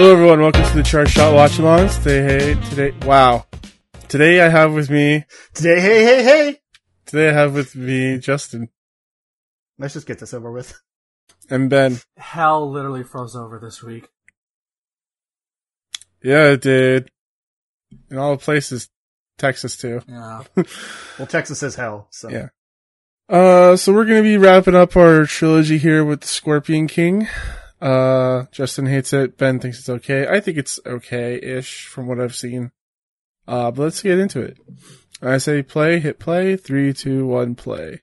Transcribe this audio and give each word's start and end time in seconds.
Hello, 0.00 0.12
everyone. 0.12 0.40
Welcome 0.40 0.64
to 0.64 0.76
the 0.76 0.82
Chart 0.82 1.10
Shot 1.10 1.34
Watch 1.34 1.58
Alongs. 1.58 2.02
Today, 2.02 2.22
hey, 2.54 2.70
today, 2.70 3.06
wow. 3.06 3.44
Today 4.08 4.40
I 4.40 4.48
have 4.48 4.72
with 4.72 4.88
me, 4.88 5.26
Today, 5.52 5.78
hey, 5.78 6.04
hey, 6.04 6.22
hey. 6.22 6.60
today 7.04 7.28
I 7.28 7.32
have 7.34 7.52
with 7.52 7.76
me 7.76 8.16
Justin 8.16 8.70
Let's 9.78 9.92
just 9.92 10.06
get 10.06 10.18
this 10.18 10.32
over 10.32 10.50
with. 10.50 10.80
and 11.50 11.68
Ben. 11.68 11.98
Hell 12.16 12.70
literally 12.70 13.02
froze 13.02 13.36
over 13.36 13.58
this 13.58 13.82
week. 13.82 14.08
Yeah, 16.22 16.52
it 16.52 16.62
did. 16.62 17.10
In 18.10 18.16
all 18.16 18.36
the 18.38 18.42
places, 18.42 18.88
Texas 19.36 19.76
too. 19.76 20.00
Yeah. 20.08 20.44
Well, 21.18 21.26
Texas 21.26 21.62
is 21.62 21.74
hell, 21.74 22.08
so. 22.08 22.30
Yeah. 22.30 22.48
Uh, 23.28 23.76
so 23.76 23.92
we're 23.92 24.06
gonna 24.06 24.22
be 24.22 24.38
wrapping 24.38 24.74
up 24.74 24.96
our 24.96 25.26
trilogy 25.26 25.76
here 25.76 26.06
with 26.06 26.22
the 26.22 26.26
Scorpion 26.26 26.86
King. 26.86 27.28
Uh, 27.80 28.44
Justin 28.52 28.86
hates 28.86 29.12
it. 29.12 29.38
Ben 29.38 29.58
thinks 29.58 29.78
it's 29.78 29.88
okay. 29.88 30.26
I 30.28 30.40
think 30.40 30.58
it's 30.58 30.78
okay-ish 30.84 31.86
from 31.86 32.06
what 32.06 32.20
I've 32.20 32.34
seen. 32.34 32.72
Uh, 33.48 33.70
but 33.70 33.82
let's 33.84 34.02
get 34.02 34.18
into 34.18 34.40
it. 34.40 34.58
I 35.22 35.38
say 35.38 35.62
play, 35.62 35.98
hit 35.98 36.18
play, 36.18 36.56
three, 36.56 36.92
two, 36.92 37.26
one, 37.26 37.54
play. 37.54 38.02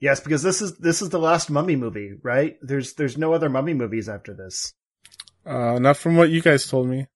Yes, 0.00 0.20
because 0.20 0.42
this 0.42 0.62
is 0.62 0.78
this 0.78 1.02
is 1.02 1.10
the 1.10 1.18
last 1.18 1.50
Mummy 1.50 1.74
movie, 1.74 2.14
right? 2.22 2.56
There's 2.62 2.94
there's 2.94 3.18
no 3.18 3.32
other 3.32 3.48
Mummy 3.48 3.74
movies 3.74 4.08
after 4.08 4.32
this. 4.32 4.72
Uh, 5.44 5.78
not 5.80 5.96
from 5.96 6.16
what 6.16 6.30
you 6.30 6.40
guys 6.40 6.66
told 6.66 6.88
me. 6.88 7.06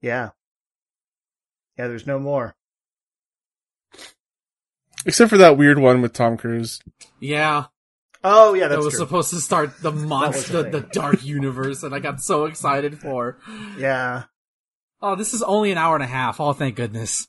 Yeah. 0.00 0.30
Yeah, 1.76 1.88
there's 1.88 2.06
no 2.06 2.18
more. 2.18 2.54
Except 5.04 5.30
for 5.30 5.38
that 5.38 5.56
weird 5.56 5.78
one 5.78 6.00
with 6.00 6.12
Tom 6.12 6.36
Cruise. 6.36 6.80
Yeah. 7.20 7.66
Oh 8.22 8.54
yeah, 8.54 8.68
That 8.68 8.78
was 8.78 8.90
true. 8.90 8.98
supposed 8.98 9.30
to 9.30 9.40
start 9.40 9.80
the 9.80 9.90
monster, 9.92 10.62
the 10.62 10.70
the, 10.70 10.80
dark 10.80 11.24
universe, 11.24 11.82
and 11.82 11.94
I 11.94 12.00
got 12.00 12.20
so 12.20 12.44
excited 12.44 12.98
for. 13.00 13.38
yeah, 13.78 14.24
Oh, 15.02 15.16
this 15.16 15.32
is 15.32 15.42
only 15.42 15.72
an 15.72 15.78
hour 15.78 15.94
and 15.94 16.04
a 16.04 16.06
half. 16.08 16.40
Oh, 16.40 16.52
thank 16.52 16.76
goodness. 16.76 17.26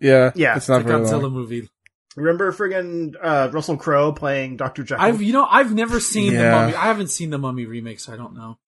Yeah. 0.00 0.32
Yeah, 0.34 0.56
It's 0.56 0.68
not 0.68 0.78
the 0.82 0.88
very 0.88 1.04
Godzilla 1.04 1.22
long. 1.22 1.32
movie. 1.32 1.68
remember 2.16 2.50
friggin' 2.52 3.14
uh, 3.22 3.48
Russell 3.52 3.76
Crowe 3.76 4.12
playing 4.12 4.56
Doctor 4.56 4.82
Jekyll? 4.82 5.04
I've, 5.04 5.22
you 5.22 5.32
know, 5.32 5.46
I've 5.48 5.72
never 5.74 6.00
seen 6.00 6.32
Yeah. 6.32 6.42
the 6.42 6.50
mummy. 6.50 6.74
I 6.74 6.84
haven't 6.86 7.08
seen 7.08 7.30
the 7.30 7.38
mummy 7.38 7.64
remake, 7.66 8.00
so 8.00 8.12
I 8.12 8.16
don't 8.16 8.34
know. 8.34 8.58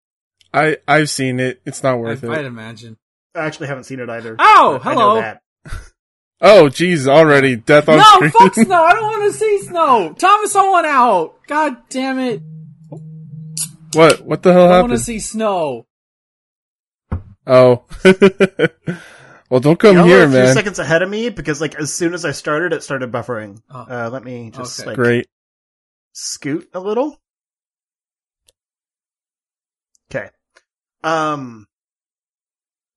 I, 0.54 0.78
I've 0.86 1.10
seen 1.10 1.40
it. 1.40 1.60
It's 1.66 1.82
not 1.82 1.98
I, 2.04 2.12
it. 2.12 2.24
I'd 2.24 2.44
imagine. 2.44 2.96
I 3.34 3.40
actually 3.46 3.66
haven't 3.66 3.84
seen 3.84 4.00
it 4.00 4.08
either. 4.08 4.36
Oh, 4.38 4.80
but 4.82 4.90
I 4.90 4.94
know 4.94 5.20
hello. 5.20 5.80
That. 6.40 6.48
Oh, 6.58 6.64
jeez, 6.64 7.06
already. 7.08 7.56
Death 7.56 7.88
on 7.88 7.98
No, 7.98 8.04
screen. 8.04 8.30
fuck 8.30 8.54
Snow. 8.66 8.82
I 8.84 8.92
don't 8.92 9.02
want 9.20 9.32
to 9.32 9.38
see 9.38 9.62
Snow. 9.62 10.14
Thomas 10.18 10.54
Owen 10.56 10.84
out. 10.84 11.34
God 11.46 11.76
damn 11.88 12.18
it. 12.18 12.42
what? 13.94 14.20
What 14.24 14.42
the 14.42 14.52
hell 14.52 14.72
I 14.72 14.80
want 14.80 14.92
to 14.92 14.98
see 14.98 15.18
Snow. 15.18 15.86
Oh. 17.46 17.84
well, 19.48 19.60
don't 19.60 19.78
come 19.78 19.96
Y'all 19.96 20.04
are 20.04 20.08
here, 20.08 20.24
a 20.24 20.30
few 20.30 20.52
seconds 20.52 20.78
ahead 20.78 21.02
of 21.02 21.08
me 21.08 21.30
because 21.30 21.60
like 21.62 21.74
as 21.76 21.92
soon 21.92 22.12
as 22.12 22.24
I 22.26 22.32
started, 22.32 22.72
it 22.74 22.82
started 22.82 23.10
buffering. 23.10 23.62
Oh. 23.70 23.86
Uh, 23.88 24.10
let 24.12 24.22
me 24.22 24.50
just 24.50 24.80
Okay. 24.80 24.88
like 24.90 24.96
Great. 24.96 25.26
scoot 26.12 26.68
a 26.74 26.80
little. 26.80 27.18
Okay. 30.10 30.28
Um. 31.02 31.67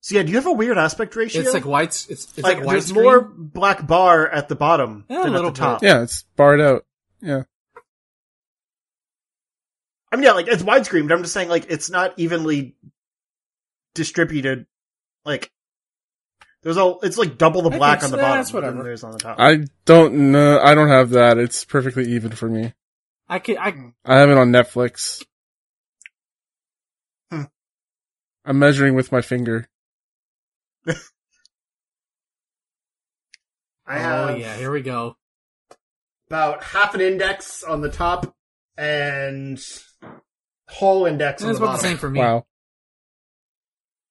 So 0.02 0.16
yeah, 0.16 0.24
do 0.24 0.30
you 0.30 0.36
have 0.36 0.46
a 0.46 0.52
weird 0.52 0.78
aspect 0.78 1.14
ratio? 1.14 1.42
It's 1.42 1.54
like 1.54 1.64
white. 1.64 1.88
It's, 1.90 2.08
it's 2.08 2.38
like, 2.38 2.58
like, 2.58 2.66
there's 2.68 2.90
widescreen. 2.90 3.02
more 3.02 3.20
black 3.20 3.86
bar 3.86 4.28
at 4.28 4.48
the 4.48 4.56
bottom 4.56 5.04
Yeah, 5.08 5.20
a 5.20 5.24
than 5.24 5.34
at 5.34 5.36
little 5.36 5.50
the 5.52 5.58
top. 5.58 5.82
Yeah, 5.82 6.02
it's 6.02 6.24
barred 6.34 6.60
out. 6.60 6.84
Yeah. 7.20 7.44
I 10.10 10.16
mean, 10.16 10.24
yeah, 10.24 10.32
like 10.32 10.48
it's 10.48 10.64
widescreen, 10.64 11.06
but 11.08 11.14
I'm 11.14 11.22
just 11.22 11.32
saying, 11.32 11.48
like 11.48 11.66
it's 11.70 11.88
not 11.88 12.14
evenly 12.16 12.74
distributed. 13.94 14.66
Like 15.24 15.52
there's 16.64 16.76
a, 16.76 16.96
it's 17.04 17.16
like 17.16 17.38
double 17.38 17.62
the 17.62 17.70
black 17.70 18.02
on 18.02 18.10
the 18.10 18.16
bottom 18.16 18.38
That's 18.38 18.52
whatever. 18.52 18.78
than 18.78 18.84
there's 18.84 19.04
on 19.04 19.12
the 19.12 19.18
top. 19.18 19.36
I 19.38 19.66
don't 19.84 20.32
know. 20.32 20.58
I 20.60 20.74
don't 20.74 20.88
have 20.88 21.10
that. 21.10 21.38
It's 21.38 21.64
perfectly 21.64 22.10
even 22.14 22.32
for 22.32 22.48
me. 22.48 22.72
I 23.28 23.38
can. 23.38 23.56
I 23.56 23.72
I 24.04 24.18
have 24.18 24.30
it 24.30 24.36
on 24.36 24.50
Netflix. 24.50 25.24
Hmm. 27.30 27.44
I'm 28.44 28.58
measuring 28.58 28.96
with 28.96 29.12
my 29.12 29.22
finger. 29.22 29.68
I 30.86 30.94
oh, 33.88 33.98
have 33.98 34.30
oh 34.30 34.34
yeah, 34.34 34.56
here 34.56 34.70
we 34.70 34.82
go. 34.82 35.16
about 36.28 36.62
half 36.62 36.94
an 36.94 37.00
index 37.00 37.62
on 37.62 37.80
the 37.80 37.90
top 37.90 38.34
and 38.76 39.62
whole 40.68 41.06
index 41.06 41.42
And 41.42 41.48
on 41.48 41.50
it's 41.52 41.60
about 41.60 41.72
the 41.76 41.82
same 41.82 41.98
for 41.98 42.08
me. 42.08 42.20
Wow. 42.20 42.46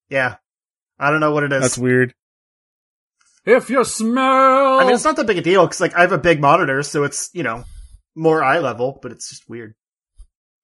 Yeah, 0.10 0.36
I 1.00 1.10
don't 1.10 1.20
know 1.20 1.32
what 1.32 1.44
it 1.44 1.54
is. 1.54 1.62
That's 1.62 1.78
weird. 1.78 2.14
If 3.46 3.70
you 3.70 3.84
smell, 3.84 4.80
I 4.80 4.84
mean, 4.84 4.94
it's 4.94 5.04
not 5.04 5.16
that 5.16 5.26
big 5.26 5.38
a 5.38 5.42
deal 5.42 5.66
because 5.66 5.82
like 5.82 5.96
I 5.96 6.02
have 6.02 6.12
a 6.12 6.18
big 6.18 6.40
monitor, 6.40 6.84
so 6.84 7.04
it's 7.04 7.30
you 7.34 7.44
know 7.44 7.64
more 8.16 8.44
eye 8.44 8.60
level, 8.60 9.00
but 9.02 9.12
it's 9.12 9.30
just 9.30 9.50
weird. 9.50 9.74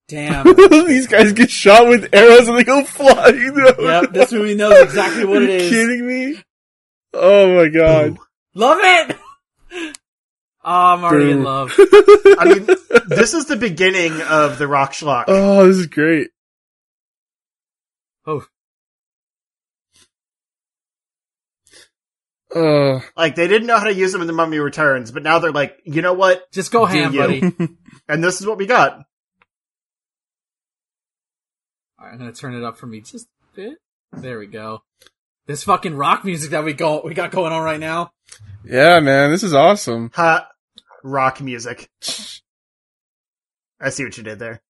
Damn. 0.08 0.46
These 0.86 1.08
guys 1.08 1.34
get 1.34 1.50
shot 1.52 1.88
with 1.88 2.10
arrows 2.14 2.48
and 2.48 2.58
they 2.58 2.64
go 2.64 2.84
flying. 2.84 3.56
yep, 3.80 4.12
this 4.12 4.32
movie 4.32 4.56
knows 4.56 4.82
exactly 4.84 5.26
what 5.26 5.42
it 5.44 5.50
Are 5.50 5.54
you 5.54 5.58
is. 5.60 5.70
kidding 5.70 6.08
me? 6.08 6.42
Oh 7.14 7.56
my 7.56 7.70
god. 7.70 8.12
Ooh. 8.12 8.18
Love 8.54 8.80
it. 8.82 9.18
Oh, 10.70 10.70
I'm 10.94 11.02
already 11.06 11.32
in 11.32 11.44
love. 11.44 11.74
I 11.80 12.44
mean, 12.46 12.66
this 13.08 13.34
is 13.34 13.46
the 13.46 13.56
beginning 13.56 14.20
of 14.24 14.58
the 14.58 14.68
rock 14.68 14.92
schlock. 14.92 15.24
oh, 15.30 15.66
this 15.66 15.78
is 15.78 15.88
great. 15.88 16.30
Oh, 18.26 18.44
Uh, 22.54 23.00
Like 23.16 23.36
they 23.36 23.48
didn't 23.48 23.68
know 23.68 23.78
how 23.78 23.86
to 23.86 23.94
use 23.94 24.12
them 24.12 24.20
in 24.22 24.28
the 24.28 24.34
Mummy 24.34 24.60
Returns, 24.60 25.12
but 25.12 25.24
now 25.24 25.40
they're 25.40 25.52
like, 25.54 25.78
you 25.86 26.02
know 26.02 26.14
what? 26.14 26.52
just 26.52 26.72
go 26.72 26.86
Do 26.86 26.92
ham, 26.94 27.16
buddy. 27.16 27.44
And 28.10 28.22
this 28.24 28.42
is 28.42 28.48
what 28.48 28.58
we 28.58 28.66
got. 28.66 29.06
Right, 32.06 32.12
I'm 32.14 32.18
gonna 32.18 32.32
turn 32.32 32.56
it 32.56 32.64
up 32.64 32.78
for 32.78 32.88
me 32.88 33.02
just 33.02 33.28
a 33.28 33.56
bit. 33.56 33.78
There 34.14 34.40
we 34.40 34.48
go. 34.48 34.84
This 35.46 35.64
fucking 35.64 35.96
rock 35.96 36.26
music 36.26 36.52
that 36.52 36.64
we 36.64 36.74
go 36.74 37.02
we 37.04 37.14
got 37.14 37.32
going 37.32 37.54
on 37.54 37.64
right 37.64 37.80
now. 37.80 38.12
yeah, 38.64 39.00
man, 39.00 39.32
this 39.32 39.44
is 39.44 39.54
awesome. 39.54 40.12
Ha, 40.14 40.48
rock 41.04 41.42
music. 41.42 41.90
I 43.80 43.90
see 43.90 44.04
what 44.04 44.18
you 44.18 44.24
did 44.24 44.40
there. 44.40 44.62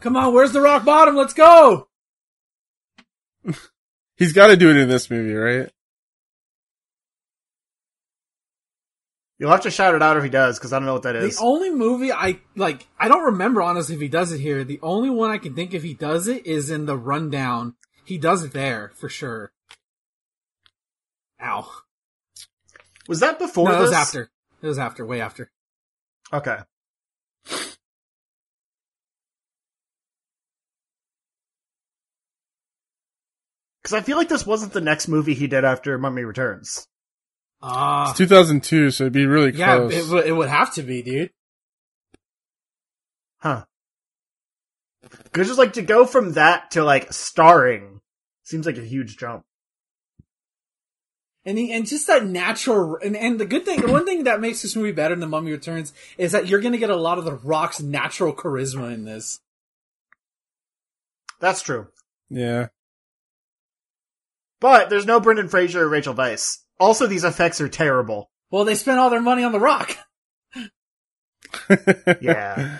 Come 0.00 0.16
on, 0.16 0.34
where's 0.34 0.52
the 0.52 0.60
rock 0.60 0.84
bottom? 0.84 1.16
Let's 1.16 1.34
go. 1.34 1.88
He's 4.16 4.32
got 4.32 4.48
to 4.48 4.56
do 4.56 4.70
it 4.70 4.76
in 4.76 4.88
this 4.88 5.10
movie, 5.10 5.34
right? 5.34 5.70
You'll 9.38 9.50
have 9.50 9.62
to 9.62 9.70
shout 9.70 9.94
it 9.94 10.02
out 10.02 10.16
if 10.16 10.24
he 10.24 10.30
does, 10.30 10.58
because 10.58 10.72
I 10.72 10.78
don't 10.78 10.86
know 10.86 10.94
what 10.94 11.02
that 11.02 11.16
is. 11.16 11.36
The 11.36 11.44
only 11.44 11.70
movie 11.70 12.10
I 12.10 12.40
like, 12.54 12.86
I 12.98 13.08
don't 13.08 13.24
remember 13.24 13.60
honestly 13.60 13.94
if 13.94 14.00
he 14.00 14.08
does 14.08 14.32
it 14.32 14.40
here. 14.40 14.64
The 14.64 14.80
only 14.82 15.10
one 15.10 15.30
I 15.30 15.38
can 15.38 15.54
think 15.54 15.74
if 15.74 15.82
he 15.82 15.92
does 15.92 16.26
it 16.26 16.46
is 16.46 16.70
in 16.70 16.86
the 16.86 16.96
rundown. 16.96 17.74
He 18.04 18.16
does 18.18 18.44
it 18.44 18.52
there 18.52 18.92
for 18.94 19.08
sure. 19.08 19.52
Ow. 21.42 21.70
Was 23.08 23.20
that 23.20 23.38
before 23.38 23.68
no, 23.68 23.78
it 23.78 23.82
was 23.82 23.92
after. 23.92 24.30
It 24.62 24.66
was 24.66 24.78
after, 24.78 25.04
way 25.04 25.20
after. 25.20 25.50
Okay. 26.32 26.58
Because 33.82 34.00
I 34.00 34.02
feel 34.02 34.16
like 34.16 34.28
this 34.28 34.44
wasn't 34.44 34.72
the 34.72 34.80
next 34.80 35.06
movie 35.06 35.34
he 35.34 35.46
did 35.46 35.64
after 35.64 35.96
Mummy 35.96 36.24
Returns. 36.24 36.88
Ah, 37.62 38.10
It's 38.10 38.18
2002, 38.18 38.90
so 38.90 39.04
it'd 39.04 39.12
be 39.12 39.26
really 39.26 39.52
yeah, 39.56 39.76
close. 39.76 39.94
it, 39.94 40.12
would- 40.12 40.26
it 40.26 40.32
would 40.32 40.48
have 40.48 40.74
to 40.74 40.82
be, 40.82 41.02
dude. 41.02 41.30
Huh. 43.38 43.64
Because 45.24 45.46
just 45.46 45.58
like 45.58 45.74
to 45.74 45.82
go 45.82 46.04
from 46.06 46.32
that 46.34 46.72
to 46.72 46.82
like 46.84 47.12
starring 47.12 48.00
seems 48.42 48.66
like 48.66 48.78
a 48.78 48.84
huge 48.84 49.16
jump. 49.16 49.44
And 51.44 51.56
he, 51.56 51.72
and 51.72 51.86
just 51.86 52.08
that 52.08 52.26
natural, 52.26 52.98
and, 53.04 53.16
and 53.16 53.38
the 53.38 53.46
good 53.46 53.64
thing, 53.64 53.80
the 53.80 53.92
one 53.92 54.04
thing 54.04 54.24
that 54.24 54.40
makes 54.40 54.62
this 54.62 54.74
movie 54.74 54.90
better 54.90 55.14
than 55.14 55.20
The 55.20 55.28
Mummy 55.28 55.52
Returns 55.52 55.92
is 56.18 56.32
that 56.32 56.48
you're 56.48 56.60
gonna 56.60 56.76
get 56.78 56.90
a 56.90 56.96
lot 56.96 57.18
of 57.18 57.24
The 57.24 57.34
Rock's 57.34 57.80
natural 57.80 58.34
charisma 58.34 58.92
in 58.92 59.04
this. 59.04 59.38
That's 61.38 61.62
true. 61.62 61.88
yeah. 62.30 62.68
But 64.58 64.88
there's 64.90 65.06
no 65.06 65.20
Brendan 65.20 65.48
Fraser 65.48 65.82
or 65.84 65.88
Rachel 65.88 66.14
Weisz. 66.14 66.58
Also, 66.78 67.06
these 67.06 67.24
effects 67.24 67.60
are 67.60 67.68
terrible. 67.68 68.30
Well, 68.50 68.64
they 68.64 68.74
spent 68.74 68.98
all 68.98 69.10
their 69.10 69.20
money 69.20 69.42
on 69.44 69.52
The 69.52 69.60
Rock. 69.60 69.96
Yeah. 72.20 72.78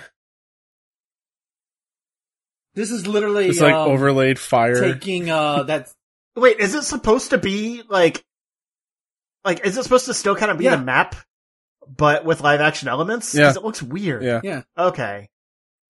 This 2.75 2.91
is 2.91 3.07
literally 3.07 3.49
It's 3.49 3.61
like 3.61 3.73
um, 3.75 3.91
overlaid 3.91 4.39
fire. 4.39 4.81
taking 4.81 5.31
uh 5.31 5.63
that 5.65 5.91
Wait, 6.35 6.61
is 6.61 6.75
it 6.75 6.83
supposed 6.83 7.31
to 7.31 7.39
be 7.39 7.83
like, 7.89 8.23
like, 9.45 9.65
is 9.65 9.79
it 9.79 9.83
supposed 9.83 10.05
to 10.07 10.15
still 10.15 10.37
kind 10.37 10.51
of 10.51 10.59
be 10.59 10.65
Yeah. 10.65 10.77
the 10.77 10.83
map, 10.83 11.15
but 11.89 12.27
with 12.27 12.43
live 12.43 12.61
action 12.61 12.89
elements? 12.89 13.35
Yeah. 13.35 13.51
it 13.51 13.63
looks 13.65 13.83
weird. 13.83 14.23
yeah. 14.23 14.41
yeah. 14.45 14.63
Okay. 14.77 15.31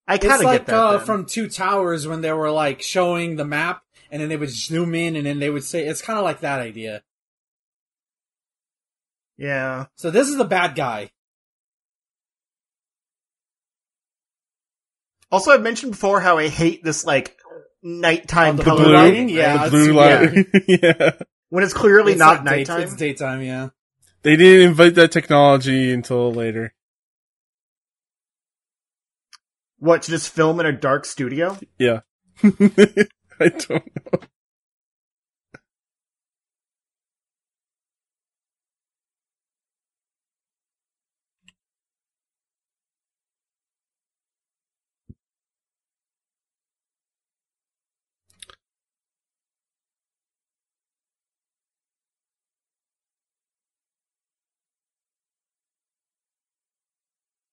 I 0.06 0.18
kind 0.18 0.34
of 0.34 0.42
like 0.42 0.60
get 0.60 0.66
that. 0.66 0.76
uh, 0.76 0.96
then. 0.98 1.06
from 1.06 1.26
Two 1.26 1.48
Towers 1.48 2.06
when 2.06 2.20
they 2.20 2.32
were 2.32 2.52
like 2.52 2.80
showing 2.82 3.34
the 3.34 3.44
map 3.44 3.82
and 4.10 4.22
then 4.22 4.28
they 4.28 4.36
would 4.36 4.50
zoom 4.50 4.94
in 4.94 5.16
and 5.16 5.26
then 5.26 5.40
they 5.40 5.50
would 5.50 5.64
say 5.64 5.84
it's 5.84 6.02
kind 6.02 6.18
of 6.18 6.24
like 6.24 6.40
that 6.40 6.60
idea. 6.60 7.02
Yeah. 9.36 9.86
So 9.96 10.10
this 10.10 10.28
is 10.28 10.36
the 10.36 10.44
bad 10.44 10.74
guy. 10.74 11.10
Also, 15.30 15.50
I've 15.50 15.62
mentioned 15.62 15.92
before 15.92 16.20
how 16.20 16.38
I 16.38 16.48
hate 16.48 16.84
this 16.84 17.04
like 17.04 17.36
nighttime 17.82 18.54
Oh, 18.54 18.56
the 18.58 18.62
The 18.62 18.70
color 18.70 18.84
blue, 18.84 18.92
lighting? 18.94 19.20
lighting. 19.28 19.36
Yeah, 19.36 19.64
the 19.64 19.70
blue 19.70 19.92
light. 19.92 20.46
yeah. 20.68 21.10
when 21.50 21.64
it's 21.64 21.74
clearly 21.74 22.12
It's 22.12 22.18
not 22.18 22.36
like 22.36 22.44
day- 22.44 22.56
nighttime. 22.58 22.82
it's 22.82 22.96
daytime, 22.96 23.42
yeah. 23.42 23.68
They 24.22 24.36
didn't 24.36 24.68
invite 24.68 24.94
that 24.96 25.12
technology 25.12 25.92
until 25.92 26.32
later. 26.32 26.72
What 29.78 30.02
to 30.02 30.10
just 30.10 30.32
film 30.32 30.58
in 30.58 30.66
a 30.66 30.72
dark 30.72 31.04
studio? 31.04 31.58
Yeah. 31.78 32.00
I 32.42 33.48
don't 33.48 33.70
know. 33.70 34.20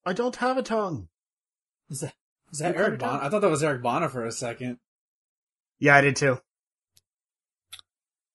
I 0.05 0.13
don't 0.13 0.35
have 0.38 0.57
a 0.57 0.63
tongue. 0.63 1.07
Is 1.89 2.01
that 2.01 2.13
is 2.51 2.59
that 2.59 2.75
Eric 2.75 2.77
cut 2.77 2.94
it 2.94 3.00
Bana? 3.00 3.11
down. 3.17 3.21
I 3.25 3.29
thought 3.29 3.41
that 3.41 3.50
was 3.50 3.63
Eric 3.63 3.81
Bana 3.81 4.09
for 4.09 4.25
a 4.25 4.31
second. 4.31 4.77
Yeah, 5.79 5.95
I 5.95 6.01
did 6.01 6.15
too. 6.15 6.39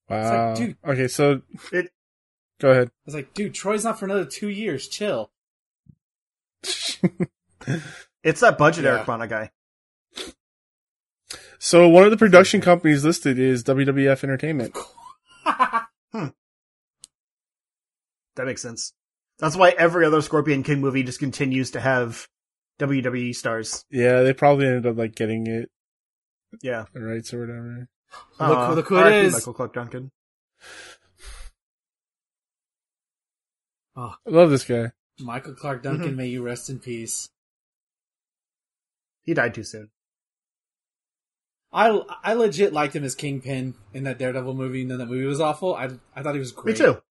Wow. 0.08 0.54
dude- 0.54 0.76
okay, 0.84 1.08
so 1.08 1.42
It- 1.72 1.92
go 2.60 2.70
ahead. 2.70 2.88
I 2.88 2.92
was 3.04 3.14
like, 3.14 3.34
dude, 3.34 3.54
Troy's 3.54 3.84
not 3.84 3.98
for 3.98 4.06
another 4.06 4.24
two 4.24 4.48
years. 4.48 4.88
Chill. 4.88 5.30
It's 8.24 8.40
that 8.40 8.56
budget 8.58 8.84
Yeah. 8.84 8.94
Eric 8.94 9.06
Bana 9.06 9.26
guy. 9.28 9.50
so 11.58 11.88
one 11.88 12.04
of 12.04 12.10
the 12.10 12.16
production 12.16 12.60
companies 12.60 13.04
listed 13.04 13.38
is 13.38 13.62
WWF 13.64 14.24
Entertainment. 14.24 14.76
hmm. 16.12 16.28
That 18.36 18.46
makes 18.46 18.62
sense. 18.62 18.92
That's 19.38 19.56
why 19.56 19.70
every 19.70 20.05
other 20.05 20.20
Scorpion 20.20 20.62
King 20.62 20.81
movie 20.81 21.02
just 21.05 21.20
continues 21.20 21.70
to 21.73 21.81
have 21.81 22.26
WWE 22.81 23.35
stars. 23.35 23.85
Yeah, 23.90 24.23
they 24.23 24.32
probably 24.32 24.67
ended 24.67 24.87
up 24.87 24.96
like 24.96 25.14
getting 25.14 25.46
it 25.46 25.70
Yeah. 26.62 26.87
the 26.93 27.00
rights 27.02 27.32
or 27.32 27.40
whatever. 27.40 27.88
Look- 28.40 28.58
Aw, 28.58 28.73
look 28.73 28.87
who 28.88 28.96
it 28.96 29.00
R.I.P. 29.02 29.26
is. 29.26 29.32
Michael 29.35 29.52
Clarke 29.55 29.75
Duncan. 29.75 30.11
Oh, 33.96 34.14
I 34.26 34.31
love 34.31 34.50
this 34.50 34.64
guy. 34.64 34.93
Michael 35.20 35.55
Clarke 35.55 35.82
Duncan, 35.82 36.12
Mhm. 36.12 36.17
may 36.17 36.29
you 36.29 36.43
rest 36.43 36.70
in 36.70 36.79
peace. 36.79 37.29
He 39.25 39.35
died 39.35 39.55
too 39.55 39.64
soon. 39.64 39.90
I 41.73 41.88
I 42.23 42.32
legit 42.35 42.73
liked 42.73 42.96
him 42.96 43.05
as 43.05 43.14
Kingpin 43.14 43.75
in 43.93 44.05
that 44.05 44.19
Daredevil 44.19 44.55
movie, 44.55 44.82
and 44.82 44.90
then 44.90 44.99
that 44.99 45.06
movie 45.06 45.26
was 45.26 45.40
awful. 45.40 45.75
I 45.75 45.90
I 46.14 46.23
thought 46.23 46.35
he 46.35 46.38
was 46.38 46.52
great. 46.52 46.79
Me 46.79 46.85
too. 46.87 47.02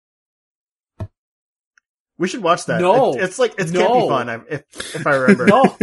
We 2.18 2.28
should 2.28 2.42
watch 2.42 2.64
that. 2.66 2.80
No. 2.80 3.14
It- 3.14 3.22
it's 3.24 3.38
like 3.38 3.52
it 3.58 3.72
can't 3.72 3.92
be 3.92 4.08
fun 4.08 4.28
I- 4.30 4.40
if 4.48 4.94
if 4.96 5.06
I 5.06 5.14
remember. 5.16 5.46
No, 5.48 5.76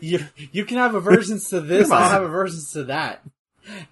you 0.00 0.20
you 0.52 0.64
can 0.64 0.76
have 0.76 0.94
aversions 0.94 1.48
to 1.50 1.60
this. 1.60 1.90
I'll 1.90 2.10
have 2.10 2.22
aversions 2.22 2.72
to 2.72 2.84
that. 2.84 3.22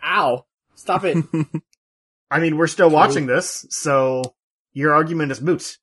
Ow! 0.04 0.44
Stop 0.74 1.04
it. 1.04 1.24
I 2.30 2.40
mean, 2.40 2.56
we're 2.56 2.66
still 2.66 2.90
watching 2.90 3.26
this, 3.26 3.64
so 3.70 4.22
your 4.72 4.92
argument 4.94 5.32
is 5.32 5.40
moot. 5.40 5.78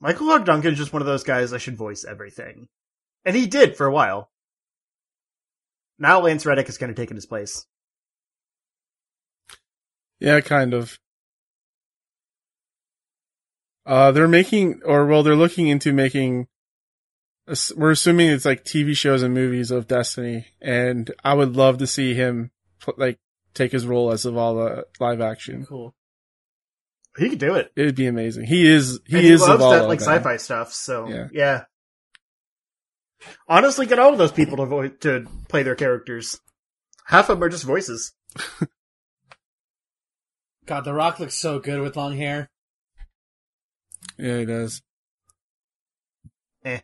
Michael 0.00 0.26
Clarke 0.26 0.46
Duncan 0.46 0.72
is 0.72 0.78
just 0.78 0.92
one 0.92 1.02
of 1.02 1.06
those 1.06 1.24
guys 1.24 1.52
I 1.52 1.58
should 1.58 1.76
voice 1.76 2.04
everything. 2.04 2.68
And 3.24 3.36
he 3.36 3.46
did 3.46 3.76
for 3.76 3.86
a 3.86 3.92
while. 3.92 4.30
Now 5.98 6.20
Lance 6.20 6.46
Reddick 6.46 6.68
is 6.68 6.78
kind 6.78 6.90
of 6.90 6.96
taking 6.96 7.16
his 7.16 7.26
place. 7.26 7.66
Yeah, 10.18 10.40
kind 10.40 10.72
of. 10.72 10.98
Uh, 13.84 14.12
they're 14.12 14.28
making, 14.28 14.80
or 14.84 15.06
well, 15.06 15.22
they're 15.22 15.36
looking 15.36 15.68
into 15.68 15.92
making. 15.92 16.46
We're 17.76 17.90
assuming 17.90 18.28
it's 18.28 18.44
like 18.44 18.64
TV 18.64 18.96
shows 18.96 19.22
and 19.22 19.34
movies 19.34 19.70
of 19.70 19.88
Destiny, 19.88 20.46
and 20.60 21.10
I 21.24 21.34
would 21.34 21.56
love 21.56 21.78
to 21.78 21.86
see 21.86 22.14
him 22.14 22.52
put, 22.80 22.98
like 22.98 23.18
take 23.54 23.72
his 23.72 23.86
role 23.86 24.12
as 24.12 24.24
Zavala 24.24 24.84
live 25.00 25.20
action. 25.20 25.66
cool. 25.66 25.94
He 27.20 27.28
could 27.30 27.38
do 27.38 27.54
it. 27.56 27.70
It'd 27.76 27.94
be 27.96 28.06
amazing. 28.06 28.46
He 28.46 28.66
is. 28.66 28.98
He 29.06 29.18
And 29.18 29.26
is 29.26 29.40
loves 29.42 29.62
Zavala. 29.62 29.78
that 29.80 29.88
like 29.88 30.00
now. 30.00 30.06
sci-fi 30.06 30.36
stuff. 30.38 30.72
So 30.72 31.06
Yeah. 31.08 31.28
yeah. 31.32 31.64
Honestly, 33.46 33.84
get 33.86 33.98
all 33.98 34.12
of 34.12 34.18
those 34.18 34.32
people 34.32 34.56
to 34.56 34.64
vo- 34.66 34.88
to 34.88 35.26
play 35.48 35.62
their 35.62 35.74
characters. 35.74 36.40
Half 37.04 37.28
of 37.28 37.36
them 37.38 37.44
are 37.44 37.50
just 37.50 37.64
voices. 37.64 38.14
God, 40.66 40.84
The 40.84 40.94
Rock 40.94 41.18
looks 41.20 41.34
so 41.34 41.58
good 41.58 41.80
with 41.80 41.96
long 41.96 42.16
hair. 42.16 42.48
Yeah, 44.16 44.38
he 44.38 44.44
does. 44.46 44.80
Eh. 46.64 46.80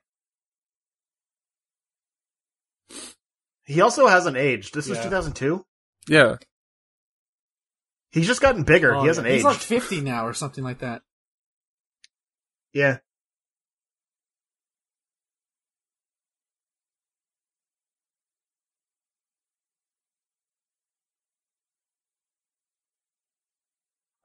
He 3.64 3.80
also 3.80 4.06
hasn't 4.06 4.36
aged. 4.36 4.74
This 4.74 4.88
was 4.88 4.98
2002. 4.98 5.64
Yeah. 6.08 6.36
He's 8.16 8.26
just 8.26 8.40
gotten 8.40 8.62
bigger. 8.62 8.94
Oh, 8.94 9.02
he 9.02 9.08
hasn't 9.08 9.26
yeah. 9.26 9.34
He's 9.34 9.44
like 9.44 9.58
fifty 9.58 10.00
now 10.00 10.26
or 10.26 10.32
something 10.32 10.64
like 10.64 10.78
that. 10.78 11.02
yeah. 12.72 12.96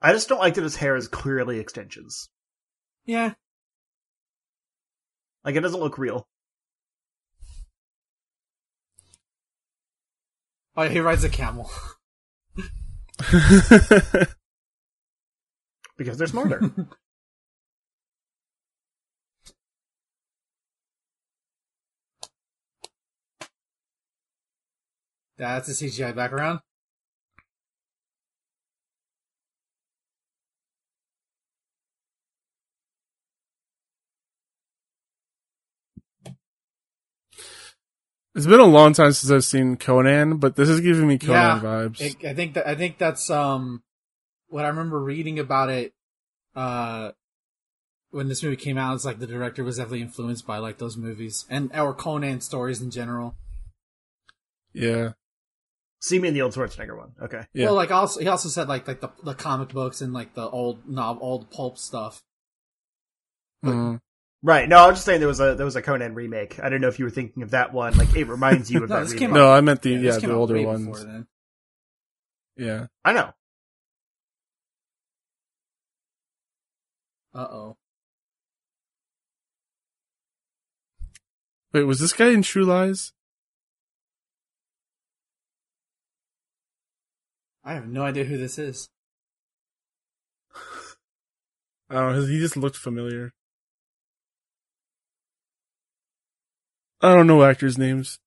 I 0.00 0.12
just 0.14 0.26
don't 0.26 0.38
like 0.38 0.54
that 0.54 0.64
his 0.64 0.76
hair 0.76 0.96
is 0.96 1.06
clearly 1.06 1.58
extensions. 1.58 2.30
Yeah. 3.04 3.34
Like 5.44 5.54
it 5.54 5.60
doesn't 5.60 5.80
look 5.80 5.98
real. 5.98 6.26
Oh, 10.78 10.88
he 10.88 11.00
rides 11.00 11.24
a 11.24 11.28
camel. 11.28 11.70
Because 15.96 16.18
they're 16.18 16.26
smarter. 16.26 16.60
That's 25.36 25.68
a 25.68 25.72
CGI 25.72 26.14
background. 26.14 26.60
It's 38.34 38.46
been 38.46 38.60
a 38.60 38.64
long 38.64 38.92
time 38.94 39.12
since 39.12 39.30
I've 39.30 39.44
seen 39.44 39.76
Conan, 39.76 40.38
but 40.38 40.56
this 40.56 40.68
is 40.68 40.80
giving 40.80 41.06
me 41.06 41.18
Conan 41.18 41.34
Yeah. 41.34 41.60
vibes. 41.62 42.00
It, 42.00 42.24
I 42.24 42.34
think 42.34 42.54
that 42.54 42.66
I 42.66 42.74
think 42.74 42.98
that's 42.98 43.28
um 43.30 43.82
what 44.48 44.64
I 44.64 44.68
remember 44.68 44.98
reading 45.00 45.38
about 45.38 45.70
it. 45.70 45.92
Uh, 46.54 47.12
when 48.10 48.28
this 48.28 48.42
movie 48.42 48.56
came 48.56 48.76
out, 48.76 48.94
it's 48.94 49.04
like 49.06 49.18
the 49.18 49.26
director 49.26 49.64
was 49.64 49.78
heavily 49.78 50.02
influenced 50.02 50.46
by 50.46 50.58
like 50.58 50.76
those 50.78 50.96
movies 50.98 51.46
and 51.48 51.70
or 51.74 51.94
Conan 51.94 52.40
stories 52.42 52.80
in 52.82 52.90
general. 52.90 53.34
yeah. 54.74 55.12
See 56.00 56.18
me 56.18 56.26
in 56.26 56.34
the 56.34 56.42
old 56.42 56.52
Schwarzenegger 56.52 56.96
one. 56.98 57.12
Okay. 57.22 57.44
Yeah. 57.54 57.66
Well, 57.66 57.76
like 57.76 57.92
also 57.92 58.18
he 58.20 58.26
also 58.26 58.48
said 58.48 58.68
like 58.68 58.88
like 58.88 59.00
the 59.00 59.10
the 59.22 59.34
comic 59.34 59.68
books 59.68 60.00
and 60.00 60.12
like 60.12 60.34
the 60.34 60.48
old 60.48 60.88
novel, 60.88 61.22
old 61.22 61.50
pulp 61.52 61.78
stuff. 61.78 62.22
Mhm. 63.64 64.00
Right. 64.44 64.68
No, 64.68 64.76
I 64.78 64.86
was 64.88 64.96
just 64.96 65.06
saying 65.06 65.20
there 65.20 65.28
was 65.28 65.38
a 65.40 65.54
there 65.54 65.64
was 65.64 65.76
a 65.76 65.82
Conan 65.82 66.14
remake. 66.14 66.58
I 66.60 66.68
don't 66.68 66.80
know 66.80 66.88
if 66.88 66.98
you 66.98 67.04
were 67.04 67.10
thinking 67.12 67.44
of 67.44 67.50
that 67.50 67.72
one. 67.72 67.96
Like 67.96 68.14
it 68.16 68.24
reminds 68.26 68.70
you 68.70 68.82
of 68.82 68.90
No, 68.90 68.96
that 68.96 69.02
remake. 69.04 69.18
came 69.18 69.32
No, 69.32 69.52
I 69.52 69.60
meant 69.60 69.82
the 69.82 69.96
this 69.96 70.20
yeah, 70.20 70.28
the 70.28 70.34
older 70.34 70.54
way 70.54 70.66
ones. 70.66 71.06
Yeah. 72.56 72.86
I 73.04 73.12
know. 73.12 73.32
Uh 77.34 77.46
oh. 77.50 77.76
Wait, 81.72 81.84
was 81.84 82.00
this 82.00 82.12
guy 82.12 82.28
in 82.30 82.42
True 82.42 82.64
Lies? 82.64 83.12
I 87.64 87.74
have 87.74 87.86
no 87.86 88.02
idea 88.02 88.24
who 88.24 88.36
this 88.36 88.58
is. 88.58 88.88
I 91.88 91.94
don't 91.94 92.16
know. 92.16 92.26
He 92.26 92.38
just 92.40 92.56
looked 92.56 92.76
familiar. 92.76 93.32
I 97.02 97.14
don't 97.14 97.26
know 97.26 97.42
actors' 97.42 97.76
names. 97.76 98.18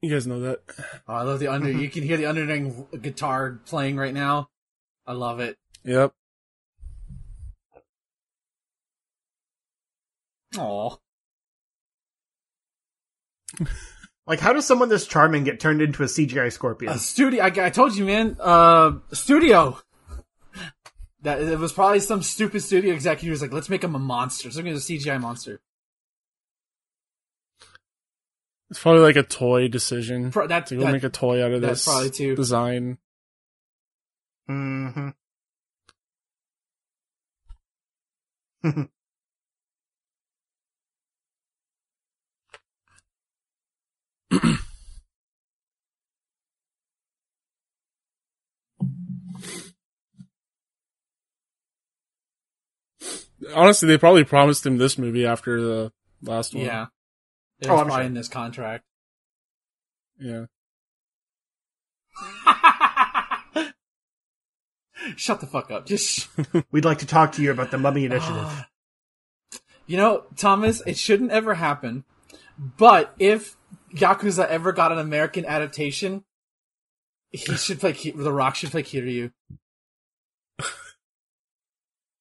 You 0.00 0.10
guys 0.10 0.26
know 0.26 0.40
that. 0.40 0.60
Oh, 1.06 1.14
I 1.14 1.22
love 1.22 1.40
the 1.40 1.48
under. 1.48 1.70
you 1.70 1.90
can 1.90 2.02
hear 2.04 2.16
the 2.16 2.26
underlying 2.26 2.86
guitar 3.02 3.60
playing 3.66 3.96
right 3.96 4.14
now. 4.14 4.48
I 5.06 5.12
love 5.12 5.40
it. 5.40 5.56
Yep. 5.84 6.12
Aw. 10.58 10.96
Like, 14.28 14.40
how 14.40 14.52
does 14.52 14.66
someone 14.66 14.90
this 14.90 15.06
charming 15.06 15.44
get 15.44 15.58
turned 15.58 15.80
into 15.80 16.02
a 16.02 16.06
CGI 16.06 16.52
scorpion? 16.52 16.92
A 16.92 16.98
studio. 16.98 17.42
I, 17.42 17.46
I 17.46 17.70
told 17.70 17.96
you, 17.96 18.04
man. 18.04 18.36
Uh, 18.38 18.98
studio. 19.10 19.78
That 21.22 21.40
it 21.40 21.58
was 21.58 21.72
probably 21.72 22.00
some 22.00 22.22
stupid 22.22 22.60
studio 22.60 22.92
executive 22.92 23.30
who's 23.30 23.40
like, 23.40 23.54
let's 23.54 23.70
make 23.70 23.82
him 23.82 23.94
a 23.94 23.98
monster. 23.98 24.50
So 24.50 24.60
I'm 24.60 24.66
gonna 24.66 24.76
CGI 24.76 25.18
monster. 25.18 25.62
It's 28.70 28.80
probably 28.80 29.02
like 29.02 29.16
a 29.16 29.22
toy 29.22 29.68
decision. 29.68 30.30
Pro- 30.30 30.46
that's 30.46 30.68
To 30.70 30.76
go 30.76 30.82
that- 30.84 30.92
make 30.92 31.04
a 31.04 31.08
toy 31.08 31.42
out 31.44 31.52
of 31.52 31.60
that's 31.62 31.84
this 31.84 31.84
probably 31.84 32.10
too. 32.10 32.36
design. 32.36 32.98
hmm 34.46 35.08
Honestly, 53.54 53.86
they 53.88 53.98
probably 53.98 54.24
promised 54.24 54.66
him 54.66 54.78
this 54.78 54.98
movie 54.98 55.24
after 55.26 55.60
the 55.60 55.92
last 56.22 56.54
one. 56.54 56.64
yeah. 56.64 56.86
It 57.60 57.68
Oh, 57.68 57.76
I'm 57.76 57.86
probably 57.86 57.94
sure. 57.96 58.02
in 58.04 58.14
this 58.14 58.28
contract. 58.28 58.84
Yeah. 60.18 60.46
Shut 65.16 65.40
the 65.40 65.46
fuck 65.46 65.70
up. 65.70 65.86
Just. 65.86 66.28
We'd 66.72 66.84
like 66.84 66.98
to 66.98 67.06
talk 67.06 67.32
to 67.32 67.42
you 67.42 67.50
about 67.50 67.70
the 67.70 67.78
Mummy 67.78 68.04
Initiative. 68.04 68.36
Ah. 68.44 68.68
you 69.86 69.96
know, 69.96 70.24
Thomas, 70.36 70.82
it 70.86 70.96
shouldn't 70.98 71.30
ever 71.30 71.54
happen. 71.54 72.04
But 72.58 73.14
if 73.18 73.56
Yakuza 73.94 74.46
ever 74.48 74.72
got 74.72 74.90
an 74.92 74.98
American 74.98 75.44
adaptation, 75.46 76.24
he 77.30 77.38
should 77.56 77.78
play. 77.80 77.92
Ki- 77.92 78.10
The 78.10 78.32
Rock 78.32 78.56
should 78.56 78.70
play 78.70 78.82
Kiryu. 78.82 79.32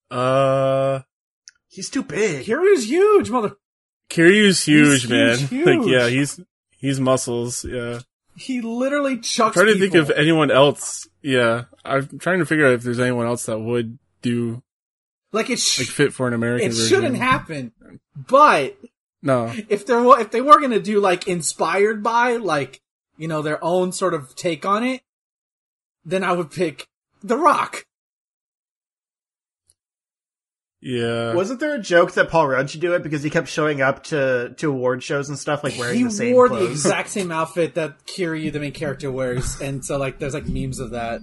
Uh, 0.09 1.01
He's 1.67 1.89
too 1.89 2.01
big. 2.01 2.45
Kiryu's 2.45 2.89
huge, 2.89 3.29
mother. 3.29 3.57
Kiryu's 4.09 4.63
huge, 4.63 5.01
He's 5.01 5.09
man. 5.09 5.37
huge, 5.37 5.65
Like, 5.79 5.87
yeah, 5.87 6.07
he's, 6.07 6.39
he's 6.77 6.99
muscles. 6.99 7.65
Yeah. 7.65 7.99
He 8.35 8.61
literally 8.61 9.17
chucks. 9.17 9.57
I'm 9.57 9.63
trying 9.65 9.73
to 9.75 9.79
think 9.79 9.95
of 9.95 10.11
anyone 10.11 10.51
else. 10.51 11.07
Yeah. 11.21 11.65
I'm 11.83 12.19
trying 12.19 12.39
to 12.39 12.45
figure 12.45 12.67
out 12.67 12.73
if 12.73 12.83
there's 12.83 12.99
anyone 12.99 13.25
else 13.25 13.45
that 13.47 13.59
would 13.59 13.97
do, 14.21 14.61
like 15.31 15.49
it. 15.49 15.59
Sh- 15.59 15.79
like, 15.79 15.87
fit 15.89 16.13
for 16.13 16.27
an 16.27 16.33
American 16.33 16.67
it 16.67 16.73
version. 16.73 16.87
shouldn't 16.87 17.17
happen. 17.17 17.71
But 18.15 18.77
No. 19.23 19.51
if 19.69 19.85
there 19.87 20.01
were, 20.01 20.19
if 20.19 20.31
they 20.31 20.41
were 20.41 20.59
gonna 20.61 20.79
do 20.79 20.99
like 20.99 21.27
inspired 21.27 22.03
by, 22.03 22.35
like 22.37 22.79
you 23.17 23.27
know, 23.27 23.41
their 23.41 23.61
own 23.63 23.91
sort 23.91 24.13
of 24.13 24.35
take 24.35 24.65
on 24.65 24.83
it, 24.83 25.01
then 26.05 26.23
I 26.23 26.31
would 26.33 26.51
pick 26.51 26.87
The 27.23 27.37
Rock. 27.37 27.85
Yeah. 30.81 31.33
Wasn't 31.33 31.59
there 31.59 31.75
a 31.75 31.81
joke 31.81 32.13
that 32.13 32.29
Paul 32.29 32.47
Rudd 32.47 32.69
should 32.69 32.81
do 32.81 32.93
it 32.93 33.03
because 33.03 33.23
he 33.23 33.29
kept 33.29 33.47
showing 33.47 33.81
up 33.81 34.03
to, 34.05 34.53
to 34.57 34.69
award 34.69 35.03
shows 35.03 35.29
and 35.29 35.37
stuff, 35.37 35.63
like 35.63 35.77
wearing 35.77 35.97
he 35.97 36.03
the 36.03 36.11
same 36.11 36.33
wore 36.33 36.49
the 36.49 36.69
exact 36.69 37.09
same 37.09 37.31
outfit 37.31 37.75
that 37.75 38.05
Kiryu, 38.05 38.51
the 38.51 38.59
main 38.59 38.73
character, 38.73 39.11
wears, 39.11 39.59
and 39.59 39.83
so 39.83 39.97
like 39.97 40.19
there's 40.19 40.33
like 40.33 40.47
memes 40.47 40.79
of 40.79 40.91
that. 40.91 41.21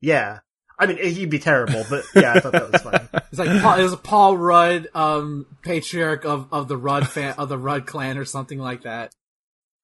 Yeah. 0.00 0.40
I 0.78 0.86
mean, 0.86 0.98
he'd 0.98 1.30
be 1.30 1.38
terrible, 1.38 1.84
but 1.88 2.04
yeah, 2.14 2.34
I 2.34 2.40
thought 2.40 2.52
that 2.52 2.70
was 2.72 2.82
funny. 2.82 2.98
It's 3.30 3.38
like 3.38 3.60
Paul, 3.60 3.78
it 3.78 3.82
was 3.82 3.92
a 3.92 3.98
Paul 3.98 4.36
Rudd, 4.36 4.88
um, 4.94 5.46
patriarch 5.62 6.24
of, 6.24 6.48
of 6.52 6.68
the 6.68 6.76
Rudd 6.76 7.08
fan 7.08 7.34
of 7.38 7.48
the 7.48 7.58
Rudd 7.58 7.86
clan 7.86 8.18
or 8.18 8.24
something 8.24 8.58
like 8.58 8.82
that. 8.82 9.14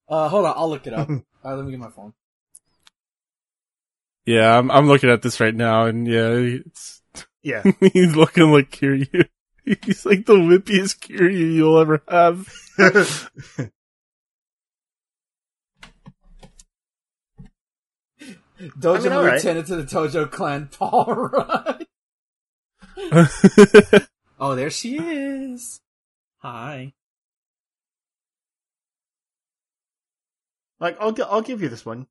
Uh, 0.09 0.29
hold 0.29 0.47
on, 0.47 0.55
I'll 0.57 0.71
look 0.71 0.87
it 0.87 0.95
up. 0.95 1.09
All 1.11 1.23
right, 1.45 1.55
let 1.55 1.65
me 1.65 1.71
get 1.71 1.81
my 1.81 1.91
phone. 1.91 2.15
Yeah, 4.25 4.57
I'm, 4.57 4.71
I'm 4.71 4.87
looking 4.87 5.11
at 5.11 5.23
this 5.23 5.41
right 5.41 5.55
now 5.55 5.87
and 5.87 6.07
yeah, 6.07 6.29
it's, 6.31 7.02
Yeah. 7.43 7.63
he's 7.93 8.15
looking 8.17 8.51
like 8.51 8.71
Kiryu. 8.71 9.29
He's 9.65 10.05
like 10.05 10.27
the 10.27 10.35
whippiest 10.35 10.99
Kiryu 10.99 11.55
you'll 11.55 11.79
ever 11.79 12.03
have. 12.09 12.53
Dojo 18.61 18.97
I 18.97 19.03
mean, 19.03 19.13
all 19.13 19.25
right. 19.25 19.35
lieutenant 19.35 19.69
to 19.69 19.77
the 19.77 19.85
Tojo 19.85 20.29
clan, 20.29 20.69
Paul 20.73 21.05
Rudd. 21.15 21.87
Oh, 24.41 24.57
there 24.57 24.71
she 24.71 24.97
is. 24.99 25.81
Hi. 26.39 26.95
like, 30.81 30.97
I'll, 31.01 31.15
I'll 31.31 31.43
give 31.43 31.63
you 31.63 31.69
this 31.69 31.87
one. 31.87 32.09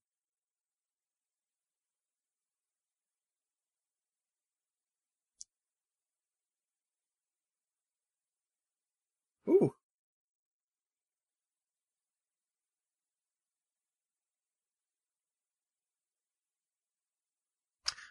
Ooh. 9.49 9.73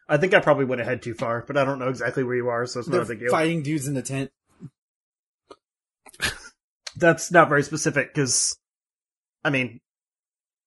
I 0.09 0.17
think 0.17 0.35
I 0.35 0.41
probably 0.41 0.65
went 0.65 0.81
ahead 0.81 1.03
too 1.03 1.15
far, 1.15 1.45
but 1.47 1.57
I 1.57 1.65
don't 1.65 1.79
know 1.79 1.89
exactly 1.89 2.25
where 2.25 2.35
you 2.35 2.49
are, 2.49 2.67
so 2.67 2.81
it's 2.81 2.89
not 2.89 2.97
a 3.03 3.05
They're 3.05 3.15
big 3.15 3.21
deal. 3.21 3.31
fighting 3.31 3.63
dudes 3.63 3.87
in 3.87 3.95
the 3.95 4.03
tent. 4.03 4.31
That's 6.97 7.31
not 7.31 7.49
very 7.49 7.63
specific, 7.63 8.13
because, 8.13 8.59
I 9.45 9.51
mean, 9.51 9.81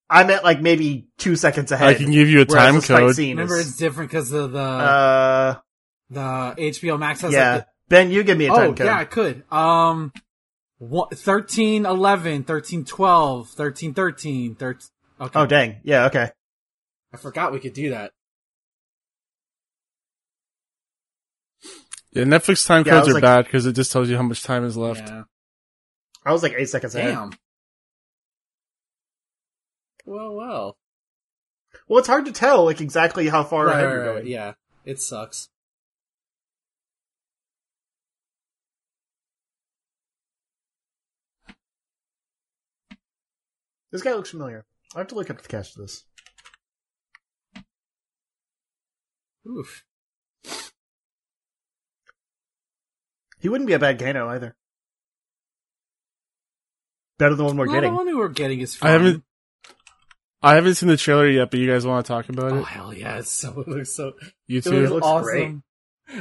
I 0.10 0.24
meant 0.24 0.44
like 0.46 0.62
maybe 0.62 1.08
two 1.18 1.36
seconds 1.36 1.72
ahead. 1.74 1.90
I 1.90 1.94
can 1.96 2.12
give 2.12 2.30
you 2.30 2.40
a 2.42 2.46
time 2.46 2.76
this 2.76 2.88
code. 2.88 3.16
scene 3.16 3.32
Remember, 3.32 3.58
is- 3.60 3.68
it's 3.70 3.78
different 3.78 4.10
because 4.10 4.32
of 4.32 4.54
the 4.54 4.60
uh, 4.60 5.56
the 6.10 6.20
HBO 6.58 6.98
Max 6.98 7.22
has 7.22 7.34
yeah. 7.34 7.56
like 7.56 7.68
Ben, 7.90 8.12
you 8.12 8.24
give 8.24 8.38
me 8.38 8.46
a 8.46 8.50
the, 8.52 8.56
time 8.56 8.70
oh 8.70 8.74
code. 8.74 8.86
yeah, 8.86 8.98
I 8.98 9.06
could. 9.06 9.44
Um, 9.52 10.14
one, 10.14 10.23
13, 10.90 11.86
11, 11.86 12.44
13, 12.44 12.86
12, 12.86 13.50
13, 13.50 13.94
13, 13.94 14.56
13. 14.56 14.90
Okay, 15.22 15.40
Oh, 15.40 15.46
dang. 15.46 15.80
Yeah, 15.84 16.06
okay. 16.06 16.32
I 17.14 17.18
forgot 17.18 17.52
we 17.52 17.60
could 17.60 17.74
do 17.74 17.92
that. 17.92 18.12
Yeah, 22.12 22.24
Netflix 22.24 22.66
time 22.68 22.84
Yeah, 22.86 22.94
codes 22.94 23.08
was 23.08 23.10
are 23.10 23.14
like- 23.16 23.22
bad 23.22 23.46
because 23.46 23.66
it 23.66 23.74
just 23.74 23.92
tells 23.92 24.10
you 24.10 24.16
how 24.18 24.24
much 24.24 24.44
time 24.44 24.66
is 24.66 24.78
left. 24.78 25.08
Yeah. 25.08 25.24
I 26.26 26.32
was 26.32 26.44
like 26.44 26.54
eight 26.58 26.70
seconds 26.70 26.96
ahead. 26.96 27.14
Damn. 27.14 27.32
Well, 30.06 30.34
well. 30.36 30.78
Well, 31.88 32.00
it's 32.00 32.08
hard 32.08 32.26
to 32.26 32.32
tell, 32.32 32.66
like, 32.66 32.82
exactly 32.82 33.28
how 33.30 33.44
far 33.44 33.66
Right, 33.66 33.74
ahead 33.74 33.86
right, 33.86 33.92
you're 33.94 34.00
right, 34.08 34.14
going. 34.20 34.28
Yeah, 34.28 34.54
it 34.86 35.02
sucks. 35.02 35.50
This 43.94 44.02
guy 44.02 44.14
looks 44.16 44.32
familiar. 44.32 44.66
I 44.96 44.98
have 44.98 45.08
to 45.10 45.16
look 45.16 45.30
up 45.30 45.40
the 45.40 45.48
cast 45.48 45.76
of 45.78 45.84
this. 45.84 46.04
Oof. 49.48 49.86
He 53.40 53.50
wouldn't 53.50 53.68
be 53.68 53.74
a 53.74 53.80
bad 53.80 54.00
Kano 54.00 54.28
either. 54.30 54.56
Better 57.20 57.36
than 57.36 57.46
the 57.46 57.54
one 57.54 57.58
we're 57.58 57.68
getting. 57.68 57.92
The 57.92 57.98
one 57.98 58.18
we're 58.18 58.30
getting 58.30 58.62
is 58.62 58.76
fine. 58.76 58.90
I 58.90 58.94
haven't, 58.94 59.24
I 60.42 60.56
haven't 60.56 60.74
seen 60.74 60.90
the 60.90 60.98
trailer 60.98 61.28
yet, 61.30 61.52
but 61.52 61.60
you 61.60 61.70
guys 61.70 61.86
want 61.86 62.04
to 62.04 62.12
talk 62.12 62.30
about 62.30 62.48
it? 62.52 62.56
Oh 62.56 62.60
it? 62.62 62.66
hell 62.66 62.94
yeah! 62.94 63.20
It's 63.20 63.30
so 63.30 63.60
it 63.62 63.68
looks 63.68 63.92
so. 63.92 64.14
You 64.48 64.58
It 64.58 64.64
too? 64.64 64.72
looks, 64.72 64.92
looks 64.92 65.06
awesome. 65.08 65.64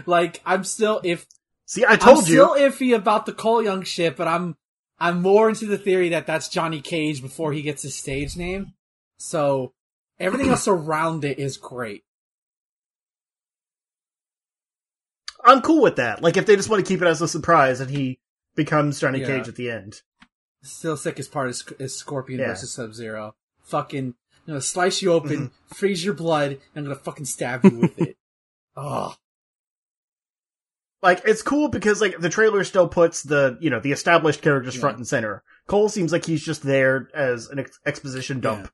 Like 0.04 0.42
I'm 0.44 0.64
still 0.64 1.00
if 1.04 1.26
See, 1.64 1.86
I 1.86 1.92
I'm 1.92 1.98
told 1.98 2.28
you. 2.28 2.34
still 2.34 2.54
iffy 2.54 2.94
about 2.94 3.24
the 3.24 3.32
Cole 3.32 3.62
Young 3.62 3.82
shit, 3.82 4.14
but 4.16 4.28
I'm 4.28 4.56
I'm 5.02 5.20
more 5.20 5.48
into 5.48 5.66
the 5.66 5.76
theory 5.78 6.10
that 6.10 6.28
that's 6.28 6.48
Johnny 6.48 6.80
Cage 6.80 7.20
before 7.22 7.52
he 7.52 7.62
gets 7.62 7.82
his 7.82 7.96
stage 7.96 8.36
name. 8.36 8.74
So 9.18 9.72
everything 10.20 10.48
else 10.50 10.68
around 10.68 11.24
it 11.24 11.40
is 11.40 11.56
great. 11.56 12.04
I'm 15.44 15.60
cool 15.60 15.82
with 15.82 15.96
that. 15.96 16.22
Like, 16.22 16.36
if 16.36 16.46
they 16.46 16.54
just 16.54 16.68
want 16.68 16.84
to 16.84 16.88
keep 16.88 17.02
it 17.02 17.08
as 17.08 17.20
a 17.20 17.26
surprise 17.26 17.80
and 17.80 17.90
he 17.90 18.20
becomes 18.54 19.00
Johnny 19.00 19.20
Yeah. 19.20 19.26
Cage 19.26 19.48
at 19.48 19.56
the 19.56 19.70
end. 19.70 20.02
Still 20.62 20.96
sickest 20.96 21.32
part 21.32 21.50
is, 21.50 21.64
is 21.80 21.96
Scorpion 21.98 22.38
Yeah. 22.38 22.46
versus 22.48 22.72
Sub 22.72 22.94
Zero. 22.94 23.34
Fucking, 23.64 24.14
you 24.46 24.54
know, 24.54 24.60
slice 24.60 25.02
you 25.02 25.12
open, 25.12 25.30
Mm-hmm. 25.48 25.74
freeze 25.74 26.04
your 26.04 26.14
blood, 26.14 26.52
and 26.52 26.60
I'm 26.76 26.84
gonna 26.84 26.94
fucking 26.94 27.24
stab 27.24 27.64
you 27.64 27.76
with 27.80 27.98
it. 27.98 28.16
Oh, 28.76 29.16
like 31.02 31.22
it's 31.24 31.42
cool 31.42 31.68
because 31.68 32.00
like 32.00 32.18
the 32.18 32.28
trailer 32.28 32.62
still 32.64 32.88
puts 32.88 33.22
the 33.22 33.58
you 33.60 33.70
know 33.70 33.80
the 33.80 33.92
established 33.92 34.40
characters 34.42 34.74
front 34.76 34.96
and 34.96 35.06
center. 35.06 35.42
Cole 35.66 35.88
seems 35.88 36.12
like 36.12 36.24
he's 36.24 36.44
just 36.44 36.62
there 36.62 37.08
as 37.14 37.48
an 37.48 37.58
ex- 37.58 37.78
exposition 37.86 38.40
dump. 38.40 38.70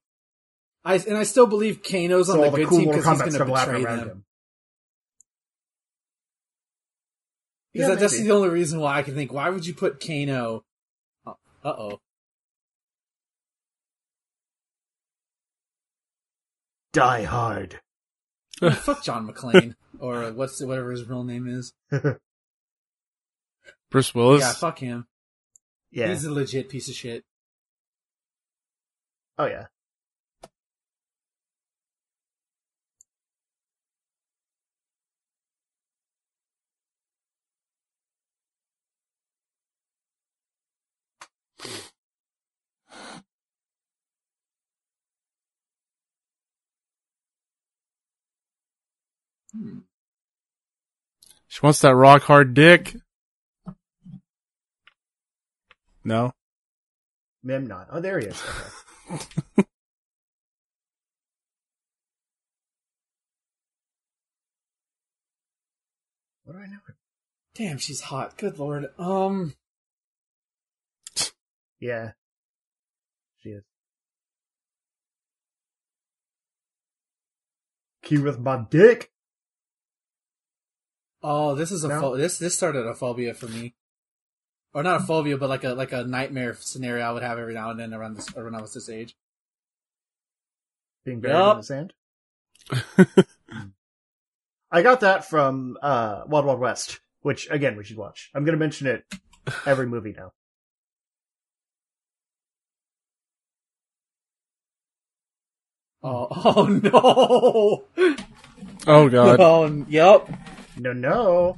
I 0.84 0.94
and 0.96 1.16
I 1.16 1.22
still 1.24 1.46
believe 1.46 1.82
Kano's 1.82 2.26
So 2.28 2.34
on 2.34 2.40
the 2.40 2.50
the 2.50 2.56
good 2.58 2.68
cool 2.68 2.78
team 2.78 2.88
because 2.88 3.04
he's 3.04 3.38
will 3.38 3.54
happen 3.54 3.74
betray 3.74 3.84
around 3.84 3.98
them. 3.98 4.08
him. 4.08 4.24
Because 7.72 7.88
Yeah, 7.90 7.94
that's 7.96 8.12
maybe. 8.14 8.26
the 8.28 8.34
only 8.34 8.48
reason 8.48 8.80
why 8.80 8.96
I 8.98 9.02
can 9.02 9.14
think. 9.14 9.32
Why 9.32 9.48
would 9.50 9.66
you 9.66 9.74
put 9.74 10.00
Kano? 10.04 10.64
Uh 11.26 11.32
oh. 11.64 12.00
Die 16.92 17.22
hard. 17.24 17.80
Fuck 18.60 19.04
John 19.04 19.28
McClane 19.28 19.74
or 20.00 20.32
what's 20.32 20.62
whatever 20.62 20.90
his 20.90 21.08
real 21.08 21.24
name 21.24 21.46
is. 21.48 21.72
Bruce 23.90 24.14
Willis. 24.14 24.42
Yeah, 24.42 24.52
fuck 24.52 24.78
him. 24.78 25.06
Yeah. 25.90 26.08
He's 26.08 26.24
a 26.24 26.32
legit 26.32 26.68
piece 26.68 26.88
of 26.88 26.94
shit. 26.94 27.24
Oh 29.38 29.46
yeah. 29.46 29.66
Hmm. 49.52 49.78
She 51.48 51.60
wants 51.62 51.80
that 51.80 51.94
rock 51.94 52.22
hard 52.22 52.54
dick. 52.54 52.96
No. 56.04 56.32
Memnon. 57.42 57.86
Oh, 57.90 58.00
there 58.00 58.18
he 58.18 58.26
is. 58.26 58.42
Okay. 59.10 59.20
what 66.44 66.52
do 66.54 66.58
I 66.58 66.66
know? 66.66 66.78
Damn, 67.54 67.78
she's 67.78 68.02
hot. 68.02 68.36
Good 68.36 68.58
lord. 68.58 68.86
Um, 68.98 69.54
Yeah. 71.80 72.12
She 73.42 73.50
is. 73.50 73.64
Key 78.02 78.18
with 78.18 78.38
my 78.38 78.64
dick. 78.70 79.10
Oh, 81.28 81.54
this 81.54 81.70
is 81.70 81.84
a 81.84 81.88
No? 81.88 82.00
pho- 82.00 82.16
this 82.16 82.38
this 82.38 82.56
started 82.56 82.86
a 82.86 82.94
phobia 82.94 83.34
for 83.34 83.46
me, 83.48 83.74
or 84.72 84.82
not 84.82 85.02
a 85.02 85.04
phobia, 85.04 85.36
but 85.36 85.48
like 85.50 85.62
a 85.64 85.74
like 85.74 85.92
a 85.92 86.04
nightmare 86.04 86.56
scenario 86.58 87.04
I 87.04 87.12
would 87.12 87.22
have 87.22 87.38
every 87.38 87.54
now 87.54 87.70
and 87.70 87.78
then 87.78 87.92
around 87.92 88.14
this 88.16 88.32
or 88.34 88.44
when 88.44 88.54
I 88.54 88.60
was 88.62 88.72
this 88.72 88.88
age. 88.88 89.14
Being 91.04 91.20
buried 91.20 91.34
Yup. 91.36 91.52
in 91.54 91.60
the 91.60 91.62
sand. 91.64 91.92
I 94.70 94.82
got 94.82 95.00
that 95.00 95.24
from 95.26 95.76
uh 95.82 96.22
Wild 96.26 96.46
Wild 96.46 96.60
West, 96.60 97.00
which 97.20 97.48
again 97.50 97.76
we 97.76 97.84
should 97.84 97.96
watch. 97.98 98.30
I'm 98.34 98.44
gonna 98.44 98.56
mention 98.56 98.86
it 98.86 99.04
every 99.66 99.86
movie 99.94 100.14
now. 100.16 100.32
Oh, 106.02 106.28
oh 106.44 106.66
no! 106.66 107.84
Oh 108.86 109.08
god. 109.08 109.40
Oh, 109.40 109.84
yep. 109.88 110.28
No, 110.78 110.92
no. 110.92 111.56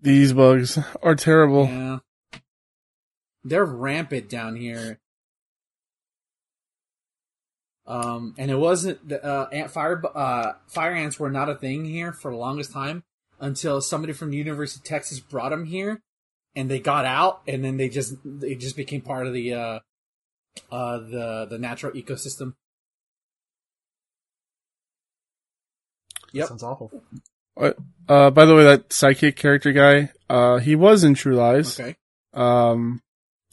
These 0.00 0.32
bugs 0.32 0.78
are 1.02 1.14
terrible. 1.14 1.66
Yeah. 1.66 1.98
They're 3.44 3.64
rampant 3.64 4.28
down 4.28 4.56
here. 4.56 4.98
Um, 7.86 8.34
and 8.36 8.50
it 8.50 8.56
wasn't 8.56 9.08
the 9.08 9.24
uh, 9.24 9.48
ant 9.50 9.70
fire 9.70 10.02
uh 10.14 10.52
fire 10.66 10.92
ants 10.92 11.18
were 11.18 11.30
not 11.30 11.48
a 11.48 11.54
thing 11.54 11.86
here 11.86 12.12
for 12.12 12.30
the 12.30 12.36
longest 12.36 12.70
time 12.70 13.02
until 13.40 13.80
somebody 13.80 14.12
from 14.12 14.30
the 14.30 14.36
University 14.36 14.80
of 14.80 14.84
Texas 14.84 15.20
brought 15.20 15.50
them 15.50 15.64
here, 15.64 16.02
and 16.54 16.70
they 16.70 16.80
got 16.80 17.06
out, 17.06 17.40
and 17.48 17.64
then 17.64 17.78
they 17.78 17.88
just 17.88 18.16
they 18.24 18.56
just 18.56 18.76
became 18.76 19.00
part 19.00 19.26
of 19.26 19.32
the 19.32 19.54
uh 19.54 19.78
uh 20.70 20.98
the 20.98 21.46
the 21.48 21.58
natural 21.58 21.92
ecosystem. 21.92 22.54
Yep. 26.32 26.48
Sounds 26.48 26.62
awful. 26.62 26.90
Uh, 27.56 28.30
by 28.30 28.44
the 28.44 28.54
way, 28.54 28.64
that 28.64 28.92
psychic 28.92 29.36
character 29.36 29.72
guy, 29.72 30.10
uh, 30.30 30.58
he 30.58 30.76
was 30.76 31.04
in 31.04 31.14
True 31.14 31.34
Lies. 31.34 31.78
Okay. 31.78 31.96
Um, 32.34 33.02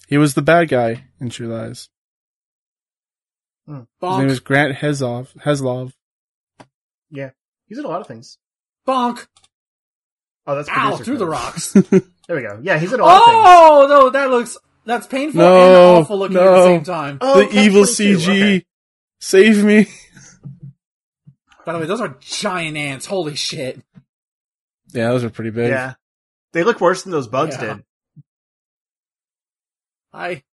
he 0.07 0.17
was 0.17 0.33
the 0.35 0.41
bad 0.41 0.69
guy 0.69 1.05
in 1.19 1.29
True 1.29 1.47
Lies. 1.47 1.89
His 3.67 3.75
name 3.75 3.87
Bonk. 4.01 4.29
is 4.29 4.39
Grant 4.39 4.75
Heslov. 4.77 5.35
Heslov. 5.39 5.93
Yeah. 7.09 7.31
He's 7.67 7.79
in 7.79 7.85
a 7.85 7.87
lot 7.87 8.01
of 8.01 8.07
things. 8.07 8.37
Bonk. 8.87 9.25
Oh, 10.45 10.55
that's 10.55 10.69
Ow! 10.69 10.73
producer 10.73 11.03
Through 11.05 11.17
the 11.17 11.25
rocks. 11.27 11.75
There 12.27 12.35
we 12.37 12.41
go. 12.41 12.59
Yeah, 12.63 12.79
he's 12.79 12.91
in 12.91 12.99
a 12.99 13.03
lot 13.03 13.19
of 13.19 13.25
things. 13.25 13.37
Oh 13.45 13.85
no, 13.87 14.09
that 14.09 14.31
looks 14.31 14.57
that's 14.83 15.05
painful 15.05 15.41
No, 15.41 15.95
and 15.97 16.03
awful 16.03 16.17
looking 16.17 16.37
at 16.37 16.43
the 16.43 16.63
same 16.63 16.83
time. 16.83 17.19
Oh, 17.21 17.39
the 17.45 17.59
evil 17.59 17.83
CG. 17.83 18.27
okay. 18.27 18.65
Save 19.19 19.63
me. 19.63 19.85
By 21.65 21.73
the 21.73 21.79
way, 21.79 21.85
those 21.85 22.01
are 22.01 22.15
giant 22.19 22.77
ants. 22.77 23.05
Holy 23.07 23.35
shit! 23.35 23.81
Yeah, 24.91 25.09
those 25.09 25.23
are 25.23 25.29
pretty 25.29 25.49
big. 25.49 25.69
Yeah. 25.69 25.95
They 26.53 26.63
look 26.63 26.79
worse 26.79 27.03
than 27.03 27.11
those 27.11 27.27
bugs 27.27 27.55
Yeah. 27.55 27.73
did. 27.75 27.83
I 30.13 30.43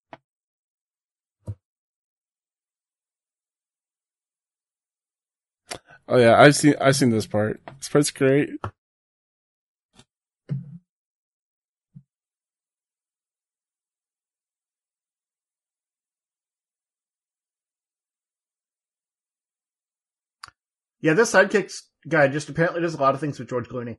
Oh 6.09 6.19
yeah, 6.19 6.41
I've 6.41 6.57
seen 6.57 6.75
I've 6.81 6.97
seen 6.97 7.11
this 7.11 7.27
part. 7.27 7.61
This 7.79 7.89
part's 7.89 8.11
great. 8.11 8.51
Yeah, 21.03 21.15
this 21.15 21.33
sidekicks 21.33 21.83
guy 22.09 22.29
just 22.29 22.49
apparently 22.49 22.81
does 22.81 22.95
a 22.95 23.01
lot 23.01 23.15
of 23.15 23.21
things 23.21 23.39
with 23.39 23.49
George 23.51 23.69
Clooney. 23.69 23.99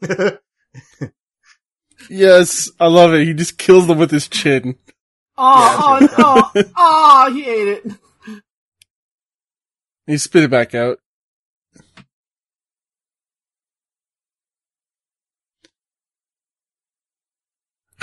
Yes, 2.10 2.70
I 2.78 2.88
love 2.88 3.14
it. 3.14 3.26
He 3.26 3.34
just 3.34 3.58
kills 3.58 3.86
them 3.86 3.98
with 3.98 4.10
his 4.10 4.28
chin. 4.28 4.76
oh 5.36 5.98
oh 6.18 6.52
oh 6.54 6.64
oh 6.76 7.32
he 7.32 7.46
ate 7.46 7.68
it. 7.68 7.92
He 10.06 10.18
spit 10.18 10.44
it 10.44 10.50
back 10.50 10.74
out. 10.74 10.98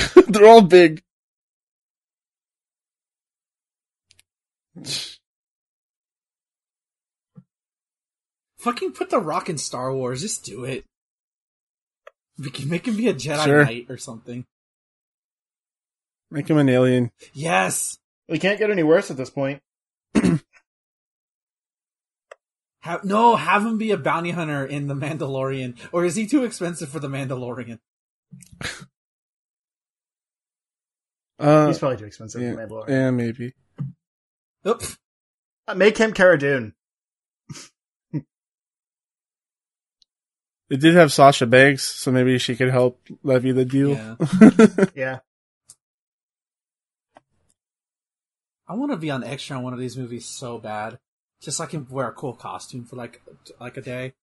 They're 0.27 0.47
all 0.47 0.61
big. 0.61 1.01
Fucking 8.59 8.91
put 8.93 9.09
the 9.09 9.19
Rock 9.19 9.49
in 9.49 9.57
Star 9.57 9.93
Wars. 9.93 10.21
Just 10.21 10.45
do 10.45 10.63
it. 10.63 10.85
Make 12.37 12.59
him, 12.59 12.69
make 12.69 12.87
him 12.87 12.95
be 12.95 13.07
a 13.07 13.13
Jedi 13.13 13.43
Sure. 13.43 13.65
Knight 13.65 13.87
or 13.89 13.97
something. 13.97 14.45
Make 16.29 16.47
him 16.49 16.57
an 16.57 16.69
alien. 16.69 17.11
Yes. 17.33 17.97
we 18.29 18.39
can't 18.39 18.59
get 18.59 18.71
any 18.71 18.83
worse 18.83 19.11
at 19.11 19.17
this 19.17 19.29
point. 19.29 19.61
Have, 22.81 23.03
no, 23.03 23.35
have 23.35 23.63
him 23.63 23.77
be 23.77 23.91
a 23.91 23.97
bounty 23.97 24.31
hunter 24.31 24.65
in 24.65 24.87
The 24.87 24.95
Mandalorian. 24.95 25.77
Or 25.91 26.03
is 26.03 26.15
he 26.15 26.25
too 26.25 26.43
expensive 26.43 26.89
for 26.89 26.99
The 26.99 27.09
Mandalorian? 27.09 27.77
Uh, 31.41 31.67
He's 31.67 31.79
probably 31.79 31.97
too 31.97 32.05
expensive 32.05 32.41
yeah, 32.41 32.53
for 32.53 32.67
Mandalorian. 32.67 32.89
yeah, 32.89 33.11
maybe. 33.11 33.53
Oop. 34.67 34.83
Uh, 35.67 35.75
Make 35.75 35.97
him 35.97 36.13
Cara 36.13 36.37
Dune. 36.37 36.73
It 40.69 40.79
did 40.79 40.95
have 40.95 41.11
Sasha 41.11 41.45
Banks, 41.45 41.83
so 41.83 42.13
maybe 42.13 42.37
she 42.37 42.55
could 42.55 42.69
help 42.69 43.01
levy 43.23 43.51
the 43.51 43.65
deal. 43.65 43.89
Yeah. 43.89 44.15
Yeah. 44.95 45.19
I 48.69 48.75
want 48.75 48.91
to 48.91 48.97
be 48.97 49.11
on 49.11 49.21
extra 49.21 49.57
on 49.57 49.63
one 49.63 49.73
of 49.73 49.79
these 49.79 49.97
movies 49.97 50.25
so 50.25 50.57
bad, 50.57 50.97
just 51.41 51.57
so 51.57 51.65
I 51.65 51.67
can 51.67 51.85
wear 51.89 52.07
a 52.07 52.13
cool 52.13 52.33
costume 52.33 52.85
for 52.85 52.95
like 52.95 53.21
like 53.59 53.75
a 53.75 53.81
day. 53.81 54.13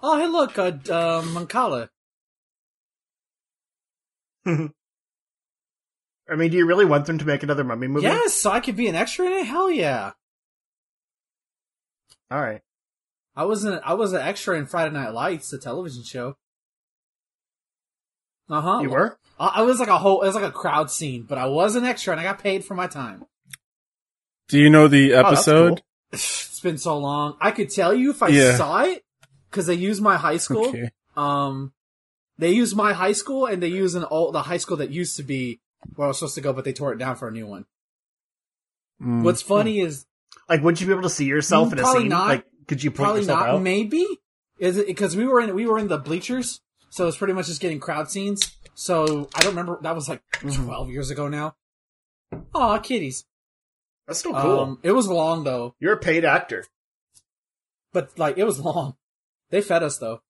Oh, 0.00 0.18
hey, 0.18 0.28
look, 0.28 0.56
uh, 0.56 0.70
uh 0.88 1.22
Mancala. 1.22 1.88
I 6.30 6.36
mean, 6.36 6.50
do 6.50 6.56
you 6.56 6.66
really 6.66 6.84
want 6.84 7.06
them 7.06 7.18
to 7.18 7.24
make 7.26 7.42
another 7.42 7.64
mummy 7.64 7.88
movie? 7.88 8.06
Yes, 8.06 8.34
so 8.34 8.50
I 8.50 8.60
could 8.60 8.76
be 8.76 8.86
an 8.88 8.94
extra 8.94 9.26
in 9.26 9.32
it. 9.32 9.46
Hell 9.46 9.70
yeah! 9.70 10.12
All 12.30 12.40
right. 12.40 12.60
I 13.34 13.44
wasn't. 13.44 13.82
I 13.84 13.94
was 13.94 14.12
an 14.12 14.20
extra 14.22 14.56
in 14.58 14.66
Friday 14.66 14.92
Night 14.94 15.12
Lights, 15.12 15.50
the 15.50 15.58
television 15.58 16.02
show. 16.04 16.36
Uh 18.48 18.60
huh. 18.60 18.78
You 18.82 18.90
were? 18.90 19.18
I, 19.38 19.46
I 19.56 19.62
was 19.62 19.80
like 19.80 19.88
a 19.88 19.98
whole. 19.98 20.22
It 20.22 20.26
was 20.26 20.34
like 20.34 20.44
a 20.44 20.50
crowd 20.52 20.90
scene, 20.90 21.22
but 21.28 21.38
I 21.38 21.46
was 21.46 21.76
an 21.76 21.84
extra 21.84 22.12
and 22.12 22.20
I 22.20 22.24
got 22.24 22.38
paid 22.40 22.64
for 22.64 22.74
my 22.74 22.86
time. 22.86 23.24
Do 24.48 24.58
you 24.58 24.70
know 24.70 24.88
the 24.88 25.12
Oh, 25.14 25.16
that's 25.22 25.46
episode? 25.48 25.68
cool. 25.68 25.84
It's 26.12 26.60
been 26.60 26.76
so 26.78 26.98
long. 26.98 27.36
I 27.40 27.52
could 27.52 27.70
tell 27.70 27.94
you 27.94 28.10
if 28.10 28.22
I 28.22 28.28
Yeah. 28.28 28.56
saw 28.56 28.82
it 28.82 29.02
because 29.48 29.66
they 29.66 29.74
use 29.74 29.98
my 30.00 30.16
high 30.18 30.36
school. 30.36 30.68
Okay. 30.68 30.90
Um, 31.16 31.72
they 32.40 32.50
use 32.52 32.74
my 32.74 32.92
high 32.92 33.12
school 33.12 33.46
and 33.46 33.62
they 33.62 33.68
use 33.68 33.94
an 33.94 34.04
old 34.04 34.34
the 34.34 34.42
high 34.42 34.56
school 34.58 34.76
that 34.78 34.90
used 34.90 35.16
to 35.16 35.22
be 35.22 35.60
where 35.94 36.06
I 36.06 36.08
was 36.08 36.18
supposed 36.18 36.34
to 36.36 36.40
go, 36.40 36.52
but 36.52 36.64
they 36.64 36.72
tore 36.72 36.92
it 36.92 36.98
down 36.98 37.16
for 37.16 37.28
a 37.28 37.32
new 37.32 37.46
one. 37.46 37.66
Mm. 39.02 39.22
What's 39.22 39.42
funny 39.42 39.80
is 39.80 40.06
Like, 40.48 40.62
would 40.62 40.80
you 40.80 40.86
be 40.86 40.92
able 40.92 41.02
to 41.02 41.08
see 41.10 41.24
yourself 41.24 41.68
Mm, 41.68 41.72
in 41.72 41.78
a 41.78 41.86
scene? 41.86 42.08
not. 42.08 42.28
Like, 42.28 42.44
could 42.66 42.82
you 42.82 42.90
point 42.90 42.96
probably 43.06 43.20
yourself 43.22 43.40
not. 43.40 43.48
out? 43.48 43.62
Maybe 43.62 44.06
is 44.58 44.76
it 44.76 44.86
because 44.86 45.16
we 45.16 45.26
were 45.26 45.40
in 45.40 45.54
we 45.54 45.66
were 45.66 45.78
in 45.78 45.88
the 45.88 45.98
bleachers, 45.98 46.60
so 46.90 47.06
it's 47.08 47.16
pretty 47.16 47.32
much 47.32 47.46
just 47.46 47.60
getting 47.60 47.80
crowd 47.80 48.10
scenes. 48.10 48.56
So 48.74 49.28
I 49.34 49.40
don't 49.40 49.50
remember. 49.52 49.78
That 49.82 49.94
was 49.94 50.08
like 50.08 50.22
Mhm. 50.40 50.64
twelve 50.66 50.90
years 50.90 51.10
ago 51.10 51.28
now. 51.28 51.56
Aw, 52.54 52.78
kitties. 52.78 53.24
That's 54.06 54.18
still 54.20 54.32
cool. 54.32 54.60
Um, 54.60 54.78
it 54.82 54.92
was 54.92 55.08
long 55.08 55.44
though, 55.44 55.74
You're 55.80 55.94
a 55.94 55.98
paid 55.98 56.24
actor. 56.24 56.64
but 57.92 58.18
like 58.18 58.38
it 58.38 58.44
was 58.44 58.60
long. 58.70 58.96
They 59.50 59.60
fed 59.62 59.82
us 59.82 59.98
though. 59.98 60.22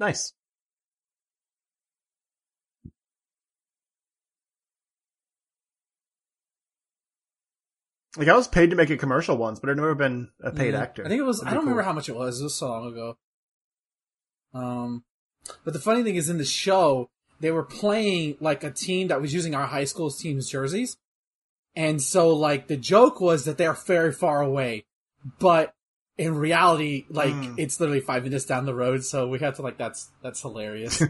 Nice. 0.00 0.32
Like 8.16 8.26
I 8.26 8.34
was 8.34 8.48
paid 8.48 8.70
to 8.70 8.76
make 8.76 8.90
a 8.90 8.96
commercial 8.96 9.36
once, 9.36 9.60
but 9.60 9.70
I've 9.70 9.76
never 9.76 9.94
been 9.94 10.30
a 10.42 10.50
paid 10.50 10.74
Yeah. 10.74 10.80
actor. 10.80 11.04
I 11.04 11.08
think 11.08 11.20
it 11.20 11.24
was. 11.24 11.44
I 11.44 11.50
don't 11.50 11.60
remember 11.60 11.82
how 11.82 11.92
much 11.92 12.08
it 12.08 12.16
was. 12.16 12.40
It 12.40 12.44
was 12.44 12.56
so 12.56 12.68
long 12.68 12.90
ago. 12.90 13.18
Um, 14.52 15.04
but 15.64 15.74
the 15.74 15.78
funny 15.78 16.02
thing 16.02 16.16
is, 16.16 16.28
in 16.28 16.38
the 16.38 16.44
show, 16.44 17.08
they 17.38 17.52
were 17.52 17.62
playing 17.62 18.36
like 18.40 18.64
a 18.64 18.70
team 18.72 19.08
that 19.08 19.20
was 19.20 19.32
using 19.32 19.54
our 19.54 19.66
high 19.66 19.84
school's 19.84 20.18
team's 20.18 20.48
jerseys, 20.50 20.96
and 21.76 22.02
so 22.02 22.34
like 22.34 22.66
the 22.66 22.76
joke 22.76 23.20
was 23.20 23.44
that 23.44 23.58
they're 23.58 23.74
very 23.74 24.12
far 24.12 24.42
away, 24.42 24.86
but 25.38 25.72
in 26.20 26.34
reality, 26.36 27.06
like 27.08 27.32
Mm. 27.34 27.54
it's 27.58 27.80
literally 27.80 28.00
five 28.02 28.24
minutes 28.24 28.44
down 28.44 28.66
the 28.66 28.74
road. 28.74 29.02
So 29.04 29.26
we 29.26 29.38
have 29.38 29.56
to 29.56 29.62
like 29.62 29.78
that's 29.78 30.10
that's 30.22 30.42
hilarious. 30.42 31.02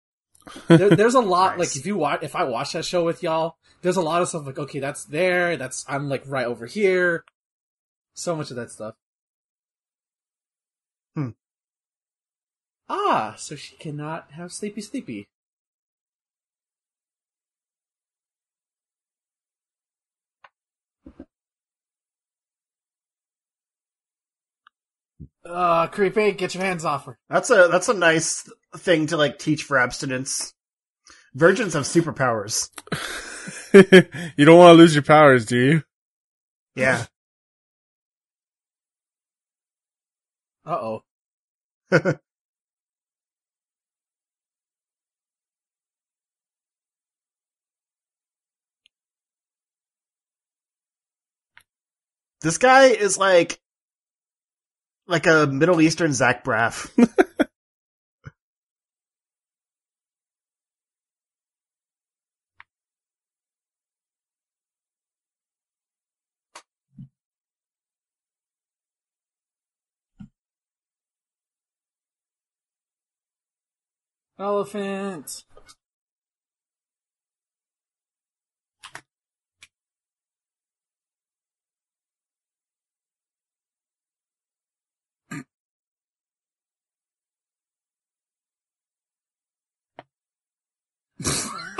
there, 0.68 0.90
there's 0.90 1.14
a 1.14 1.20
lot 1.20 1.58
Nice. 1.58 1.68
like 1.68 1.76
if 1.76 1.84
you 1.84 1.96
watch 1.96 2.20
if 2.22 2.36
I 2.36 2.44
watch 2.44 2.72
that 2.72 2.84
show 2.84 3.04
with 3.04 3.22
y'all, 3.24 3.56
there's 3.82 3.96
a 3.96 4.02
lot 4.02 4.22
of 4.22 4.28
stuff 4.28 4.46
like 4.46 4.58
okay, 4.58 4.78
that's 4.78 5.04
there, 5.04 5.56
that's 5.56 5.84
I'm 5.88 6.08
like 6.08 6.22
right 6.26 6.46
over 6.46 6.66
here. 6.66 7.24
So 8.14 8.36
much 8.36 8.50
of 8.50 8.56
that 8.56 8.70
stuff. 8.70 8.94
Hmm. 11.16 11.30
Ah, 12.88 13.34
so 13.36 13.56
she 13.56 13.76
cannot 13.76 14.30
have 14.32 14.52
sleepy 14.52 14.80
sleepy. 14.80 15.26
Uh, 25.44 25.88
creepy, 25.88 26.32
get 26.32 26.54
your 26.54 26.62
hands 26.62 26.84
off 26.84 27.06
her. 27.06 27.18
That's 27.28 27.50
a 27.50 27.68
that's 27.70 27.88
a 27.88 27.94
nice 27.94 28.48
thing 28.76 29.06
to 29.08 29.16
like 29.16 29.38
teach 29.38 29.64
for 29.64 29.76
abstinence. 29.78 30.54
Virgins 31.34 31.74
have 31.74 31.84
superpowers. 31.84 32.68
you 34.36 34.44
don't 34.44 34.58
want 34.58 34.74
to 34.74 34.78
lose 34.78 34.94
your 34.94 35.02
powers, 35.02 35.46
do 35.46 35.56
you? 35.58 35.82
Yeah. 36.76 37.06
Uh 40.64 40.78
oh. 40.80 41.02
this 52.42 52.58
guy 52.58 52.84
is 52.90 53.18
like 53.18 53.61
like 55.06 55.26
a 55.26 55.46
Middle 55.46 55.80
Eastern 55.80 56.12
Zach 56.12 56.44
Braff. 56.44 56.90
Elephant. 74.38 75.44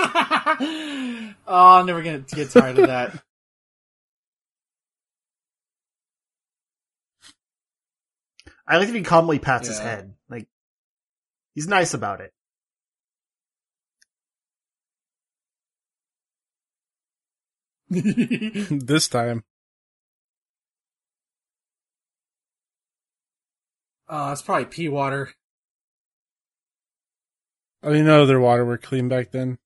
oh, 0.05 1.33
I'm 1.47 1.85
never 1.85 2.01
gonna 2.01 2.19
get 2.19 2.49
tired 2.51 2.79
of 2.79 2.87
that. 2.87 3.23
I 8.67 8.77
like 8.77 8.87
that 8.87 8.95
he 8.95 9.03
calmly 9.03 9.39
pats 9.39 9.67
his 9.67 9.79
head. 9.79 10.13
Like 10.29 10.47
he's 11.53 11.67
nice 11.67 11.93
about 11.93 12.21
it. 12.21 12.33
this 17.89 19.07
time. 19.07 19.43
Oh, 24.07 24.31
it's 24.31 24.41
probably 24.41 24.65
pea 24.65 24.89
water. 24.89 25.33
I 27.83 27.87
didn't 27.89 28.05
know 28.05 28.25
their 28.25 28.39
water 28.39 28.63
were 28.63 28.77
clean 28.77 29.09
back 29.09 29.31
then. 29.31 29.57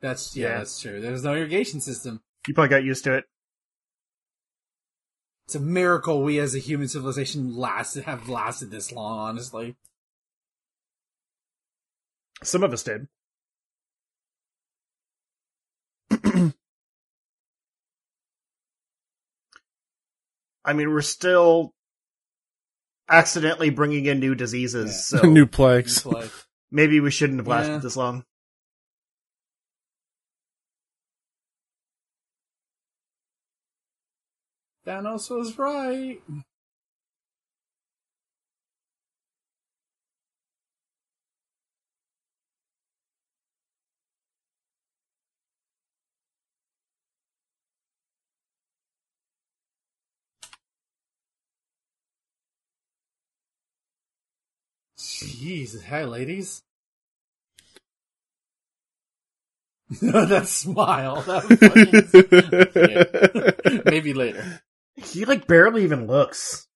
That's 0.00 0.36
yeah, 0.36 0.48
Yeah. 0.48 0.58
that's 0.58 0.80
true. 0.80 1.00
There's 1.00 1.24
no 1.24 1.34
irrigation 1.34 1.80
system. 1.80 2.20
You 2.46 2.54
probably 2.54 2.68
got 2.70 2.84
used 2.84 3.04
to 3.04 3.14
it. 3.14 3.24
It's 5.46 5.54
a 5.54 5.60
miracle 5.60 6.22
we 6.22 6.38
as 6.38 6.54
a 6.54 6.58
human 6.58 6.88
civilization 6.88 7.56
lasted 7.56 8.04
have 8.04 8.28
lasted 8.28 8.70
this 8.70 8.92
long, 8.92 9.18
honestly. 9.18 9.76
Some 12.44 12.62
of 12.62 12.72
us 12.72 12.82
did. 12.84 13.08
I 20.64 20.72
mean, 20.74 20.90
we're 20.90 21.00
still 21.00 21.72
accidentally 23.08 23.70
bringing 23.70 24.06
in 24.06 24.20
new 24.20 24.34
diseases, 24.34 25.06
so 25.06 25.22
New 25.24 25.46
plagues. 25.46 25.96
It's 25.98 26.06
like, 26.06 26.30
maybe 26.70 27.00
we 27.00 27.10
shouldn't 27.10 27.38
have 27.40 27.46
lasted 27.48 27.72
Yeah. 27.74 27.78
this 27.78 27.96
long. 27.96 28.24
Thanos 34.86 35.30
was 35.30 35.58
right. 35.58 36.20
Jeez, 55.18 55.84
hi, 55.84 56.04
ladies. 56.04 56.62
that 60.02 60.46
smile. 60.46 61.22
That 61.22 61.42
Maybe 63.86 64.14
later. 64.14 64.62
He 64.94 65.24
like 65.24 65.46
barely 65.48 65.82
even 65.84 66.06
looks. 66.06 66.66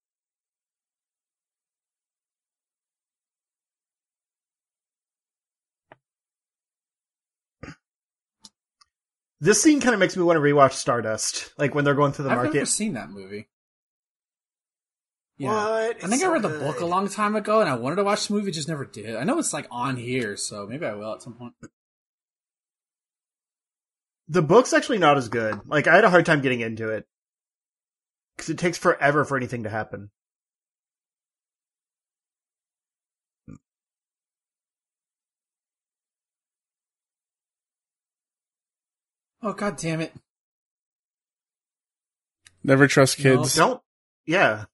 This 9.40 9.62
scene 9.62 9.80
kind 9.80 9.94
of 9.94 10.00
makes 10.00 10.16
me 10.16 10.22
want 10.22 10.36
to 10.36 10.40
rewatch 10.40 10.72
Stardust, 10.72 11.52
like 11.58 11.74
when 11.74 11.84
they're 11.84 11.94
going 11.94 12.12
through 12.12 12.24
the 12.24 12.30
I've 12.30 12.36
market. 12.36 12.50
I've 12.50 12.54
never 12.54 12.66
seen 12.66 12.94
that 12.94 13.10
movie. 13.10 13.48
Yeah. 15.42 15.50
What? 15.50 15.70
I 15.72 15.92
think 15.94 16.04
It's 16.04 16.14
I 16.14 16.26
so 16.26 16.32
read 16.32 16.42
the 16.42 16.48
good. 16.48 16.60
book 16.60 16.80
a 16.80 16.86
long 16.86 17.08
time 17.08 17.34
ago, 17.34 17.60
and 17.60 17.68
I 17.68 17.74
wanted 17.74 17.96
to 17.96 18.04
watch 18.04 18.28
the 18.28 18.34
movie, 18.34 18.52
just 18.52 18.68
never 18.68 18.84
did. 18.84 19.16
I 19.16 19.24
know 19.24 19.38
it's 19.40 19.52
like 19.52 19.66
on 19.72 19.96
here, 19.96 20.36
so 20.36 20.66
maybe 20.68 20.86
I 20.86 20.94
will 20.94 21.14
at 21.14 21.22
some 21.22 21.34
point. 21.34 21.54
The 24.28 24.40
book's 24.42 24.72
actually 24.72 24.98
not 24.98 25.16
as 25.18 25.28
good. 25.28 25.60
Like 25.66 25.88
I 25.88 25.96
had 25.96 26.04
a 26.04 26.10
hard 26.10 26.26
time 26.26 26.42
getting 26.42 26.60
into 26.60 26.90
it 26.90 27.06
because 28.36 28.50
it 28.50 28.58
takes 28.58 28.78
forever 28.78 29.24
for 29.24 29.36
anything 29.36 29.64
to 29.64 29.68
happen. 29.68 30.10
Oh 39.42 39.52
god 39.52 39.76
damn 39.76 40.00
it! 40.00 40.12
Never 42.62 42.86
trust 42.86 43.18
No. 43.18 43.22
kids. 43.22 43.54
Don't. 43.56 43.82
Yeah. 44.24 44.66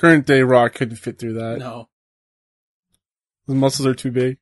Current 0.00 0.24
day 0.24 0.40
Rock 0.40 0.76
couldn't 0.76 0.96
fit 0.96 1.18
through 1.18 1.34
that. 1.34 1.58
No, 1.58 1.90
The 3.46 3.54
muscles 3.54 3.86
are 3.86 3.94
too 3.94 4.10
big. 4.10 4.38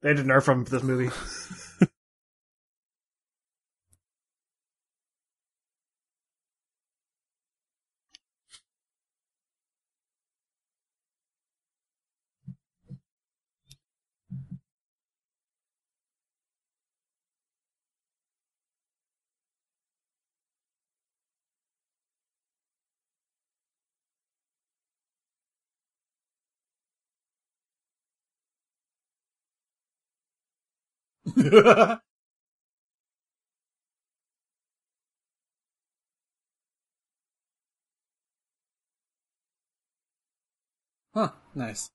They 0.00 0.08
had 0.08 0.16
to 0.16 0.22
nerf 0.22 0.48
him 0.50 0.64
for 0.64 0.70
this 0.70 0.82
movie. 0.82 1.10
huh? 41.14 41.30
Nice. 41.54 41.90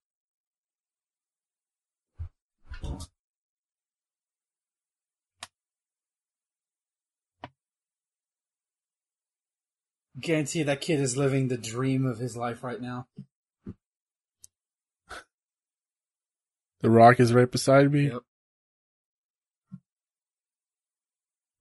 Guarantee 10.20 10.64
that 10.64 10.82
kid 10.82 11.00
is 11.00 11.18
living 11.18 11.48
the 11.48 11.58
dream 11.58 12.06
of 12.06 12.20
his 12.20 12.38
life 12.38 12.64
right 12.64 12.82
now. 12.82 13.08
The 16.82 16.90
Rock 16.90 17.20
is 17.20 17.34
right 17.34 17.50
beside 17.50 17.92
me. 17.92 18.10
Yep. 18.10 18.22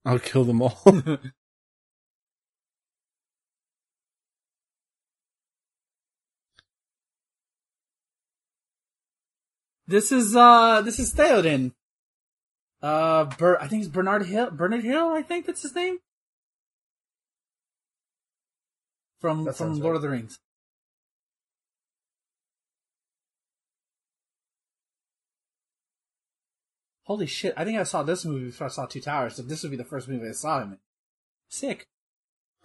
I'll 0.05 0.19
kill 0.19 0.43
them 0.45 0.61
all. 0.61 0.81
This 9.87 10.11
is 10.13 10.35
uh 10.37 10.81
this 10.81 10.99
is 10.99 11.13
Theoden. 11.13 11.73
Uh 12.81 13.25
Ber- 13.25 13.61
I 13.61 13.67
think 13.67 13.83
it's 13.83 13.91
Bernard 13.91 14.25
Hill 14.25 14.51
Bernard 14.51 14.83
Hill, 14.83 15.09
I 15.09 15.21
think 15.21 15.45
that's 15.45 15.63
his 15.63 15.75
name. 15.75 15.99
From 19.19 19.43
That 19.45 19.55
from 19.57 19.79
Lord 19.79 19.93
right. 19.93 19.95
of 19.97 20.01
the 20.01 20.09
Rings. 20.09 20.39
Holy 27.03 27.25
shit, 27.25 27.53
I 27.57 27.65
think 27.65 27.77
I 27.79 27.83
saw 27.83 28.03
this 28.03 28.25
movie 28.25 28.45
before 28.45 28.67
I 28.67 28.69
saw 28.69 28.85
Two 28.85 29.01
Towers, 29.01 29.35
so 29.35 29.41
this 29.41 29.63
would 29.63 29.71
be 29.71 29.77
the 29.77 29.83
first 29.83 30.07
movie 30.07 30.29
I 30.29 30.31
saw 30.33 30.61
him 30.61 30.73
in. 30.73 30.77
Sick. 31.49 31.87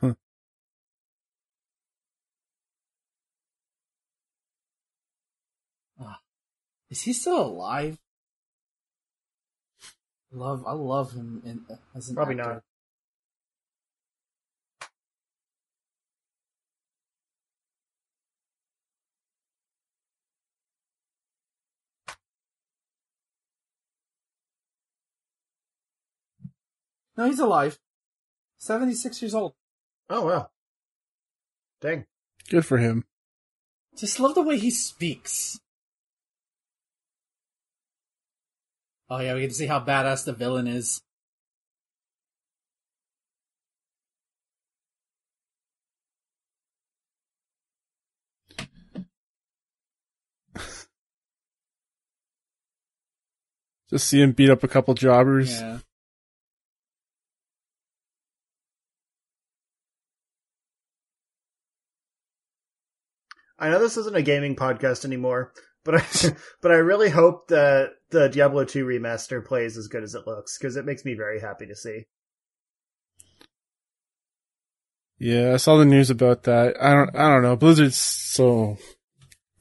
Huh. 0.01 0.15
Ah, 6.01 6.21
is 6.91 7.03
he 7.03 7.13
still 7.13 7.41
alive? 7.47 7.99
Love, 10.31 10.65
I 10.67 10.73
love 10.73 11.13
him 11.13 11.41
in, 11.45 11.65
as 11.95 12.09
an 12.09 12.15
Probably 12.15 12.39
actor. 12.39 12.55
not. 12.55 12.63
No, 27.17 27.27
he's 27.27 27.39
alive. 27.39 27.79
Seventy-six 28.59 29.23
years 29.23 29.35
old. 29.35 29.55
Oh 30.11 30.27
wow. 30.27 30.51
Dang. 31.81 32.07
Good 32.49 32.67
for 32.67 32.79
him. 32.79 33.05
Just 33.97 34.21
love 34.21 34.35
the 34.35 34.43
way 34.43 34.59
he 34.59 34.71
speaks. 34.71 35.59
Oh 39.09 39.21
yeah, 39.21 39.35
we 39.35 39.41
get 39.41 39.51
to 39.51 39.55
see 39.55 39.67
how 39.67 39.81
badass 39.81 40.25
the 40.25 40.33
villain 40.33 40.67
is. 40.67 41.03
Just 53.89 54.09
see 54.09 54.21
him 54.21 54.33
beat 54.33 54.51
up 54.51 54.65
a 54.65 54.69
couple 54.69 54.95
jobbers. 54.95 55.61
Yeah. 55.61 55.79
I 63.59 63.71
know 63.71 63.79
this 63.79 63.97
isn't 63.97 64.17
a 64.17 64.23
gaming 64.23 64.57
podcast 64.57 65.05
anymore, 65.05 65.53
but 65.85 65.97
I 65.97 66.05
but 66.61 66.73
I 66.73 66.77
really 66.77 67.11
hope 67.11 67.49
that 67.49 67.91
the 68.11 68.29
Diablo 68.29 68.65
2 68.65 68.85
remaster 68.85 69.45
plays 69.45 69.77
as 69.77 69.89
good 69.89 70.03
as 70.03 70.15
it 70.15 70.27
looks 70.27 70.59
because 70.59 70.77
it 70.77 70.85
makes 70.85 71.05
me 71.05 71.15
very 71.15 71.41
happy 71.41 71.67
to 71.67 71.77
see. 71.77 72.07
Yeah, 75.19 75.55
I 75.55 75.57
saw 75.57 75.79
the 75.79 75.87
news 75.87 76.11
about 76.11 76.43
that. 76.43 76.77
I 76.81 76.93
don't, 76.93 77.17
I 77.17 77.29
don't 77.29 77.43
know. 77.43 77.57
Blizzard's 77.57 77.97
so. 77.97 78.77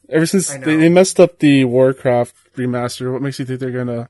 Ever 0.09 0.25
since 0.25 0.53
they, 0.53 0.75
they 0.75 0.89
messed 0.89 1.19
up 1.19 1.39
the 1.39 1.65
Warcraft 1.65 2.35
remaster, 2.55 3.11
what 3.11 3.21
makes 3.21 3.39
you 3.39 3.45
think 3.45 3.59
they're 3.59 3.71
gonna 3.71 4.09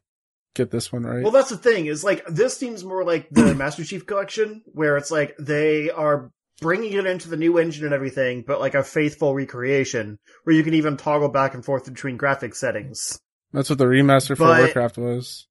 get 0.56 0.72
this 0.72 0.92
one 0.92 1.04
right? 1.04 1.24
Well, 1.24 1.32
that's 1.32 1.52
the 1.52 1.58
thing 1.58 1.86
is 1.86 2.04
like 2.04 2.26
this 2.26 2.58
seems 2.58 2.84
more 2.84 3.06
like 3.06 3.30
the 3.30 3.56
Master 3.56 3.86
Chief 3.86 4.06
Collection, 4.06 4.64
where 4.66 4.98
it's 4.98 5.12
like 5.12 5.36
they 5.38 5.90
are 5.92 6.32
bringing 6.62 6.94
it 6.94 7.06
into 7.06 7.30
the 7.30 7.38
new 7.38 7.58
engine 7.58 7.86
and 7.86 7.94
everything, 7.94 8.44
but 8.46 8.60
like 8.60 8.76
a 8.76 8.84
faithful 8.84 9.34
recreation 9.34 10.20
where 10.44 10.56
you 10.56 10.64
can 10.64 10.74
even 10.74 10.98
toggle 10.98 11.30
back 11.30 11.54
and 11.54 11.64
forth 11.66 11.86
between 11.86 12.18
graphic 12.18 12.56
settings. 12.56 13.20
That's 13.54 13.70
what 13.70 13.80
the 13.80 13.86
remaster 13.86 14.30
for 14.38 14.46
But- 14.46 14.60
Warcraft 14.60 14.98
was. 14.98 15.48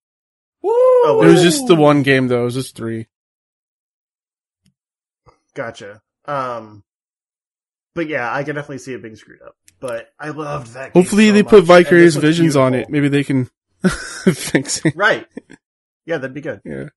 Woo! 0.63 0.71
Oh, 0.73 1.21
It 1.23 1.27
was 1.29 1.43
just 1.43 1.67
the 1.67 1.75
one 1.77 2.03
game 2.03 2.29
though. 2.29 2.43
It 2.43 2.45
was 2.47 2.55
just 2.55 2.75
three. 2.77 3.07
Gotcha. 5.55 6.01
Um, 6.25 6.83
but 7.95 8.09
yeah, 8.09 8.33
I 8.35 8.43
can 8.45 8.55
definitely 8.55 8.79
see 8.79 8.95
it 8.95 9.03
being 9.03 9.17
screwed 9.17 9.43
up. 9.43 9.57
But 9.81 10.09
I 10.19 10.31
loved 10.31 10.73
that. 10.75 10.93
game 10.95 11.03
Hopefully 11.03 11.29
so 11.29 11.33
they 11.35 11.43
much, 11.43 11.51
put 11.51 11.59
and 11.61 11.67
Vicarious 11.67 12.15
looks 12.15 12.27
Visions 12.27 12.57
on 12.57 12.75
it. 12.75 12.89
Maybe 12.89 13.09
they 13.09 13.25
can 13.25 13.51
fix 13.87 14.85
it. 14.85 14.97
Right. 14.97 15.27
Yeah, 16.07 16.19
that'd 16.19 16.35
be 16.35 16.41
good. 16.41 16.61
Yeah. 16.65 16.89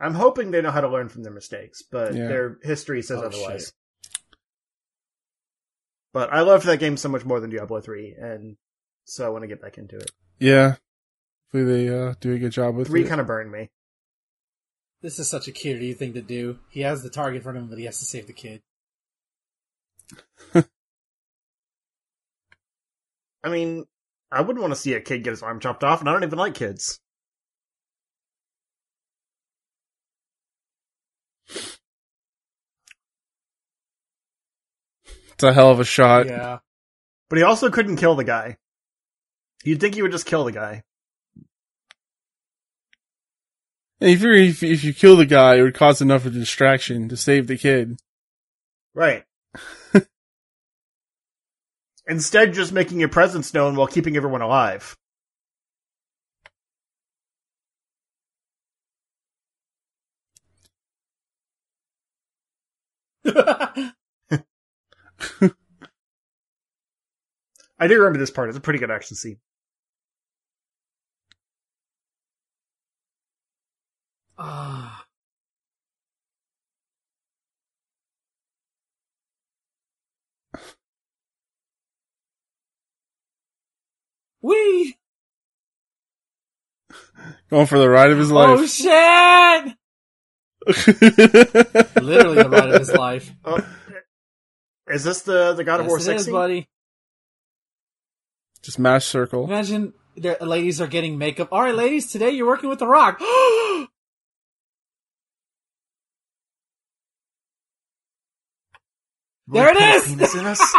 I'm 0.00 0.14
hoping 0.14 0.50
they 0.50 0.62
know 0.62 0.70
how 0.70 0.80
to 0.80 0.88
learn 0.88 1.08
from 1.10 1.22
their 1.22 1.32
mistakes, 1.32 1.82
but 1.82 2.14
Yeah. 2.14 2.28
their 2.28 2.58
history 2.62 3.02
says 3.02 3.18
Oh, 3.20 3.26
otherwise. 3.26 3.66
shit. 3.66 3.72
But 6.12 6.32
I 6.32 6.40
loved 6.40 6.64
that 6.66 6.80
game 6.80 6.96
so 6.96 7.08
much 7.08 7.24
more 7.24 7.38
than 7.38 7.50
Diablo 7.50 7.80
3, 7.80 8.14
and 8.18 8.56
so 9.04 9.26
I 9.26 9.28
want 9.28 9.42
to 9.42 9.48
get 9.48 9.60
back 9.60 9.78
into 9.78 9.96
it. 9.96 10.10
Yeah. 10.38 10.76
Hopefully 11.52 11.64
they 11.64 11.88
uh, 11.88 12.14
do 12.20 12.32
a 12.32 12.38
good 12.38 12.52
job 12.52 12.74
with 12.76 12.88
3 12.88 13.04
it. 13.04 13.08
kind 13.08 13.20
of 13.20 13.26
burned 13.26 13.52
me. 13.52 13.70
This 15.02 15.18
is 15.18 15.28
such 15.28 15.48
a 15.48 15.52
kitty 15.52 15.92
thing 15.94 16.14
to 16.14 16.22
do. 16.22 16.58
He 16.70 16.80
has 16.80 17.02
the 17.02 17.10
target 17.10 17.36
in 17.38 17.42
front 17.42 17.58
of 17.58 17.64
him, 17.64 17.70
but 17.70 17.78
he 17.78 17.84
has 17.84 17.98
to 18.00 18.04
save 18.04 18.26
the 18.26 18.32
kid. 18.32 18.62
I 23.44 23.48
mean, 23.48 23.86
I 24.30 24.40
wouldn't 24.42 24.60
want 24.60 24.74
to 24.74 24.80
see 24.80 24.94
a 24.94 25.00
kid 25.00 25.24
get 25.24 25.30
his 25.30 25.42
arm 25.42 25.60
chopped 25.60 25.84
off, 25.84 26.00
and 26.00 26.08
I 26.08 26.12
don't 26.12 26.24
even 26.24 26.38
like 26.38 26.54
kids. 26.54 27.00
It's 35.40 35.44
a 35.46 35.54
hell 35.54 35.70
of 35.70 35.80
a 35.80 35.84
shot. 35.84 36.26
Yeah. 36.26 36.58
But 37.30 37.38
he 37.38 37.44
also 37.44 37.70
couldn't 37.70 37.96
kill 37.96 38.14
the 38.14 38.24
guy. 38.24 38.58
You'd 39.64 39.80
think 39.80 39.94
he 39.94 40.02
would 40.02 40.12
just 40.12 40.26
kill 40.26 40.44
the 40.44 40.52
guy. 40.52 40.82
If, 44.00 44.20
you 44.20 44.34
if, 44.34 44.62
if 44.62 44.84
you 44.84 44.92
kill 44.92 45.16
the 45.16 45.24
guy, 45.24 45.54
it 45.54 45.62
would 45.62 45.72
cause 45.72 46.02
enough 46.02 46.26
of 46.26 46.36
a 46.36 46.38
distraction 46.38 47.08
to 47.08 47.16
save 47.16 47.46
the 47.46 47.56
kid. 47.56 47.98
Right. 48.92 49.24
Instead, 52.06 52.52
just 52.52 52.72
making 52.74 53.00
your 53.00 53.08
presence 53.08 53.54
known 53.54 53.76
while 53.76 53.86
keeping 53.86 54.18
everyone 54.18 54.42
alive. 54.42 54.94
I 67.78 67.86
do 67.86 67.98
remember 67.98 68.18
this 68.18 68.30
part. 68.30 68.48
It's 68.48 68.58
a 68.58 68.60
pretty 68.60 68.78
good 68.78 68.90
action 68.90 69.16
scene. 69.16 69.38
Ah. 74.38 75.04
Wee! 84.42 84.96
Going 87.50 87.66
for 87.66 87.78
the 87.78 87.88
ride 87.88 88.10
of 88.10 88.18
his 88.18 88.30
life. 88.30 88.58
Oh 88.58 88.66
shit! 88.66 89.76
Literally 92.02 92.42
the 92.42 92.48
ride 92.50 92.70
of 92.70 92.80
his 92.80 92.92
life. 92.92 93.32
Oh, 93.44 93.58
is 94.90 95.04
this 95.04 95.22
the 95.22 95.52
the 95.54 95.64
God 95.64 95.80
of 95.80 95.86
War 95.86 95.98
Yes, 95.98 96.02
it 96.06 96.10
sex 96.10 96.22
is, 96.22 96.28
buddy. 96.28 96.68
Just 98.62 98.78
mash 98.78 99.06
circle. 99.06 99.44
Imagine 99.44 99.92
the 100.16 100.36
ladies 100.40 100.80
are 100.80 100.86
getting 100.86 101.16
makeup. 101.18 101.48
All 101.52 101.62
right, 101.62 101.74
ladies, 101.74 102.10
today 102.12 102.30
you're 102.30 102.46
working 102.46 102.68
with 102.68 102.78
The 102.78 102.86
Rock. 102.86 103.20
there 109.48 109.68
it 109.70 109.74
Wanna 109.74 109.80
is. 109.96 110.02
put 110.02 110.12
a 110.12 110.16
penis 110.16 110.34
in 110.34 110.46
us? 110.46 110.74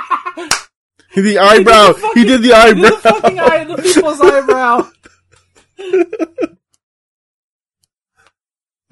The 1.13 1.39
eyebrow. 1.39 1.91
He 1.91 1.93
did 1.93 2.02
the 2.02 2.02
fucking- 2.02 2.21
he 2.21 2.24
did 2.24 2.41
the 2.41 2.47
He 2.47 2.74
did 2.74 2.86
eyebrow. 2.86 2.89
the 2.89 2.97
fucking 2.97 3.39
eye, 3.41 3.63
the 3.65 3.76
people's 3.82 4.21
eyebrow. 4.21 4.89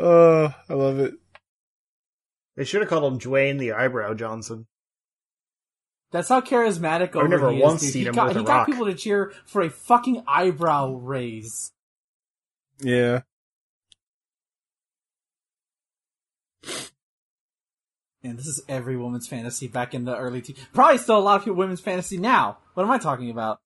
Oh, 0.01 0.53
I 0.69 0.73
love 0.73 0.99
it. 0.99 1.13
They 2.55 2.63
should 2.63 2.79
have 2.81 2.89
called 2.89 3.03
him 3.11 3.19
Dwayne 3.19 3.59
the 3.59 3.73
Eyebrow 3.73 4.13
Johnson. 4.13 4.65
That's 6.11 6.29
how 6.29 6.41
charismatic 6.41 7.15
over 7.15 7.27
never 7.27 7.51
he 7.51 7.61
once 7.61 7.83
is. 7.83 7.93
seen 7.93 8.01
he 8.01 8.07
him 8.07 8.15
got, 8.15 8.27
with 8.29 8.37
he 8.37 8.41
a 8.43 8.45
got 8.45 8.57
rock. 8.59 8.65
people 8.67 8.85
to 8.85 8.95
cheer 8.95 9.31
for 9.45 9.61
a 9.61 9.69
fucking 9.69 10.23
eyebrow 10.27 10.93
raise. 10.95 11.71
Yeah. 12.81 13.21
And 18.23 18.37
this 18.37 18.47
is 18.47 18.61
every 18.67 18.97
woman's 18.97 19.27
fantasy 19.27 19.67
back 19.67 19.93
in 19.93 20.03
the 20.05 20.17
early 20.17 20.41
te- 20.41 20.55
Probably 20.73 20.97
still 20.97 21.17
a 21.17 21.21
lot 21.21 21.37
of 21.37 21.43
people 21.43 21.57
women's 21.57 21.79
fantasy 21.79 22.17
now. 22.17 22.57
What 22.73 22.83
am 22.83 22.91
I 22.91 22.97
talking 22.97 23.29
about? 23.29 23.61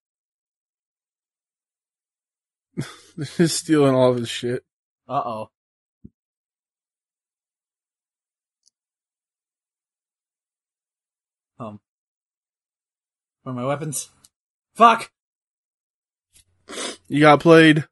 Just 3.37 3.57
stealing 3.59 3.95
all 3.95 4.11
of 4.11 4.17
his 4.17 4.29
shit. 4.29 4.63
Uh 5.07 5.21
oh. 5.25 5.49
Um. 11.59 11.79
Where 13.43 13.53
are 13.53 13.55
my 13.55 13.65
weapons? 13.65 14.09
Fuck! 14.75 15.11
You 17.07 17.19
got 17.19 17.41
played. 17.41 17.85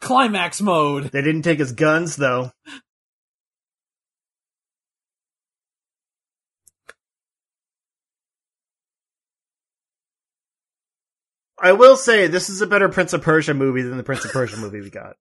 Climax 0.00 0.60
mode! 0.60 1.04
They 1.04 1.22
didn't 1.22 1.42
take 1.42 1.58
his 1.58 1.72
guns 1.72 2.16
though. 2.16 2.50
I 11.58 11.72
will 11.72 11.96
say 11.96 12.26
this 12.26 12.50
is 12.50 12.60
a 12.60 12.66
better 12.66 12.88
Prince 12.88 13.12
of 13.12 13.22
Persia 13.22 13.54
movie 13.54 13.82
than 13.82 13.96
the 13.96 14.02
Prince 14.02 14.24
of 14.24 14.32
Persia 14.32 14.56
movie 14.56 14.80
we 14.80 14.90
got. 14.90 15.16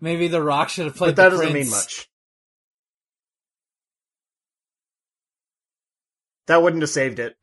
Maybe 0.00 0.28
The 0.28 0.42
Rock 0.42 0.68
should 0.70 0.86
have 0.86 0.96
played 0.96 1.16
But 1.16 1.16
that 1.16 1.24
the 1.30 1.36
doesn't 1.36 1.50
prince. 1.52 1.68
mean 1.68 1.70
much. 1.70 2.08
That 6.46 6.62
wouldn't 6.62 6.82
have 6.82 6.90
saved 6.90 7.18
it. 7.18 7.36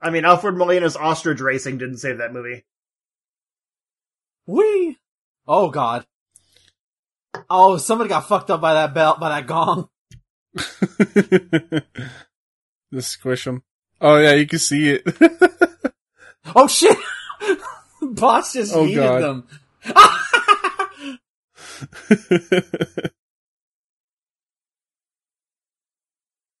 I 0.00 0.10
mean, 0.10 0.24
Alfred 0.24 0.56
Molina's 0.56 0.96
ostrich 0.96 1.40
racing 1.40 1.78
didn't 1.78 1.98
save 1.98 2.18
that 2.18 2.32
movie. 2.32 2.64
Wee! 4.46 4.98
Oh 5.46 5.70
god. 5.70 6.06
Oh, 7.50 7.76
somebody 7.76 8.08
got 8.08 8.28
fucked 8.28 8.50
up 8.50 8.60
by 8.60 8.74
that 8.74 8.94
belt, 8.94 9.20
by 9.20 9.28
that 9.40 9.46
gong. 9.46 9.88
Just 12.92 13.10
squish 13.10 13.46
him. 13.46 13.62
Oh 14.00 14.16
yeah, 14.18 14.34
you 14.34 14.46
can 14.46 14.58
see 14.58 14.90
it. 14.90 15.04
Oh 16.56 16.66
shit! 16.66 16.96
Boss 18.02 18.54
just 18.54 18.74
Oh, 18.74 18.86
yeeted 18.86 18.94
God. 19.20 19.22
them. 19.22 19.46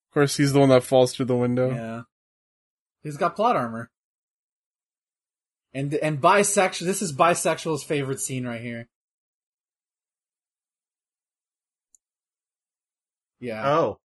of 0.00 0.12
course, 0.12 0.36
he's 0.36 0.52
the 0.52 0.60
one 0.60 0.68
that 0.70 0.84
falls 0.84 1.14
through 1.14 1.26
the 1.26 1.36
window. 1.36 1.70
yeah. 1.70 2.02
He's 3.02 3.16
got 3.16 3.36
plot 3.36 3.56
armor. 3.56 3.90
And 5.72 5.94
and 5.94 6.20
bisexual 6.20 6.80
this 6.86 7.00
is 7.02 7.12
bisexual's 7.12 7.84
favorite 7.84 8.20
scene 8.20 8.46
right 8.46 8.60
here. 8.60 8.88
Yeah. 13.40 13.66
Oh. 13.68 13.98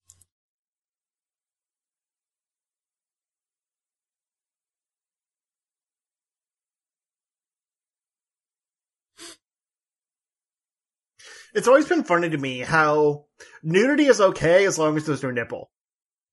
It's 11.53 11.67
always 11.67 11.87
been 11.87 12.03
funny 12.03 12.29
to 12.29 12.37
me 12.37 12.59
how 12.59 13.25
nudity 13.63 14.05
is 14.05 14.21
okay 14.21 14.65
as 14.65 14.77
long 14.79 14.95
as 14.97 15.05
there's 15.05 15.23
no 15.23 15.31
nipple. 15.31 15.69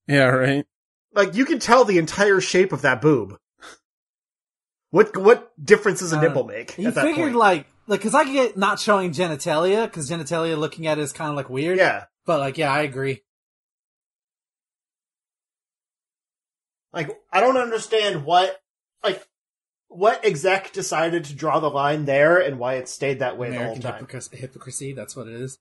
Yeah, 0.07 0.25
right. 0.25 0.65
Like 1.13 1.35
you 1.35 1.45
can 1.45 1.59
tell 1.59 1.85
the 1.85 1.97
entire 1.97 2.39
shape 2.39 2.71
of 2.71 2.83
that 2.83 3.01
boob. 3.01 3.35
What 4.91 5.15
what 5.17 5.51
difference 5.63 5.99
does 5.99 6.13
a 6.13 6.17
Uh, 6.17 6.21
nipple 6.21 6.45
make 6.45 6.71
He 6.71 6.85
at 6.85 6.95
that 6.95 7.01
figured 7.03 7.27
point? 7.33 7.35
like 7.35 7.67
like 7.87 8.01
cuz 8.01 8.15
I 8.15 8.23
get 8.23 8.57
not 8.57 8.79
showing 8.79 9.11
genitalia 9.11 9.91
cuz 9.91 10.09
genitalia 10.09 10.57
looking 10.57 10.87
at 10.87 10.97
it 10.97 11.01
is 11.01 11.11
kind 11.13 11.29
of 11.29 11.35
like 11.35 11.49
weird. 11.49 11.77
yeah, 11.77 12.05
But 12.25 12.39
like 12.39 12.57
yeah, 12.57 12.71
I 12.71 12.81
agree. 12.81 13.23
like 16.93 17.09
I 17.31 17.39
don't 17.41 17.57
understand 17.57 18.25
what 18.25 18.59
like 19.03 19.23
what 19.89 20.23
exec 20.23 20.71
decided 20.71 21.25
to 21.25 21.33
draw 21.35 21.59
the 21.59 21.69
line 21.69 22.05
there 22.05 22.37
and 22.37 22.57
why 22.59 22.75
it 22.75 22.87
stayed 22.87 23.19
that 23.19 23.37
way 23.37 23.47
American 23.49 23.81
the 23.81 23.87
whole 23.87 23.91
time. 23.91 23.99
hypocrisy, 24.01 24.37
hypocrisy, 24.37 24.93
that's 24.93 25.15
what 25.15 25.27
it 25.27 25.33
is. 25.33 25.59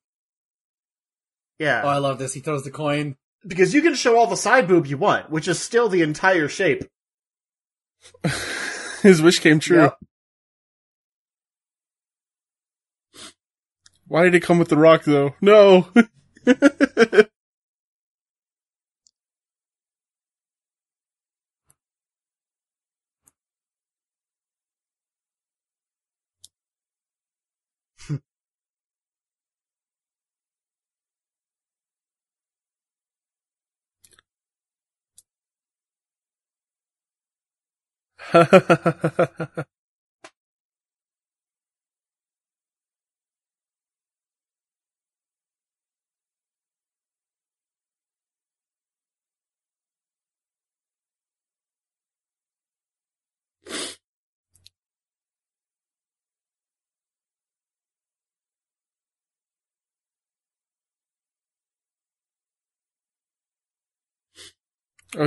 Yeah, 1.59 1.83
Oh, 1.85 1.89
I 1.89 1.99
love 1.99 2.19
this. 2.21 2.35
He 2.35 2.41
throws 2.41 2.63
the 2.63 2.71
coin. 2.71 3.17
because 3.47 3.75
you 3.75 3.83
can 3.83 3.95
show 3.95 4.17
all 4.17 4.27
the 4.29 4.37
side 4.37 4.69
boob 4.69 4.87
you 4.87 4.97
want, 4.97 5.29
which 5.31 5.49
is 5.49 5.59
still 5.59 5.89
the 5.89 6.03
entire 6.03 6.47
shape. 6.49 6.85
His 9.03 9.21
wish 9.21 9.41
came 9.41 9.59
true. 9.61 9.83
Yep. 9.83 9.99
Why 14.07 14.23
did 14.25 14.35
it 14.35 14.41
come 14.43 14.59
with 14.59 14.69
the 14.69 14.77
rock 14.77 15.05
though? 15.05 15.35
No. 15.41 15.89
oh 38.35 39.65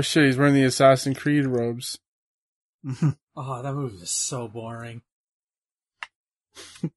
shit, 0.01 0.25
he's 0.25 0.37
wearing 0.37 0.55
the 0.55 0.65
Assassin's 0.65 1.19
Creed 1.19 1.47
robes. 1.47 1.99
Mm-hmm. 2.85 3.09
Oh, 3.33 3.61
that 3.61 3.73
movie 3.73 3.97
was 3.97 4.11
so 4.11 4.49
boring. 4.49 5.01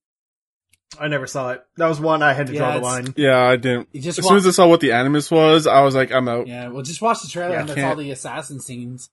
I 0.98 1.06
never 1.08 1.26
saw 1.28 1.50
it. 1.52 1.64
That 1.76 1.86
was 1.86 2.00
one 2.00 2.22
I 2.22 2.32
had 2.32 2.48
to 2.48 2.52
Yeah, 2.52 2.58
draw 2.58 2.72
the 2.74 2.80
line. 2.80 3.14
Yeah, 3.16 3.38
I 3.40 3.54
didn't. 3.56 3.88
You 3.92 4.00
just 4.00 4.18
As 4.18 4.24
wa- 4.24 4.30
soon 4.30 4.38
as 4.38 4.46
I 4.46 4.50
saw 4.50 4.66
what 4.68 4.80
the 4.80 4.92
animus 4.92 5.30
was, 5.30 5.66
I 5.68 5.82
was 5.82 5.94
like, 5.94 6.10
I'm 6.12 6.28
out. 6.28 6.46
yeah, 6.48 6.68
well, 6.68 6.82
just 6.82 7.00
watch 7.02 7.22
the 7.22 7.28
trailer 7.28 7.52
Yeah, 7.54 7.60
and 7.60 7.68
that's 7.68 7.82
all 7.82 7.96
the 7.96 8.10
assassin 8.10 8.60
scenes. 8.60 9.10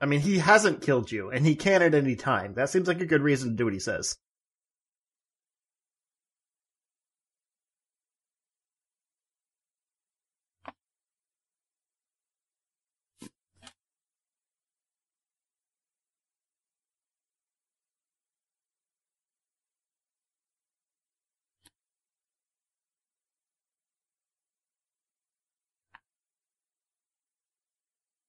I 0.00 0.06
mean, 0.06 0.20
he 0.20 0.38
hasn't 0.38 0.82
killed 0.82 1.10
you, 1.10 1.30
and 1.30 1.44
he 1.44 1.56
can 1.56 1.82
at 1.82 1.94
any 1.94 2.14
time. 2.14 2.54
That 2.54 2.70
seems 2.70 2.86
like 2.86 3.00
a 3.00 3.06
good 3.06 3.22
reason 3.22 3.50
to 3.50 3.56
do 3.56 3.64
what 3.64 3.72
he 3.74 3.80
says. 3.80 4.16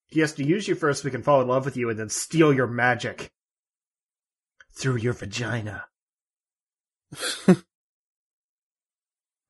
He 0.09 0.21
has 0.21 0.33
to 0.33 0.43
use 0.43 0.67
you 0.67 0.75
first 0.75 1.01
so 1.01 1.05
we 1.05 1.11
can 1.11 1.21
fall 1.21 1.41
in 1.41 1.47
love 1.47 1.65
with 1.65 1.77
you 1.77 1.89
and 1.89 1.99
then 1.99 2.09
steal 2.09 2.51
your 2.51 2.67
magic. 2.67 3.31
Through 4.73 4.97
your 4.97 5.13
vagina. 5.13 5.85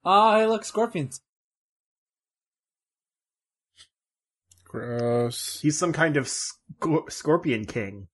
Oh, 0.04 0.36
hey, 0.38 0.46
look, 0.48 0.66
scorpions. 0.66 1.22
Gross. 4.66 5.60
He's 5.62 5.78
some 5.78 5.94
kind 5.94 6.18
of 6.18 6.26
scor- 6.26 7.12
scorpion 7.12 7.66
king. 7.66 8.08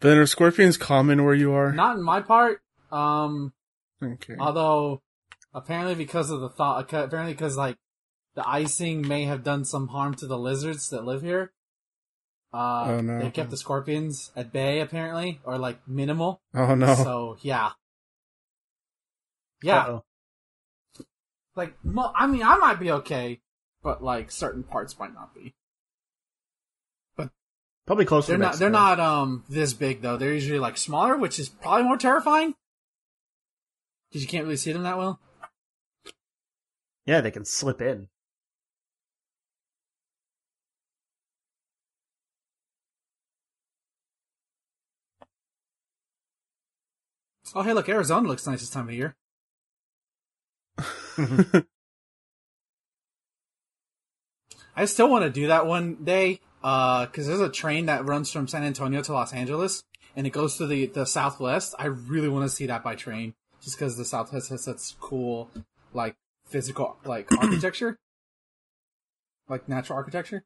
Then 0.00 0.18
are 0.18 0.26
scorpions 0.26 0.76
common 0.76 1.24
where 1.24 1.34
you 1.34 1.52
are? 1.52 1.72
Not 1.72 1.96
in 1.96 2.02
my 2.02 2.20
part. 2.20 2.60
Um, 2.92 3.52
Okay. 4.02 4.36
although 4.38 5.00
apparently 5.54 5.94
because 5.94 6.30
of 6.30 6.40
the 6.40 6.48
thought, 6.48 6.80
apparently 6.92 7.32
because 7.32 7.56
like 7.56 7.76
the 8.34 8.48
icing 8.48 9.06
may 9.06 9.24
have 9.24 9.42
done 9.44 9.64
some 9.64 9.88
harm 9.88 10.14
to 10.16 10.26
the 10.26 10.38
lizards 10.38 10.90
that 10.90 11.04
live 11.04 11.22
here. 11.22 11.52
Uh, 12.52 12.84
Oh, 12.88 13.00
no. 13.00 13.18
they 13.20 13.30
kept 13.30 13.50
the 13.50 13.56
scorpions 13.56 14.30
at 14.36 14.52
bay 14.52 14.80
apparently, 14.80 15.40
or 15.44 15.56
like 15.56 15.86
minimal. 15.88 16.42
Oh 16.54 16.74
no. 16.74 16.94
So 16.96 17.36
yeah, 17.40 17.70
yeah. 19.62 19.78
Uh-oh. 19.86 20.04
Like, 21.54 21.74
mo- 21.84 22.12
I 22.14 22.26
mean, 22.26 22.42
I 22.42 22.56
might 22.56 22.80
be 22.80 22.90
okay, 22.90 23.40
but 23.82 24.02
like 24.02 24.30
certain 24.30 24.62
parts 24.64 24.98
might 24.98 25.14
not 25.14 25.34
be. 25.34 25.54
But 27.16 27.30
probably 27.86 28.04
closer 28.06 28.28
They're 28.32 28.36
to 28.38 28.42
not. 28.42 28.58
They're 28.58 28.70
not 28.70 29.00
um 29.00 29.44
this 29.48 29.72
big 29.74 30.02
though. 30.02 30.16
They're 30.16 30.32
usually 30.34 30.58
like 30.58 30.76
smaller, 30.76 31.16
which 31.16 31.38
is 31.38 31.48
probably 31.48 31.84
more 31.84 31.96
terrifying 31.98 32.54
because 34.12 34.20
you 34.22 34.28
can't 34.28 34.44
really 34.44 34.58
see 34.58 34.72
them 34.72 34.82
that 34.82 34.98
well. 34.98 35.18
Yeah, 37.06 37.22
they 37.22 37.30
can 37.30 37.46
slip 37.46 37.80
in. 37.80 38.08
Oh, 47.54 47.62
hey, 47.62 47.72
look, 47.72 47.88
Arizona 47.88 48.28
looks 48.28 48.46
nice 48.46 48.60
this 48.60 48.68
time 48.68 48.88
of 48.88 48.94
year. 48.94 49.16
I 54.76 54.84
still 54.84 55.08
want 55.10 55.24
to 55.24 55.30
do 55.30 55.46
that 55.48 55.66
one 55.66 55.96
day, 56.04 56.40
uh, 56.62 57.06
cause 57.06 57.26
there's 57.26 57.40
a 57.40 57.48
train 57.50 57.86
that 57.86 58.06
runs 58.06 58.30
from 58.30 58.48
San 58.48 58.62
Antonio 58.62 59.02
to 59.02 59.12
Los 59.12 59.34
Angeles, 59.34 59.84
and 60.16 60.26
it 60.26 60.30
goes 60.30 60.56
to 60.58 60.66
the, 60.66 60.86
the 60.86 61.04
Southwest. 61.04 61.74
I 61.78 61.86
really 61.86 62.28
want 62.28 62.48
to 62.48 62.54
see 62.54 62.66
that 62.66 62.82
by 62.82 62.94
train, 62.94 63.34
just 63.62 63.78
cause 63.78 63.96
the 63.96 64.04
Southwest 64.04 64.50
has 64.50 64.64
such 64.64 64.98
cool, 65.00 65.50
like, 65.92 66.16
physical, 66.44 66.96
like, 67.04 67.30
architecture. 67.38 67.98
Like, 69.48 69.68
natural 69.68 69.96
architecture. 69.96 70.44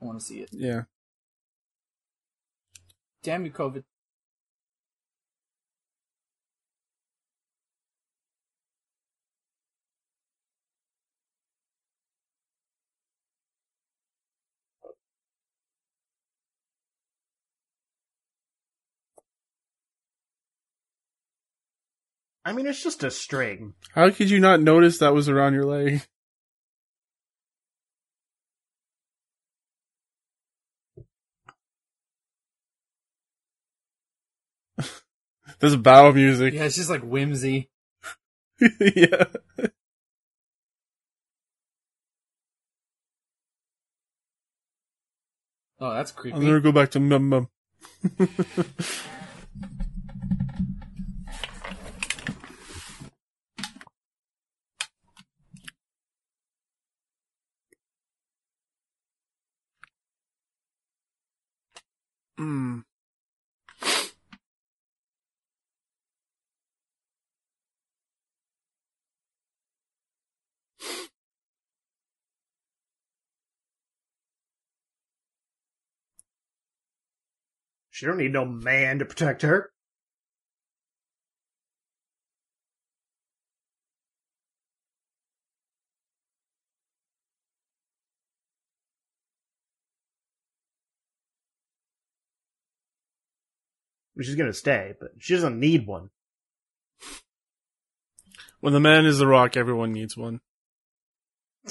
I 0.00 0.04
want 0.04 0.20
to 0.20 0.24
see 0.24 0.40
it. 0.40 0.50
yeah. 0.52 0.82
Damn 3.22 3.44
you, 3.44 3.50
COVID. 3.50 3.84
I 22.44 22.52
mean, 22.52 22.66
it's 22.66 22.82
just 22.82 23.04
a 23.04 23.10
string. 23.10 23.74
How 23.94 24.10
could 24.10 24.30
you 24.30 24.40
not 24.40 24.60
notice 24.62 24.98
that 24.98 25.12
was 25.12 25.28
around 25.28 25.54
your 25.54 25.66
leg? 25.66 26.02
There's 35.60 35.76
battle 35.76 36.12
music. 36.14 36.54
Yeah, 36.54 36.64
it's 36.64 36.76
just 36.76 36.88
like 36.88 37.02
whimsy. 37.02 37.68
yeah. 38.60 39.24
Oh, 45.78 45.94
that's 45.94 46.12
creepy. 46.12 46.36
I'll 46.36 46.42
never 46.42 46.60
go 46.60 46.72
back 46.72 46.90
to 46.92 47.00
mum 47.00 47.28
mum. 47.28 47.48
Mm. 62.40 62.84
She 77.90 78.06
don't 78.06 78.16
need 78.16 78.32
no 78.32 78.46
man 78.46 79.00
to 79.00 79.04
protect 79.04 79.42
her. 79.42 79.70
She's 94.22 94.34
gonna 94.36 94.52
stay, 94.52 94.94
but 95.00 95.12
she 95.18 95.34
doesn't 95.34 95.58
need 95.58 95.86
one. 95.86 96.10
When 98.60 98.72
the 98.72 98.80
man 98.80 99.06
is 99.06 99.18
the 99.18 99.26
rock, 99.26 99.56
everyone 99.56 99.92
needs 99.92 100.16
one. 100.16 100.40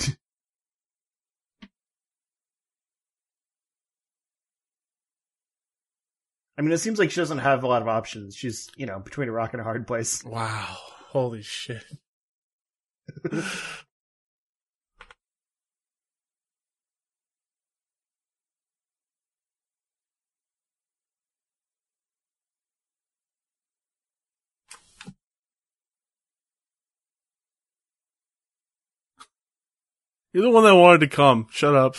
I 6.57 6.61
mean, 6.61 6.71
it 6.73 6.79
seems 6.79 6.99
like 6.99 7.11
she 7.11 7.21
doesn't 7.21 7.37
have 7.37 7.63
a 7.63 7.67
lot 7.67 7.81
of 7.81 7.87
options. 7.87 8.35
She's, 8.35 8.69
you 8.75 8.85
know, 8.85 8.99
between 8.99 9.29
a 9.29 9.31
rock 9.31 9.53
and 9.53 9.61
a 9.61 9.63
hard 9.63 9.87
place. 9.87 10.25
Wow. 10.25 10.75
Holy 11.07 11.41
shit. 11.41 11.85
You're 30.31 30.43
the 30.43 30.51
one 30.51 30.63
that 30.63 30.75
wanted 30.75 30.99
to 30.99 31.07
come. 31.07 31.47
Shut 31.49 31.73
up. 31.73 31.95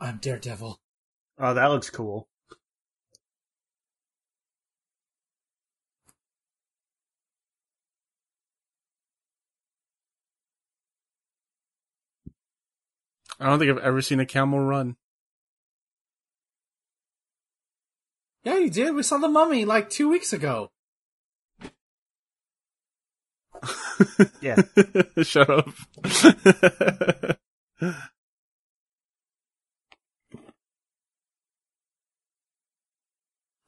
I'm 0.00 0.18
Daredevil. 0.18 0.80
Oh, 1.38 1.54
that 1.54 1.66
looks 1.66 1.90
cool. 1.90 2.28
I 13.40 13.46
don't 13.46 13.58
think 13.58 13.70
I've 13.70 13.84
ever 13.84 14.00
seen 14.00 14.18
a 14.18 14.26
camel 14.26 14.60
run. 14.60 14.96
Yeah, 18.48 18.56
you 18.56 18.70
did. 18.70 18.94
We 18.94 19.02
saw 19.02 19.18
the 19.18 19.28
mummy 19.28 19.66
like 19.66 19.90
two 19.90 20.08
weeks 20.08 20.32
ago. 20.32 20.70
Yeah. 24.40 24.56
Shut 25.22 25.50
up. 25.50 25.68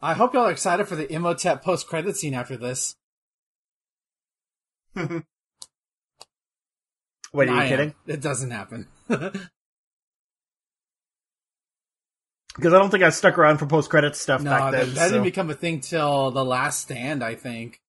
I 0.01 0.15
hope 0.15 0.33
y'all 0.33 0.45
are 0.47 0.51
excited 0.51 0.89
for 0.89 0.97
the 0.97 1.13
Imhotep 1.13 1.63
post 1.63 1.87
credit 1.87 2.17
scene 2.17 2.33
after 2.33 2.57
this. 2.57 2.97
Wait, 4.95 5.05
are 5.05 5.23
I 7.35 7.45
you 7.45 7.51
am. 7.51 7.69
kidding? 7.69 7.95
It 8.07 8.23
doesn't 8.23 8.51
happen. 8.51 8.89
Because 12.57 12.75
I 12.75 12.79
don't 12.79 12.91
think 12.91 13.03
I 13.03 13.11
stuck 13.11 13.39
around 13.39 13.59
for 13.59 13.67
post 13.67 13.91
credit 13.91 14.17
stuff 14.17 14.43
no, 14.43 14.51
back 14.51 14.73
that, 14.73 14.87
then. 14.87 14.95
that 14.95 15.09
so- 15.09 15.11
didn't 15.11 15.25
become 15.25 15.51
a 15.51 15.55
thing 15.55 15.81
till 15.81 16.31
The 16.31 16.45
Last 16.45 16.81
Stand, 16.81 17.23
I 17.23 17.35
think. 17.35 17.81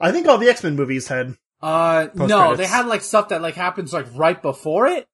I 0.00 0.12
think 0.12 0.28
all 0.28 0.38
the 0.38 0.48
X 0.48 0.62
Men 0.62 0.76
movies 0.76 1.08
had. 1.08 1.36
Uh, 1.60 2.06
no, 2.14 2.54
they 2.54 2.66
had 2.66 2.86
like 2.86 3.02
stuff 3.02 3.30
that 3.30 3.42
like 3.42 3.56
happens 3.56 3.92
like 3.92 4.06
right 4.14 4.40
before 4.40 4.86
it, 4.86 5.08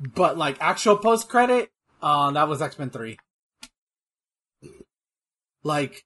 but 0.00 0.36
like 0.36 0.56
actual 0.60 0.96
post 0.96 1.28
credit, 1.28 1.70
uh, 2.02 2.32
that 2.32 2.48
was 2.48 2.60
X 2.60 2.76
Men 2.76 2.90
Three. 2.90 3.16
Like 5.62 6.04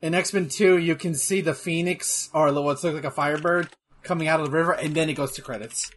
in 0.00 0.14
X 0.14 0.32
Men 0.32 0.48
Two, 0.48 0.78
you 0.78 0.96
can 0.96 1.14
see 1.14 1.42
the 1.42 1.52
Phoenix 1.52 2.30
or 2.32 2.52
what's 2.62 2.84
look 2.84 2.94
like 2.94 3.04
a 3.04 3.10
Firebird 3.10 3.68
coming 4.02 4.28
out 4.28 4.40
of 4.40 4.46
the 4.46 4.52
river, 4.52 4.72
and 4.72 4.94
then 4.94 5.10
it 5.10 5.14
goes 5.14 5.32
to 5.32 5.42
credits. 5.42 5.90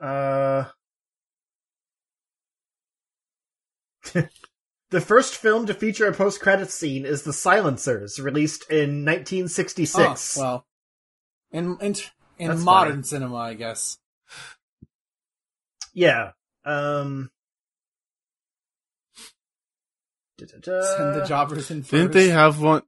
Uh, 0.00 0.64
the 4.90 5.00
first 5.00 5.34
film 5.36 5.66
to 5.66 5.74
feature 5.74 6.06
a 6.06 6.12
post 6.12 6.40
credit 6.40 6.70
scene 6.70 7.04
is 7.04 7.22
The 7.22 7.32
Silencers, 7.32 8.20
released 8.20 8.70
in 8.70 9.04
1966. 9.04 10.38
Oh, 10.38 10.42
well, 10.42 10.66
in 11.50 11.76
in 11.80 11.94
in 12.38 12.48
That's 12.48 12.62
modern 12.62 12.92
funny. 12.94 13.02
cinema, 13.04 13.36
I 13.36 13.54
guess. 13.54 13.98
Yeah. 15.94 16.32
Um. 16.64 17.30
da-da-da. 20.36 20.82
Send 20.82 21.14
the 21.14 21.24
jobbers 21.24 21.70
in 21.70 21.82
first. 21.82 21.90
Didn't 21.90 22.12
they 22.12 22.28
have 22.28 22.60
one? 22.60 22.82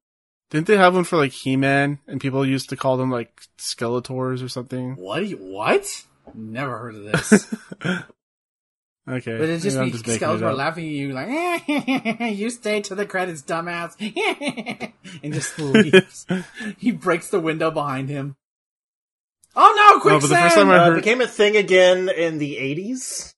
Didn't 0.50 0.66
they 0.66 0.76
have 0.76 0.94
one 0.94 1.04
for 1.04 1.16
like 1.16 1.32
He-Man 1.32 1.98
and 2.06 2.20
people 2.20 2.44
used 2.46 2.70
to 2.70 2.76
call 2.76 2.96
them 2.96 3.10
like 3.10 3.42
Skeletors 3.58 4.42
or 4.42 4.48
something? 4.48 4.94
What? 4.96 5.24
What? 5.30 6.04
Never 6.34 6.78
heard 6.78 6.94
of 6.96 7.04
this. 7.04 7.54
Okay. 9.10 9.38
But 9.38 9.48
it 9.48 9.62
just 9.62 9.78
maybe 9.78 9.92
be 9.92 9.96
I'm 9.96 10.02
making 10.06 10.18
Skeletor 10.28 10.54
laughing 10.54 10.84
at 10.84 10.90
you 10.90 11.12
like, 11.14 12.28
you 12.36 12.50
stay 12.50 12.82
to 12.82 12.94
the 12.94 13.06
credits, 13.06 13.40
dumbass, 13.40 13.94
and 15.22 15.32
just 15.32 15.58
leaves. 15.58 16.26
he 16.76 16.92
breaks 16.92 17.30
the 17.30 17.40
window 17.40 17.70
behind 17.70 18.10
him. 18.10 18.36
Oh 19.56 19.74
no, 19.94 20.00
quicksand! 20.00 20.20
but 20.20 20.28
the 20.28 20.42
first 20.42 20.56
time 20.56 20.68
I 20.68 20.76
Uh, 20.76 20.84
heard- 20.90 20.96
became 20.96 21.22
a 21.22 21.26
thing 21.26 21.56
again 21.56 22.10
in 22.10 22.36
the 22.36 22.56
80s. 22.56 23.32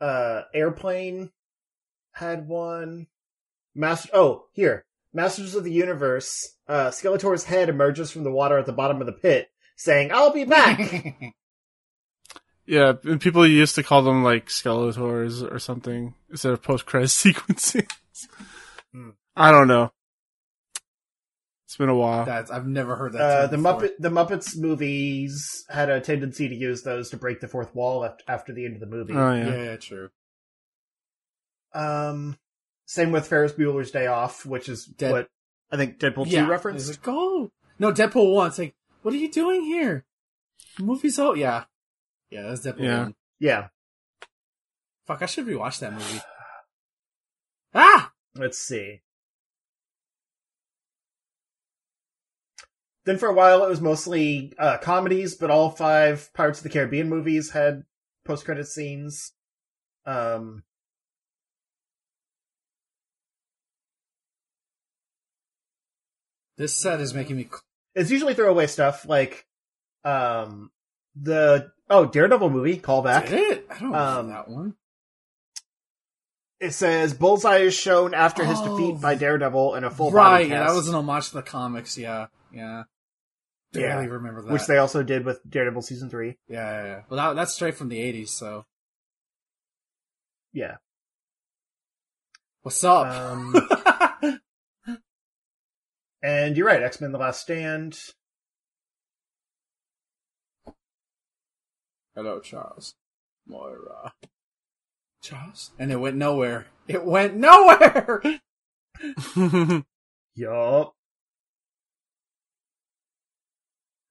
Uh, 0.00 0.42
Airplane 0.54 1.32
had 2.12 2.46
one. 2.46 3.08
Master. 3.74 4.10
Oh, 4.14 4.44
here. 4.52 4.84
Masters 5.12 5.56
of 5.56 5.64
the 5.64 5.72
Universe. 5.72 6.54
Uh, 6.68 6.90
Skeletor's 6.90 7.42
head 7.44 7.68
emerges 7.68 8.12
from 8.12 8.22
the 8.22 8.30
water 8.30 8.58
at 8.58 8.66
the 8.66 8.72
bottom 8.72 9.00
of 9.00 9.06
the 9.06 9.12
pit, 9.12 9.48
saying, 9.74 10.12
"I'll 10.12 10.32
be 10.32 10.44
back." 10.44 11.34
Yeah, 12.66 12.94
and 13.04 13.20
people 13.20 13.46
used 13.46 13.76
to 13.76 13.82
call 13.82 14.02
them 14.02 14.24
like 14.24 14.46
Skeletors 14.46 15.40
or 15.52 15.58
something 15.58 16.14
instead 16.30 16.52
of 16.52 16.62
post-credit 16.62 17.06
sequencing. 17.10 17.88
Hmm. 18.92 19.10
I 19.36 19.50
don't 19.52 19.68
know. 19.68 19.92
It's 21.66 21.76
been 21.76 21.88
a 21.88 21.94
while. 21.96 22.24
That's 22.24 22.50
I've 22.50 22.66
never 22.66 22.96
heard 22.96 23.12
that. 23.12 23.20
uh, 23.20 23.40
term 23.48 23.50
the 23.50 23.56
before. 23.58 23.80
Muppet, 23.82 23.90
the 23.98 24.08
Muppets 24.08 24.56
movies 24.56 25.64
had 25.68 25.90
a 25.90 26.00
tendency 26.00 26.48
to 26.48 26.54
use 26.54 26.82
those 26.82 27.10
to 27.10 27.16
break 27.16 27.40
the 27.40 27.48
fourth 27.48 27.74
wall 27.74 28.08
after 28.28 28.52
the 28.52 28.64
end 28.64 28.74
of 28.74 28.80
the 28.80 28.86
movie. 28.86 29.12
oh 29.14 29.32
Yeah. 29.32 29.46
yeah. 29.46 29.62
yeah, 29.64 29.76
true. 29.76 30.10
Um, 31.74 32.38
same 32.86 33.10
with 33.12 33.26
Ferris 33.26 33.52
Bueller's 33.52 33.90
Day 33.90 34.06
Off, 34.06 34.46
which 34.46 34.68
is 34.68 34.84
Dead- 34.86 35.12
what 35.12 35.28
I 35.70 35.76
think 35.76 35.98
Deadpool 35.98 36.26
yeah. 36.30 36.44
two 36.44 36.50
referenced. 36.50 36.88
It's 36.88 36.98
like, 36.98 37.08
oh 37.14 37.50
no, 37.78 37.92
Deadpool 37.92 38.32
one. 38.32 38.48
It's 38.48 38.58
like, 38.58 38.74
what 39.02 39.12
are 39.12 39.18
you 39.18 39.30
doing 39.30 39.62
here? 39.62 40.04
The 40.78 40.84
movie's 40.84 41.18
out. 41.18 41.36
yeah, 41.36 41.64
yeah. 42.30 42.42
That's 42.42 42.62
definitely 42.62 42.88
Yeah. 42.88 43.02
one. 43.04 43.14
Yeah. 43.38 43.68
Fuck, 45.06 45.22
I 45.22 45.26
should 45.26 45.46
rewatch 45.46 45.78
that 45.80 45.92
movie. 45.92 46.20
Ah, 47.78 48.12
Let's 48.34 48.56
see. 48.58 49.02
Then 53.04 53.18
for 53.18 53.28
a 53.28 53.34
while 53.34 53.62
it 53.64 53.68
was 53.68 53.80
mostly 53.82 54.52
uh, 54.58 54.78
comedies, 54.78 55.34
but 55.36 55.50
all 55.50 55.70
five 55.70 56.30
Pirates 56.34 56.58
of 56.60 56.62
the 56.64 56.70
Caribbean 56.70 57.08
movies 57.08 57.50
had 57.50 57.84
post-credit 58.24 58.66
scenes. 58.66 59.32
Um, 60.06 60.64
this 66.56 66.74
set 66.74 67.00
is 67.00 67.14
making 67.14 67.36
me. 67.36 67.48
it's 67.94 68.10
usually 68.10 68.34
throwaway 68.34 68.66
stuff 68.66 69.06
like 69.06 69.46
um, 70.04 70.70
the 71.20 71.70
oh 71.90 72.06
Daredevil 72.06 72.50
movie 72.50 72.78
callback. 72.78 73.28
Did 73.28 73.32
it? 73.40 73.66
I 73.70 73.78
don't 73.78 73.94
Um, 73.94 74.26
know 74.28 74.32
that 74.34 74.48
one. 74.48 74.74
It 76.60 76.72
says 76.72 77.12
Bullseye 77.14 77.58
is 77.58 77.74
shown 77.74 78.14
after 78.14 78.44
his 78.44 78.58
Oh. 78.60 78.64
defeat 78.76 79.00
by 79.00 79.14
Daredevil 79.14 79.74
in 79.74 79.84
a 79.84 79.90
full 79.90 80.10
right, 80.10 80.30
body 80.38 80.48
cast, 80.48 80.68
that 80.72 80.76
was 80.76 80.88
an 80.88 80.94
homage 80.94 81.28
to 81.28 81.34
the 81.34 81.42
comics. 81.42 81.98
Yeah, 81.98 82.26
yeah. 82.52 82.84
Yeah, 83.72 83.96
remember 83.98 84.40
that. 84.42 84.52
which 84.52 84.66
they 84.66 84.78
also 84.78 85.02
did 85.02 85.26
with 85.26 85.38
Daredevil 85.48 85.82
season 85.82 86.08
three. 86.08 86.38
yeah, 86.48 86.70
yeah, 86.70 86.84
yeah. 86.86 87.02
Well, 87.10 87.18
that, 87.18 87.36
that's 87.36 87.52
straight 87.52 87.74
from 87.76 87.90
the 87.90 87.98
'80s. 87.98 88.28
So, 88.30 88.64
Yeah. 90.54 90.76
what's 92.62 92.82
up? 92.84 93.06
Um, 93.06 93.54
and 96.22 96.56
you're 96.56 96.66
right, 96.66 96.82
X 96.82 97.00
Men: 97.02 97.12
The 97.12 97.18
Last 97.18 97.42
Stand. 97.42 97.98
Hello, 102.16 102.40
Charles. 102.40 102.94
Moira. 103.46 104.14
Charles? 105.22 105.70
And 105.78 105.92
it 105.92 105.96
went 105.96 106.16
nowhere. 106.16 106.66
It 106.88 107.04
went 107.04 107.36
nowhere! 107.36 108.22
Yup. 110.34 110.94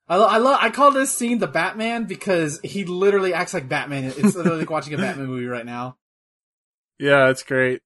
I, 0.08 0.18
lo- 0.18 0.28
I 0.28 0.38
love, 0.38 0.60
I 0.62 0.70
call 0.70 0.92
this 0.92 1.12
scene 1.12 1.40
the 1.40 1.48
Batman 1.48 2.04
because 2.04 2.60
he 2.64 2.86
literally 2.86 3.34
acts 3.34 3.56
like 3.56 3.68
Batman. 3.68 4.04
It's 4.18 4.36
literally 4.36 4.60
like 4.60 4.70
watching 4.70 4.94
a 4.94 4.98
Batman 4.98 5.26
movie 5.26 5.48
right 5.48 5.66
now. 5.66 5.98
yeah, 7.00 7.30
it's 7.30 7.42
great. 7.42 7.82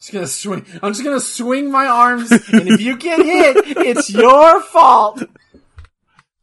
Just 0.00 0.12
gonna 0.12 0.26
swing, 0.26 0.64
I'm 0.82 0.92
just 0.92 1.04
gonna 1.04 1.20
swing 1.20 1.70
my 1.70 1.86
arms, 1.86 2.30
and 2.30 2.68
if 2.68 2.80
you 2.80 2.96
get 2.96 3.24
hit, 3.24 3.56
it's 3.78 4.10
your 4.10 4.62
fault! 4.62 5.22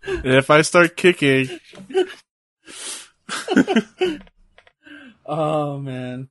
And 0.06 0.34
if 0.34 0.50
I 0.50 0.62
start 0.62 0.98
kicking, 0.98 1.48
Oh 5.26 5.80
man. 5.80 6.30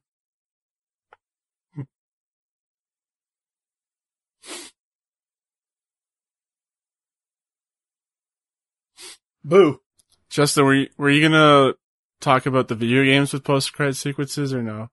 Boo. 9.45 9.81
Justin, 10.29 10.65
were 10.65 10.75
you, 10.75 10.89
were 10.97 11.11
you 11.11 11.21
gonna 11.29 11.75
talk 12.21 12.47
about 12.47 12.69
the 12.69 12.75
video 12.75 13.03
games 13.05 13.33
with 13.33 13.45
post 13.45 13.73
credit 13.73 13.97
sequences 13.97 14.55
or 14.55 14.63
no? 14.63 14.89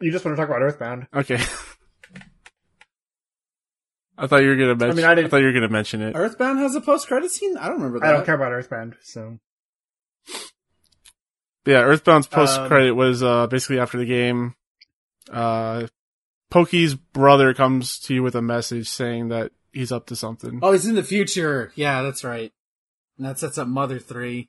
You 0.00 0.12
just 0.12 0.24
want 0.24 0.36
to 0.36 0.40
talk 0.40 0.48
about 0.48 0.62
Earthbound? 0.62 1.08
Okay. 1.12 1.38
I 4.20 4.26
thought 4.26 4.42
you 4.42 4.48
were 4.48 4.56
gonna 4.56 4.74
mention. 4.74 4.96
mean, 4.96 5.04
I, 5.06 5.12
I 5.12 5.14
didn't- 5.14 5.26
I 5.26 5.30
thought 5.30 5.36
you 5.40 5.46
were 5.46 5.52
gonna 5.52 5.68
mention 5.68 6.02
it. 6.02 6.16
Earthbound 6.16 6.58
has 6.58 6.74
a 6.74 6.80
post 6.80 7.06
credit 7.06 7.30
scene? 7.30 7.56
I 7.56 7.66
don't 7.68 7.76
remember 7.76 8.00
that. 8.00 8.08
I 8.08 8.12
don't 8.12 8.26
care 8.26 8.34
about 8.34 8.52
Earthbound, 8.52 8.96
so 9.02 9.38
yeah, 11.66 11.82
Earthbound's 11.82 12.26
Um, 12.26 12.30
post 12.32 12.60
credit 12.66 12.92
was 12.92 13.22
uh, 13.22 13.46
basically 13.46 13.78
after 13.78 13.98
the 13.98 14.06
game. 14.06 14.54
Uh, 15.30 15.86
Pokey's 16.50 16.94
brother 16.94 17.52
comes 17.54 17.98
to 18.00 18.14
you 18.14 18.22
with 18.22 18.34
a 18.34 18.40
message 18.42 18.88
saying 18.88 19.28
that 19.28 19.52
he's 19.72 19.92
up 19.92 20.06
to 20.06 20.16
something. 20.16 20.60
Oh, 20.62 20.72
he's 20.72 20.86
in 20.86 20.94
the 20.94 21.02
future. 21.02 21.70
Yeah, 21.74 22.02
that's 22.02 22.24
right. 22.24 22.52
And 23.18 23.26
that 23.26 23.38
sets 23.38 23.58
up 23.58 23.68
Mother 23.68 23.98
3. 23.98 24.48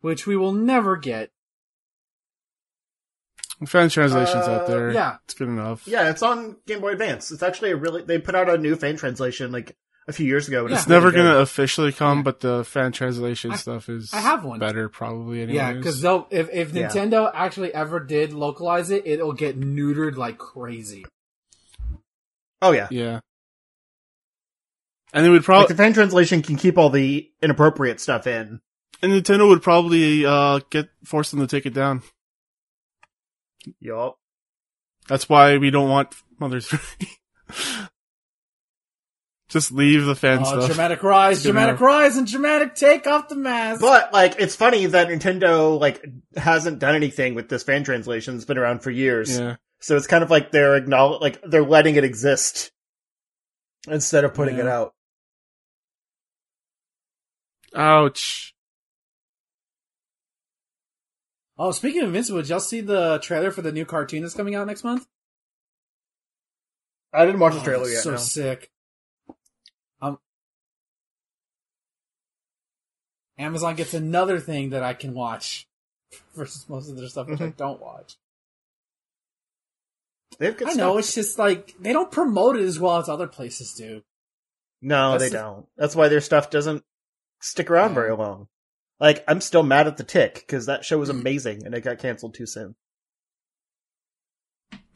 Which 0.00 0.26
we 0.26 0.36
will 0.36 0.52
never 0.52 0.96
get. 0.96 1.30
Fan 3.66 3.88
translations 3.88 4.46
Uh, 4.46 4.52
out 4.52 4.66
there. 4.66 4.90
Yeah. 4.92 5.16
it's 5.24 5.34
good 5.34 5.48
enough. 5.48 5.86
yeah, 5.86 6.10
it's 6.10 6.22
on 6.22 6.56
Game 6.66 6.80
Boy 6.80 6.92
Advance. 6.92 7.30
It's 7.30 7.42
actually 7.42 7.70
a 7.72 7.76
really 7.76 8.02
they 8.02 8.18
put 8.18 8.34
out 8.34 8.48
a 8.48 8.58
new 8.58 8.76
fan 8.76 8.96
translation 8.96 9.52
like 9.52 9.76
a 10.08 10.12
few 10.12 10.26
years 10.26 10.48
ago. 10.48 10.62
And 10.62 10.70
Yeah. 10.70 10.76
it's 10.78 10.88
never 10.88 11.10
gonna 11.12 11.36
officially 11.36 11.92
come, 11.92 12.18
Yeah. 12.18 12.22
but 12.24 12.40
the 12.40 12.64
fan 12.64 12.90
translation 12.92 13.52
I- 13.52 13.56
stuff 13.56 13.88
is 13.88 14.12
I 14.12 14.20
have 14.20 14.44
one. 14.44 14.58
better 14.58 14.88
probably. 14.88 15.38
Anyways. 15.42 15.54
Yeah, 15.56 15.72
because 15.74 16.00
they'll 16.00 16.26
if 16.30 16.48
if 16.52 16.72
Yeah. 16.74 16.88
Nintendo 16.88 17.30
actually 17.32 17.72
ever 17.72 18.00
did 18.00 18.32
localize 18.32 18.90
it, 18.90 19.06
it'll 19.06 19.32
get 19.32 19.60
neutered 19.60 20.16
like 20.16 20.38
crazy. 20.38 21.04
Oh 22.60 22.72
yeah, 22.72 22.88
yeah, 22.90 23.20
and 25.12 25.24
they 25.24 25.28
would 25.28 25.38
like 25.40 25.44
probably 25.44 25.66
the 25.74 25.82
fan 25.82 25.92
translation 25.92 26.42
can 26.42 26.56
keep 26.56 26.78
all 26.78 26.90
the 26.90 27.30
inappropriate 27.42 28.00
stuff 28.00 28.26
in. 28.26 28.60
and 29.02 29.12
Nintendo 29.12 29.48
would 29.48 29.62
probably 29.62 30.24
uh 30.24 30.60
get 30.70 30.88
force 31.04 31.30
them 31.32 31.40
to 31.40 31.46
take 31.46 31.66
it 31.66 31.74
down. 31.74 32.02
Yup. 33.80 34.16
That's 35.08 35.28
why 35.28 35.58
we 35.58 35.70
don't 35.70 35.88
want 35.88 36.14
Mother's 36.38 36.66
Three. 36.66 37.08
Just 39.48 39.70
leave 39.70 40.06
the 40.06 40.14
fan 40.14 40.38
Oh, 40.40 40.44
stuff. 40.44 40.66
dramatic 40.66 41.02
rise, 41.02 41.42
dramatic 41.42 41.72
enough. 41.72 41.80
rise, 41.82 42.16
and 42.16 42.26
dramatic 42.26 42.74
take 42.74 43.06
off 43.06 43.28
the 43.28 43.36
mask. 43.36 43.82
But 43.82 44.10
like, 44.12 44.36
it's 44.38 44.56
funny 44.56 44.86
that 44.86 45.08
Nintendo 45.08 45.78
like 45.78 46.02
hasn't 46.36 46.78
done 46.78 46.94
anything 46.94 47.34
with 47.34 47.50
this 47.50 47.62
fan 47.62 47.84
translation. 47.84 48.34
It's 48.36 48.46
been 48.46 48.56
around 48.56 48.82
for 48.82 48.90
years, 48.90 49.38
yeah, 49.38 49.56
so 49.80 49.96
it's 49.98 50.06
kind 50.06 50.24
of 50.24 50.30
like 50.30 50.52
they're 50.52 50.76
acknowledge 50.76 51.20
like 51.20 51.42
they're 51.42 51.64
letting 51.64 51.96
it 51.96 52.04
exist 52.04 52.72
instead 53.88 54.24
of 54.24 54.32
putting 54.32 54.56
it 54.56 54.66
out. 54.66 54.94
ouch. 57.74 58.51
Oh, 61.62 61.70
speaking 61.70 62.00
of 62.02 62.08
Invincible, 62.08 62.40
did 62.40 62.48
y'all 62.50 62.58
see 62.60 62.80
the 62.80 63.18
trailer 63.22 63.50
for 63.52 63.62
the 63.62 63.70
new 63.72 63.84
cartoon 63.84 64.22
that's 64.22 64.34
coming 64.34 64.54
out 64.56 64.66
next 64.66 64.82
month? 64.82 65.06
I 67.12 67.24
didn't 67.24 67.40
watch 67.40 67.54
the 67.54 67.60
Oh, 67.60 67.64
trailer 67.64 67.88
yet. 67.88 68.02
So 68.02 68.10
no. 68.12 68.16
sick. 68.16 68.70
Um, 70.00 70.18
Amazon 73.38 73.76
gets 73.76 73.94
another 73.94 74.40
thing 74.40 74.70
that 74.70 74.82
I 74.82 74.94
can 74.94 75.14
watch 75.14 75.68
versus 76.34 76.68
most 76.68 76.90
of 76.90 76.96
their 76.96 77.08
stuff 77.08 77.28
which 77.28 77.40
I 77.40 77.48
Mhm. 77.50 77.56
don't 77.56 77.80
watch. 77.80 78.16
They 80.38 80.46
have 80.46 80.56
good 80.56 80.68
I 80.68 80.72
know 80.72 80.98
it's 80.98 81.14
just 81.14 81.38
like 81.38 81.74
they 81.78 81.92
don't 81.92 82.10
promote 82.10 82.56
it 82.56 82.62
as 82.64 82.80
well 82.80 82.96
as 82.96 83.08
other 83.08 83.28
places 83.28 83.74
do. 83.74 84.02
No, 84.80 85.12
That's 85.12 85.24
they 85.24 85.28
the- 85.28 85.36
don't. 85.38 85.68
That's 85.76 85.94
why 85.94 86.08
their 86.08 86.20
stuff 86.22 86.50
doesn't 86.50 86.84
stick 87.40 87.70
around 87.70 87.90
Yeah. 87.90 87.94
very 87.94 88.16
long. 88.16 88.48
Like, 89.00 89.24
I'm 89.26 89.40
still 89.40 89.62
mad 89.62 89.86
at 89.86 89.96
the 89.96 90.04
Tick 90.04 90.34
because 90.34 90.66
that 90.66 90.84
show 90.84 90.98
was 90.98 91.08
Mm. 91.10 91.20
amazing 91.20 91.66
and 91.66 91.74
it 91.74 91.80
got 91.82 91.98
canceled 91.98 92.34
too 92.34 92.46
soon. 92.46 92.76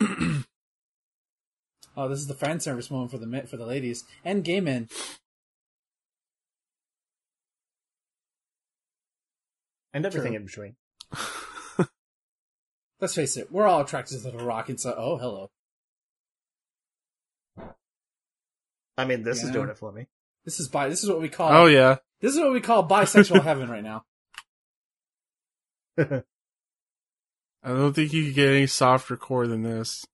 Oh, 1.97 2.09
this 2.09 2.19
is 2.19 2.27
the 2.27 2.35
fan 2.35 2.61
service 2.61 2.91
moment 2.91 3.11
for 3.11 3.17
the 3.17 3.43
for 3.47 3.57
the 3.57 3.65
ladies 3.65 4.05
and 4.23 4.45
gay 4.45 4.61
men. 4.61 4.89
And 9.95 10.05
everything 10.05 10.33
True. 10.33 10.37
in 10.37 10.45
between. 10.45 10.77
Let's 13.01 13.15
face 13.15 13.37
it, 13.39 13.51
we're 13.51 13.67
all 13.67 13.81
attracted 13.81 14.21
to 14.23 14.31
the 14.31 14.39
Rock, 14.45 14.69
and 14.69 14.79
so 14.79 14.95
oh 14.97 15.17
hello, 15.17 15.51
I 18.99 19.05
mean, 19.07 19.23
this 19.23 19.41
Yeah. 19.41 19.47
is 19.47 19.53
doing 19.53 19.69
it 19.71 19.79
for 19.79 19.93
me. 19.93 20.07
this 20.45 20.61
is 20.61 20.69
by 20.69 20.89
This 20.89 21.03
is 21.03 21.09
what 21.09 21.21
we 21.21 21.29
call. 21.31 21.53
Oh 21.53 21.67
yeah, 21.67 21.97
This 22.21 22.35
is 22.35 22.41
what 22.41 22.53
we 22.53 22.61
call 22.61 22.89
bisexual 22.89 23.43
heaven 23.45 23.69
right 23.69 23.85
now. 23.85 24.05
I 27.67 27.71
don't 27.71 27.95
think 27.95 28.13
you 28.13 28.27
could 28.27 28.35
get 28.35 28.49
any 28.49 28.67
softer 28.67 29.17
core 29.17 29.47
than 29.47 29.63
this. 29.63 30.05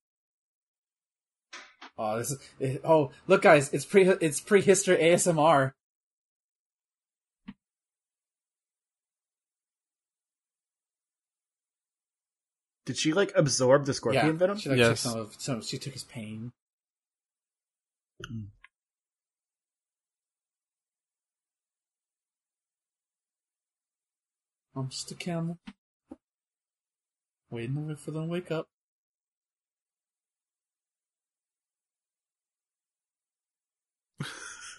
Oh, 1.97 2.17
this 2.17 2.31
is. 2.31 2.39
It, 2.59 2.81
oh, 2.83 3.11
look, 3.27 3.43
guys, 3.43 3.71
it's 3.73 3.85
pre 3.85 4.07
it's 4.07 4.39
prehistory 4.41 4.97
ASMR. 4.97 5.73
Did 12.85 12.97
she, 12.97 13.13
like, 13.13 13.31
absorb 13.35 13.85
the 13.85 13.93
scorpion 13.93 14.25
yeah, 14.25 14.31
venom? 14.33 14.57
She 14.57 14.69
like 14.69 14.77
Yes. 14.77 15.03
took 15.03 15.11
some 15.11 15.19
of 15.19 15.35
some. 15.39 15.61
She 15.61 15.77
took 15.77 15.93
his 15.93 16.03
pain. 16.03 16.51
Hmm. 18.27 18.45
I'm 24.75 24.89
just 24.89 25.11
a 25.11 25.15
camel, 25.15 25.59
waiting 27.51 27.95
for 27.95 28.11
them 28.11 28.23
to 28.25 28.29
wake 28.29 28.51
up. 28.51 28.67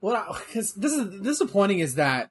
What? 0.00 0.42
Because 0.46 0.74
this 0.74 0.92
is 0.92 1.20
disappointing 1.20 1.80
is 1.80 1.96
that 1.96 2.30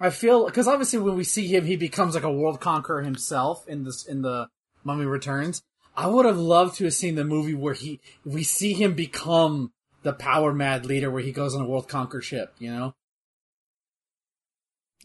I 0.00 0.10
feel 0.10 0.46
because 0.46 0.68
obviously 0.68 0.98
when 0.98 1.16
we 1.16 1.24
see 1.24 1.46
him, 1.46 1.64
he 1.64 1.76
becomes 1.76 2.14
like 2.14 2.24
a 2.24 2.32
world 2.32 2.60
conqueror 2.60 3.02
himself 3.02 3.66
in 3.68 3.84
this 3.84 4.04
in 4.04 4.22
the 4.22 4.48
Mummy 4.82 5.06
Returns. 5.06 5.62
I 5.96 6.08
would 6.08 6.26
have 6.26 6.38
loved 6.38 6.76
to 6.76 6.84
have 6.84 6.94
seen 6.94 7.14
the 7.14 7.24
movie 7.24 7.54
where 7.54 7.74
he 7.74 8.00
we 8.24 8.42
see 8.42 8.72
him 8.72 8.94
become 8.94 9.72
the 10.02 10.12
power 10.12 10.52
mad 10.52 10.84
leader, 10.84 11.10
where 11.10 11.22
he 11.22 11.32
goes 11.32 11.54
on 11.54 11.62
a 11.62 11.66
world 11.66 11.88
conquer 11.88 12.20
ship. 12.20 12.54
You 12.58 12.70
know, 12.72 12.94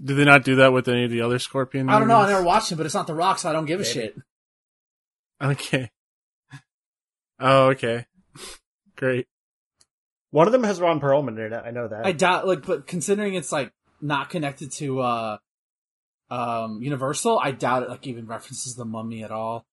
Did 0.04 0.16
they 0.18 0.26
not 0.26 0.44
do 0.44 0.56
that 0.58 0.74
with 0.74 0.88
any 0.88 1.06
of 1.06 1.12
the 1.12 1.22
other 1.22 1.40
Scorpion? 1.40 1.90
I 1.90 2.00
don't 2.00 2.08
know. 2.08 2.20
I 2.22 2.28
never 2.28 2.44
watched 2.44 2.72
him, 2.72 2.78
but 2.78 2.86
it's 2.86 2.96
not 2.96 3.08
The 3.08 3.16
Rock, 3.16 3.40
so 3.40 3.50
I 3.50 3.54
don't 3.54 3.66
give 3.66 3.80
a 3.80 3.84
Maybe. 3.84 3.94
shit. 3.94 4.16
Okay. 5.42 5.90
Oh, 7.40 7.68
okay. 7.68 8.06
Great. 8.98 9.28
One 10.32 10.48
of 10.48 10.54
them 10.54 10.64
has 10.64 10.80
Ron 10.80 11.00
Perlman 11.00 11.44
in 11.44 11.54
it. 11.54 11.64
I 11.66 11.72
know 11.72 11.88
that. 11.88 12.06
I 12.06 12.12
doubt, 12.12 12.48
like, 12.48 12.66
but 12.66 12.86
considering 12.86 13.34
it's 13.34 13.52
like 13.52 13.72
not 14.02 14.30
connected 14.30 14.72
to 14.74 15.00
uh 15.00 15.38
um 16.30 16.82
Universal, 16.82 17.40
I 17.40 17.52
doubt 17.52 17.84
it. 17.84 17.90
Like, 17.90 18.06
even 18.08 18.28
references 18.28 18.76
the 18.76 18.86
Mummy 18.86 19.24
at 19.24 19.32
all. 19.32 19.66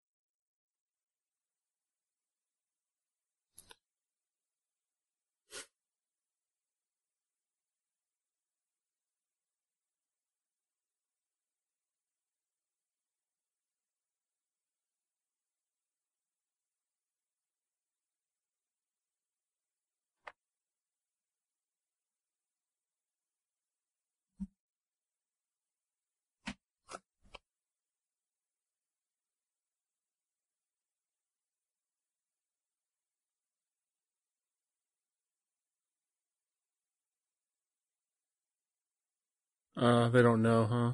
Uh, 39.77 40.09
they 40.09 40.23
don't 40.23 40.41
know, 40.41 40.65
huh? 40.65 40.93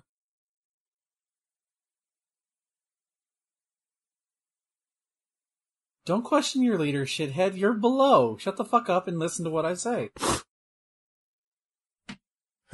Don't 6.05 6.23
question 6.23 6.61
your 6.61 6.77
leader, 6.77 7.05
shithead. 7.05 7.57
You're 7.57 7.73
below. 7.73 8.35
Shut 8.37 8.57
the 8.57 8.65
fuck 8.65 8.89
up 8.89 9.07
and 9.07 9.19
listen 9.19 9.45
to 9.45 9.51
what 9.51 9.65
I 9.65 9.73
say. 9.75 10.09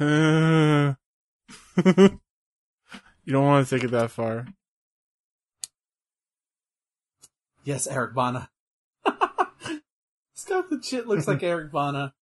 you 0.00 0.96
don't 3.28 3.44
want 3.44 3.68
to 3.68 3.76
take 3.76 3.84
it 3.84 3.92
that 3.92 4.10
far. 4.10 4.48
Yes, 7.62 7.86
Eric 7.86 8.14
Bana. 8.14 8.50
He's 9.06 10.44
the 10.44 10.80
shit 10.82 11.06
looks 11.06 11.28
like 11.28 11.42
Eric 11.44 11.70
Bana. 11.70 12.14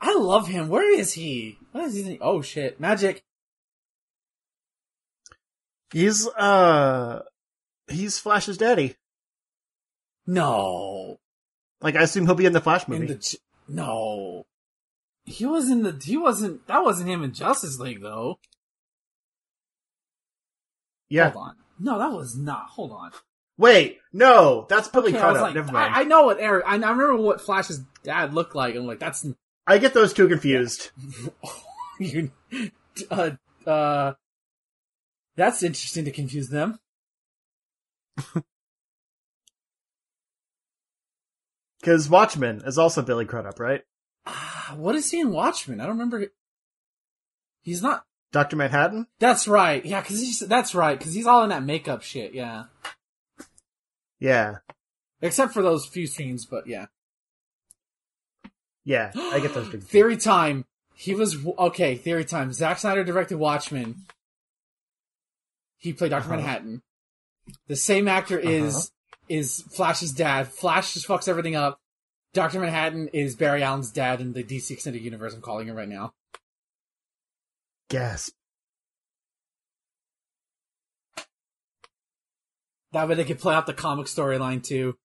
I 0.00 0.14
love 0.16 0.46
him. 0.48 0.68
Where 0.68 0.88
is 0.98 1.14
he? 1.14 1.58
What 1.72 1.84
is 1.84 1.94
he? 1.94 2.18
Oh 2.20 2.40
shit. 2.42 2.78
Magic. 2.80 3.22
He's 5.92 6.26
uh 6.28 7.22
he's 7.88 8.18
Flash's 8.18 8.58
daddy. 8.58 8.96
No. 10.26 11.18
Like 11.80 11.96
I 11.96 12.02
assume 12.02 12.26
he'll 12.26 12.34
be 12.34 12.46
in 12.46 12.52
the 12.52 12.60
Flash 12.60 12.86
In 12.88 12.94
movie. 12.94 13.06
the 13.14 13.36
no. 13.68 14.46
He 15.24 15.46
was 15.46 15.70
in 15.70 15.82
the 15.82 16.00
he 16.02 16.16
wasn't 16.16 16.66
that 16.68 16.84
wasn't 16.84 17.08
him 17.10 17.22
in 17.22 17.32
Justice 17.32 17.78
League 17.78 18.00
though. 18.02 18.38
yeah. 21.08 21.30
Hold 21.30 21.48
on. 21.48 21.56
No, 21.80 21.98
that 21.98 22.12
was 22.12 22.36
not. 22.36 22.66
Hold 22.70 22.92
on. 22.92 23.10
Wait, 23.56 23.98
no, 24.12 24.66
that's 24.68 24.86
Billy 24.88 25.10
Okay, 25.10 25.18
Crudup. 25.20 25.42
like, 25.42 25.54
Never 25.54 25.72
mind. 25.72 25.92
I, 25.94 26.00
I 26.00 26.04
know 26.04 26.22
what 26.24 26.38
Eric. 26.40 26.64
I, 26.66 26.72
I 26.74 26.74
remember 26.76 27.16
what 27.16 27.40
Flash's 27.40 27.80
dad 28.04 28.32
looked 28.34 28.54
like. 28.54 28.74
I'm 28.76 28.86
like, 28.86 29.00
that's 29.00 29.26
I 29.68 29.78
get 29.78 29.94
those 29.94 30.12
two 30.14 30.28
confused. 30.28 30.90
you. 32.00 32.30
Uh, 33.10 33.30
uh, 33.66 34.14
that's 35.36 35.62
interesting 35.62 36.06
to 36.06 36.10
confuse 36.10 36.48
them. 36.48 36.78
Because 41.80 42.08
Watchmen 42.08 42.62
is 42.66 42.76
also 42.76 43.02
Billy 43.02 43.24
Crudup, 43.24 43.60
right? 43.60 43.82
Ah, 44.26 44.74
what 44.76 44.96
is 44.96 45.12
he 45.12 45.20
in 45.20 45.30
Watchmen? 45.30 45.80
I 45.80 45.84
don't 45.84 45.92
remember. 45.92 46.26
He's 47.62 47.80
not. 47.80 48.04
Doctor 48.32 48.56
Manhattan. 48.56 49.06
That's 49.20 49.46
right. 49.46 49.84
Yeah, 49.86 50.00
because 50.00 50.20
he's. 50.20 50.40
That's 50.40 50.74
right. 50.74 50.98
Because 50.98 51.14
he's 51.14 51.28
all 51.28 51.44
in 51.44 51.50
that 51.50 51.62
makeup 51.62 52.02
shit. 52.02 52.34
Yeah. 52.34 52.64
Yeah, 54.18 54.56
Except 55.22 55.52
for 55.52 55.62
those 55.62 55.86
few 55.86 56.06
scenes, 56.06 56.44
but 56.44 56.66
yeah. 56.66 56.86
Yeah, 58.88 59.12
I 59.14 59.38
get 59.40 59.52
those 59.52 59.68
confused. 59.70 59.88
Theory 59.90 60.16
time. 60.16 60.64
He 60.94 61.14
was 61.14 61.36
okay. 61.58 61.94
Theory 61.96 62.24
time. 62.24 62.52
Zack 62.54 62.78
Snyder 62.78 63.04
directed 63.04 63.36
Watchmen. 63.36 64.06
He 65.76 65.92
played 65.92 66.10
Doctor 66.10 66.28
Uh-huh. 66.30 66.36
Manhattan. 66.36 66.82
The 67.66 67.76
same 67.76 68.08
actor 68.08 68.38
is 68.38 68.90
is 69.28 69.62
Flash's 69.70 70.12
dad. 70.12 70.48
Flash 70.48 70.94
just 70.94 71.06
fucks 71.06 71.28
everything 71.28 71.54
up. 71.54 71.78
Doctor 72.32 72.60
Manhattan 72.60 73.08
is 73.08 73.36
Barry 73.36 73.62
Allen's 73.62 73.92
dad 73.92 74.20
in 74.22 74.32
the 74.32 74.42
DC 74.42 74.70
extended 74.70 75.02
universe. 75.02 75.34
I'm 75.34 75.42
calling 75.42 75.68
it 75.68 75.72
right 75.72 75.88
now. 75.88 76.12
Gasp. 77.90 78.32
That 82.92 83.06
way 83.06 83.14
they 83.16 83.24
could 83.24 83.38
play 83.38 83.54
out 83.54 83.66
the 83.66 83.74
comic 83.74 84.06
storyline 84.06 84.62
too. 84.62 84.96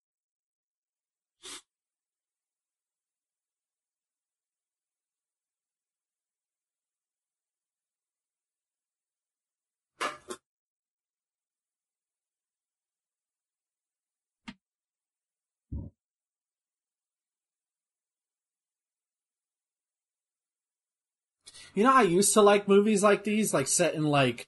You 21.74 21.84
know, 21.84 21.94
I 21.94 22.04
used 22.04 22.34
to 22.34 22.42
like 22.42 22.68
movies 22.68 23.02
like 23.04 23.24
these, 23.24 23.54
like 23.54 23.68
set 23.68 23.96
in 23.96 24.04
like, 24.04 24.48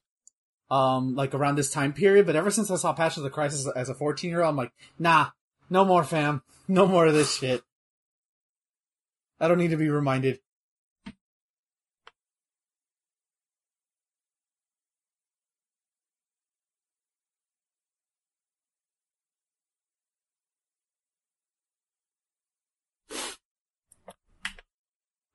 um, 0.69 1.15
like 1.15 1.33
around 1.33 1.55
this 1.55 1.71
time 1.71 1.93
period. 1.93 2.25
But 2.25 2.35
ever 2.35 2.51
since 2.51 2.69
I 2.69 2.75
saw 2.75 2.93
Passion 2.93 3.21
of 3.21 3.23
the 3.23 3.29
Christ 3.31 3.67
as 3.75 3.89
a 3.89 3.95
14 3.95 4.29
year 4.29 4.41
old, 4.41 4.49
I'm 4.49 4.55
like, 4.55 4.71
nah, 4.99 5.29
no 5.69 5.85
more 5.85 6.03
fam. 6.03 6.43
No 6.67 6.87
more 6.87 7.07
of 7.07 7.13
this 7.13 7.35
shit. 7.37 7.63
I 9.39 9.47
don't 9.47 9.57
need 9.57 9.71
to 9.71 9.77
be 9.77 9.89
reminded. 9.89 10.39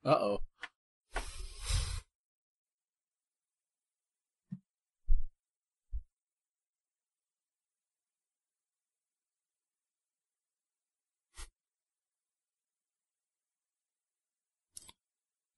Uh 0.03 0.09
oh. 0.09 0.41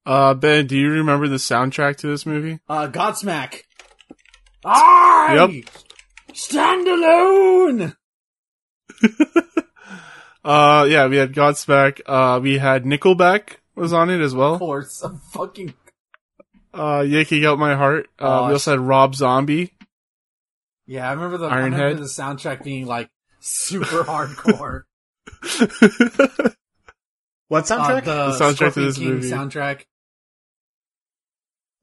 Uh, 0.06 0.34
Ben, 0.34 0.66
do 0.66 0.76
you 0.76 0.90
remember 0.90 1.28
the 1.28 1.36
soundtrack 1.36 1.96
to 1.98 2.06
this 2.08 2.26
movie? 2.26 2.58
Uh, 2.68 2.88
Godsmack. 2.88 3.62
I 4.64 5.34
Yep. 5.36 5.64
stand 6.34 6.86
alone. 6.88 7.96
Uh, 10.46 10.84
yeah, 10.90 11.06
we 11.06 11.16
had 11.16 11.32
Godsmack. 11.32 12.02
Uh, 12.04 12.38
we 12.38 12.58
had 12.58 12.84
Nickelback 12.84 13.56
was 13.76 13.94
on 13.94 14.10
it 14.10 14.20
as 14.20 14.34
Of 14.34 14.38
well. 14.38 14.58
course, 14.58 15.00
I'm 15.02 15.16
fucking. 15.32 15.72
Uh, 16.74 17.02
Yanking 17.08 17.46
Out 17.46 17.58
My 17.58 17.74
Heart. 17.74 18.08
Uh, 18.20 18.40
Oh, 18.42 18.46
we 18.48 18.52
also 18.52 18.72
had 18.72 18.80
Rob 18.80 19.14
Zombie. 19.14 19.72
Yeah, 20.86 21.08
I 21.08 21.14
remember 21.14 21.38
the 21.38 21.46
I 21.46 21.60
remember 21.60 21.94
Ironhead. 21.94 21.96
the 21.96 22.04
soundtrack 22.04 22.62
being 22.62 22.84
like 22.84 23.08
super 23.40 23.86
hardcore. 24.04 24.82
What 27.48 27.70
Uh, 27.70 27.76
soundtrack? 27.78 28.04
the, 28.04 28.14
The 28.32 28.38
soundtrack 28.38 28.48
to 28.48 28.54
Scorpion 28.56 28.86
this 28.86 28.98
King 28.98 29.08
movie. 29.14 29.30
soundtrack. 29.30 29.82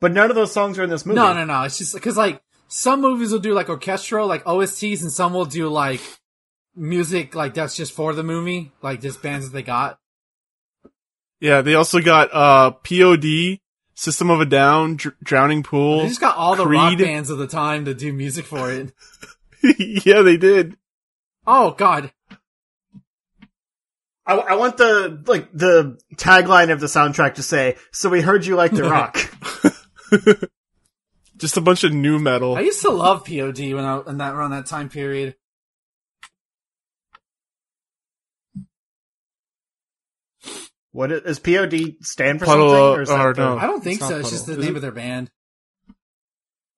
But 0.01 0.11
none 0.11 0.29
of 0.29 0.35
those 0.35 0.51
songs 0.51 0.77
are 0.77 0.83
in 0.83 0.89
this 0.89 1.05
movie. 1.05 1.15
No, 1.15 1.33
no, 1.33 1.45
no. 1.45 1.61
It's 1.63 1.77
just 1.77 1.93
because 1.93 2.17
like 2.17 2.41
some 2.67 2.99
movies 2.99 3.31
will 3.31 3.39
do 3.39 3.53
like 3.53 3.69
orchestral, 3.69 4.27
like 4.27 4.43
OSTs, 4.43 5.01
and 5.03 5.11
some 5.11 5.33
will 5.33 5.45
do 5.45 5.69
like 5.69 6.01
music 6.75 7.35
like 7.35 7.53
that's 7.53 7.75
just 7.77 7.93
for 7.93 8.13
the 8.13 8.23
movie, 8.23 8.71
like 8.81 8.99
just 8.99 9.21
bands 9.21 9.45
that 9.49 9.53
they 9.53 9.63
got. 9.63 9.99
yeah, 11.39 11.61
they 11.61 11.75
also 11.75 11.99
got, 12.01 12.29
uh, 12.33 12.71
POD, 12.71 13.59
System 13.93 14.29
of 14.29 14.41
a 14.41 14.45
Down, 14.45 14.95
Dr- 14.95 15.15
Drowning 15.23 15.63
Pool. 15.63 15.99
They 16.01 16.07
just 16.07 16.21
got 16.21 16.37
all 16.37 16.55
the 16.55 16.65
rock 16.65 16.97
bands 16.97 17.29
of 17.29 17.37
the 17.37 17.47
time 17.47 17.85
to 17.85 17.93
do 17.93 18.11
music 18.13 18.45
for 18.45 18.71
it. 18.71 18.93
yeah, 20.05 20.21
they 20.21 20.37
did. 20.37 20.75
Oh 21.45 21.71
God, 21.71 22.11
I, 24.25 24.35
I 24.35 24.55
want 24.55 24.77
the 24.77 25.21
like 25.27 25.51
the 25.51 25.99
tagline 26.15 26.71
of 26.71 26.79
the 26.79 26.87
soundtrack 26.87 27.35
to 27.35 27.43
say, 27.43 27.75
"So 27.91 28.09
we 28.09 28.21
heard 28.21 28.45
you 28.45 28.55
like 28.55 28.71
the 28.71 28.83
rock." 28.89 29.17
Just 31.37 31.57
a 31.57 31.61
bunch 31.61 31.83
of 31.83 31.93
nu 31.93 32.19
metal. 32.19 32.55
I 32.55 32.61
used 32.61 32.81
to 32.81 32.89
love 32.91 33.25
POD 33.25 33.59
when 33.73 33.85
I 33.85 34.01
in 34.07 34.17
that 34.17 34.33
around 34.35 34.51
that 34.51 34.65
time 34.67 34.89
period. 34.89 35.35
what 40.91 41.11
is, 41.11 41.21
is 41.23 41.39
POD 41.39 41.95
stand 42.03 42.39
for 42.39 42.45
Puddle 42.45 42.69
something? 42.69 42.83
of- 42.85 42.97
Or 42.97 43.01
is 43.01 43.09
that 43.09 43.19
or 43.25 43.33
the- 43.33 43.41
no. 43.41 43.57
I 43.57 43.65
don't 43.67 43.83
think 43.83 43.99
It's 43.99 44.07
so. 44.07 44.11
not 44.15 44.19
It's 44.21 44.29
just 44.29 44.45
the 44.45 44.53
Is 44.53 44.57
name 44.59 44.69
it? 44.69 44.75
of 44.77 44.81
their 44.81 44.91
band. 44.91 45.31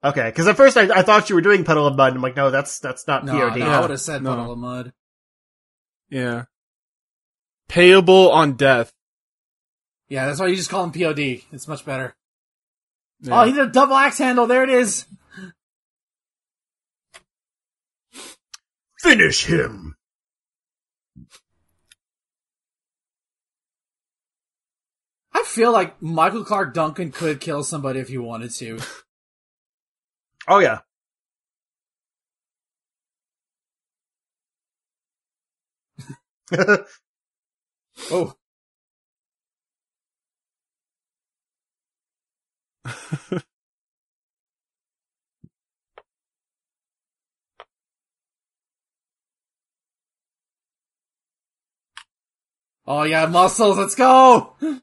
Okay, 0.03 0.25
because 0.29 0.47
at 0.47 0.57
first 0.57 0.75
I, 0.77 0.99
I 0.99 1.01
thought 1.01 1.29
you 1.29 1.35
were 1.35 1.41
doing 1.41 1.63
Puddle 1.63 1.87
of 1.87 1.95
Mudd. 1.95 2.13
I'm 2.13 2.21
like, 2.21 2.35
no, 2.35 2.51
that's 2.51 2.79
that's 2.79 3.07
not 3.07 3.23
No, 3.25 3.31
POD. 3.33 3.59
no, 3.59 3.65
I 3.69 3.79
would 3.79 3.89
have 3.89 4.01
said 4.01 4.21
No. 4.21 4.31
Puddle 4.35 4.51
of 4.51 4.57
Mudd. 4.59 4.93
Yeah. 6.09 6.45
Payable 7.69 8.29
on 8.31 8.53
death. 8.53 8.91
Yeah, 10.09 10.25
that's 10.27 10.39
why 10.39 10.47
you 10.47 10.57
just 10.57 10.69
call 10.69 10.85
them 10.85 10.91
POD. 10.91 11.43
It's 11.53 11.67
much 11.67 11.85
better. 11.85 12.15
Oh, 13.25 13.29
yeah. 13.29 13.41
Oh, 13.41 13.45
he 13.45 13.51
did 13.53 13.67
a 13.67 13.71
double 13.71 13.95
axe 13.95 14.17
handle. 14.17 14.47
There 14.47 14.63
it 14.63 14.69
is. 14.69 15.05
Finish 18.99 19.45
him. 19.45 19.95
I 25.33 25.43
feel 25.45 25.71
like 25.71 26.01
Michael 26.01 26.45
Clarke 26.45 26.73
Duncan 26.73 27.11
could 27.11 27.41
kill 27.41 27.63
somebody 27.63 27.99
if 27.99 28.07
he 28.07 28.17
wanted 28.17 28.51
to. 28.51 28.79
Oh 30.47 30.59
yeah. 30.59 30.79
Oh, 38.11 38.33
Oh 52.85 53.03
yeah, 53.03 53.27
muscles, 53.27 53.77
let's 53.77 53.95
go! 53.95 54.55
we 54.59 54.81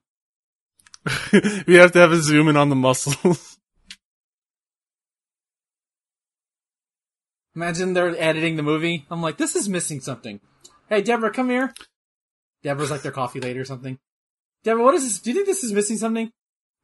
have 1.74 1.92
to 1.92 1.98
have 1.98 2.12
a 2.12 2.16
zoom 2.16 2.48
in 2.48 2.56
on 2.56 2.70
the 2.70 2.76
muscles. 2.76 3.58
Imagine 7.54 7.92
they're 7.92 8.18
editing 8.18 8.56
the 8.56 8.62
movie. 8.62 9.04
I'm 9.10 9.20
like, 9.20 9.36
this 9.36 9.54
is 9.54 9.68
missing 9.68 10.00
something. 10.00 10.40
Hey, 10.88 11.02
Deborah, 11.02 11.30
come 11.30 11.50
here. 11.50 11.74
Deborah's 12.62 12.90
like 12.90 13.02
their 13.02 13.12
coffee 13.12 13.40
lady 13.40 13.58
or 13.58 13.66
something. 13.66 13.98
Deborah, 14.64 14.84
what 14.84 14.94
is 14.94 15.02
this? 15.02 15.20
Do 15.20 15.30
you 15.30 15.34
think 15.34 15.46
this 15.46 15.64
is 15.64 15.72
missing 15.72 15.98
something? 15.98 16.30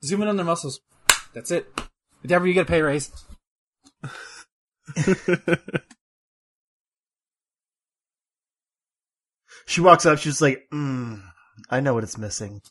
Zoom 0.04 0.22
in 0.22 0.28
on 0.28 0.36
their 0.36 0.44
muscles. 0.44 0.80
That's 1.36 1.52
it. 1.52 1.68
Deborah, 2.26 2.48
you 2.48 2.54
get 2.54 2.62
a 2.62 2.64
pay 2.68 2.82
raise. 2.82 3.12
She 9.66 9.80
walks 9.80 10.06
up, 10.06 10.18
she's 10.18 10.40
like, 10.40 10.62
mm, 10.72 11.20
I 11.68 11.80
know 11.80 11.92
what 11.92 12.04
it's 12.04 12.16
missing. 12.16 12.62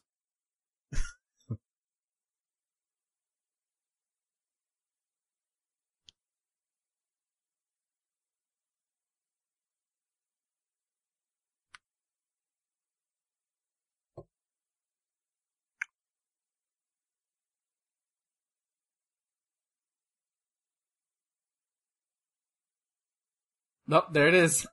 Nope, 23.87 24.05
there 24.11 24.27
it 24.27 24.33
is. 24.33 24.65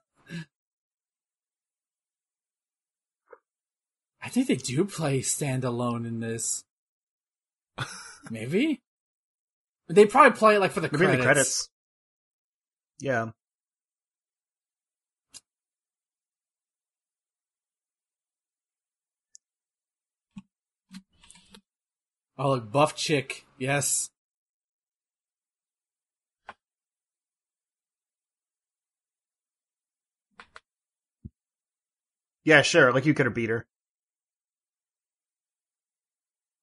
I 4.21 4.29
think 4.29 4.47
they 4.47 4.55
do 4.55 4.85
play 4.85 5.19
standalone 5.19 6.07
in 6.07 6.19
this. 6.19 6.63
Maybe? 8.31 8.81
They 9.89 10.05
probably 10.05 10.37
play 10.37 10.55
it 10.55 10.59
like 10.59 10.71
for 10.71 10.79
the 10.79 10.89
Maybe 10.91 10.97
credits. 11.05 11.17
the 11.17 11.23
credits. 11.23 11.69
Yeah. 12.99 13.31
Oh, 22.37 22.51
look, 22.51 22.71
buff 22.71 22.95
chick. 22.95 23.45
Yes. 23.59 24.09
Yeah, 32.43 32.61
sure. 32.61 32.91
Like 32.91 33.05
you 33.05 33.13
could 33.13 33.25
have 33.25 33.35
beat 33.35 33.49
her. 33.49 33.65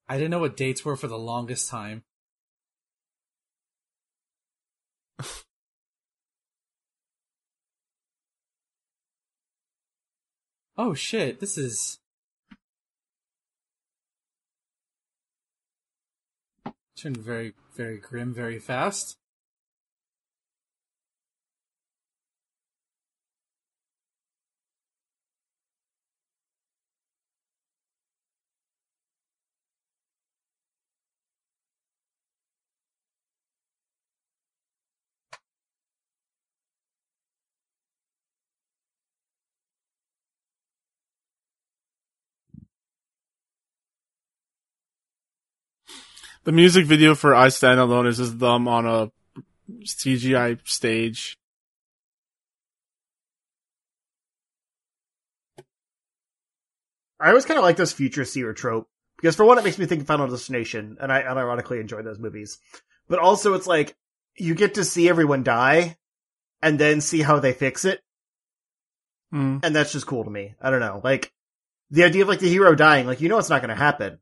I 0.09 0.17
didn't 0.17 0.31
know 0.33 0.41
what 0.41 0.57
dates 0.57 0.85
were 0.85 0.97
for 0.97 1.07
the 1.07 1.17
longest 1.19 1.71
time. 1.71 2.03
oh 10.77 10.95
shit, 10.95 11.39
this 11.41 11.57
is. 11.57 12.01
Turned 16.97 17.19
very, 17.19 17.55
very 17.77 17.99
grim 17.99 18.35
very 18.35 18.59
fast. 18.59 19.20
The 46.45 46.53
music 46.53 46.87
video 46.87 47.15
for 47.15 47.35
I 47.35 47.49
Stand 47.49 47.81
Alone 47.81 48.07
is 48.07 48.19
just 48.19 48.39
them 48.39 48.67
on 48.69 48.87
a 48.87 49.11
CGI 49.85 50.59
stage. 50.69 51.37
I 57.19 57.29
always 57.29 57.45
kind 57.45 57.59
of 57.59 57.65
like 57.65 57.77
this 57.77 57.93
future 57.93 58.25
seer 58.25 58.53
trope 58.55 58.89
because 59.17 59.37
for 59.37 59.45
one, 59.45 59.59
it 59.59 59.65
makes 59.65 59.79
me 59.79 59.87
think 59.87 60.03
of 60.03 60.07
Final 60.07 60.29
Destination, 60.29 60.97
and 61.01 61.13
I 61.13 61.23
unironically 61.23 61.81
enjoy 61.81 62.03
those 62.03 62.19
movies. 62.19 62.59
But 63.09 63.19
also, 63.19 63.55
it's 63.55 63.67
like 63.67 63.95
you 64.37 64.55
get 64.55 64.75
to 64.75 64.85
see 64.85 65.09
everyone 65.09 65.43
die, 65.43 65.97
and 66.63 66.79
then 66.79 67.01
see 67.01 67.21
how 67.21 67.39
they 67.41 67.53
fix 67.53 67.85
it, 67.85 68.01
Mm. 69.33 69.61
and 69.63 69.77
that's 69.77 69.93
just 69.93 70.07
cool 70.07 70.25
to 70.25 70.31
me. 70.31 70.55
I 70.61 70.71
don't 70.71 70.81
know, 70.81 71.01
like 71.05 71.33
the 71.91 72.05
idea 72.05 72.23
of 72.23 72.29
like 72.29 72.41
the 72.41 72.49
hero 72.49 72.75
dying, 72.75 73.07
like 73.07 73.21
you 73.21 73.29
know 73.29 73.39
it's 73.39 73.51
not 73.51 73.61
going 73.61 73.69
to 73.69 73.75
happen, 73.75 74.19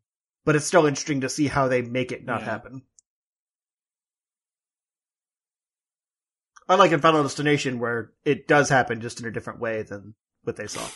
but 0.49 0.57
it's 0.57 0.65
still 0.65 0.87
interesting 0.87 1.21
to 1.21 1.29
see 1.29 1.47
how 1.47 1.69
they 1.69 1.83
make 1.83 2.11
it 2.11 2.25
not 2.25 2.41
Yeah. 2.41 2.47
happen. 2.47 2.81
Unlike 6.71 6.93
in 6.93 7.01
Final 7.03 7.23
Destination, 7.23 7.79
where 7.79 8.15
it 8.25 8.49
does 8.49 8.71
happen 8.71 9.03
just 9.03 9.21
in 9.21 9.27
a 9.27 9.31
different 9.31 9.61
way 9.61 9.83
than 9.83 10.15
what 10.45 10.57
they 10.57 10.67
saw. 10.67 10.89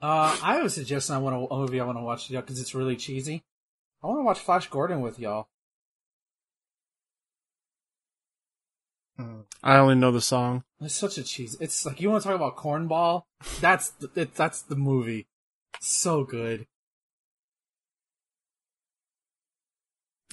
Uh, 0.00 0.36
I 0.42 0.62
was 0.62 0.74
suggesting 0.74 1.14
I 1.14 1.18
want 1.18 1.36
a, 1.36 1.54
a 1.54 1.58
movie 1.58 1.80
I 1.80 1.84
want 1.84 1.98
to 1.98 2.02
watch 2.02 2.30
y'all 2.30 2.40
because 2.40 2.60
it's 2.60 2.74
really 2.74 2.96
cheesy. 2.96 3.42
I 4.02 4.06
want 4.06 4.20
to 4.20 4.24
watch 4.24 4.38
Flash 4.38 4.68
Gordon 4.68 5.02
with 5.02 5.18
y'all. 5.18 5.48
I 9.62 9.76
only 9.76 9.94
know 9.94 10.10
the 10.10 10.20
song. 10.20 10.64
It's 10.80 10.94
such 10.94 11.18
a 11.18 11.22
cheese. 11.22 11.56
It's 11.60 11.84
like 11.84 12.00
you 12.00 12.10
want 12.10 12.22
to 12.22 12.28
talk 12.28 12.36
about 12.36 12.56
cornball. 12.56 13.24
That's 13.60 13.90
the, 13.90 14.10
it, 14.14 14.34
that's 14.34 14.62
the 14.62 14.76
movie. 14.76 15.26
So 15.80 16.24
good. 16.24 16.66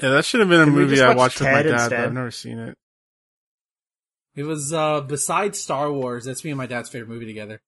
Yeah, 0.01 0.09
that 0.09 0.26
should 0.26 0.39
have 0.39 0.49
been 0.49 0.61
a 0.61 0.65
Can 0.65 0.74
movie 0.74 0.95
just 0.95 1.03
I 1.03 1.09
watch 1.09 1.18
watched 1.18 1.39
with 1.41 1.51
my 1.51 1.63
dad, 1.63 1.72
but 1.72 1.74
instead? 1.74 2.05
I've 2.05 2.13
never 2.13 2.32
seen 2.32 2.59
it. 2.59 2.78
It 4.36 4.43
was 4.43 4.72
uh 4.72 5.01
besides 5.01 5.59
Star 5.59 5.91
Wars. 5.91 6.26
That's 6.26 6.43
me 6.45 6.51
and 6.51 6.57
my 6.57 6.68
dad's 6.68 6.89
favorite 6.89 7.09
movie 7.09 7.26
together. 7.26 7.59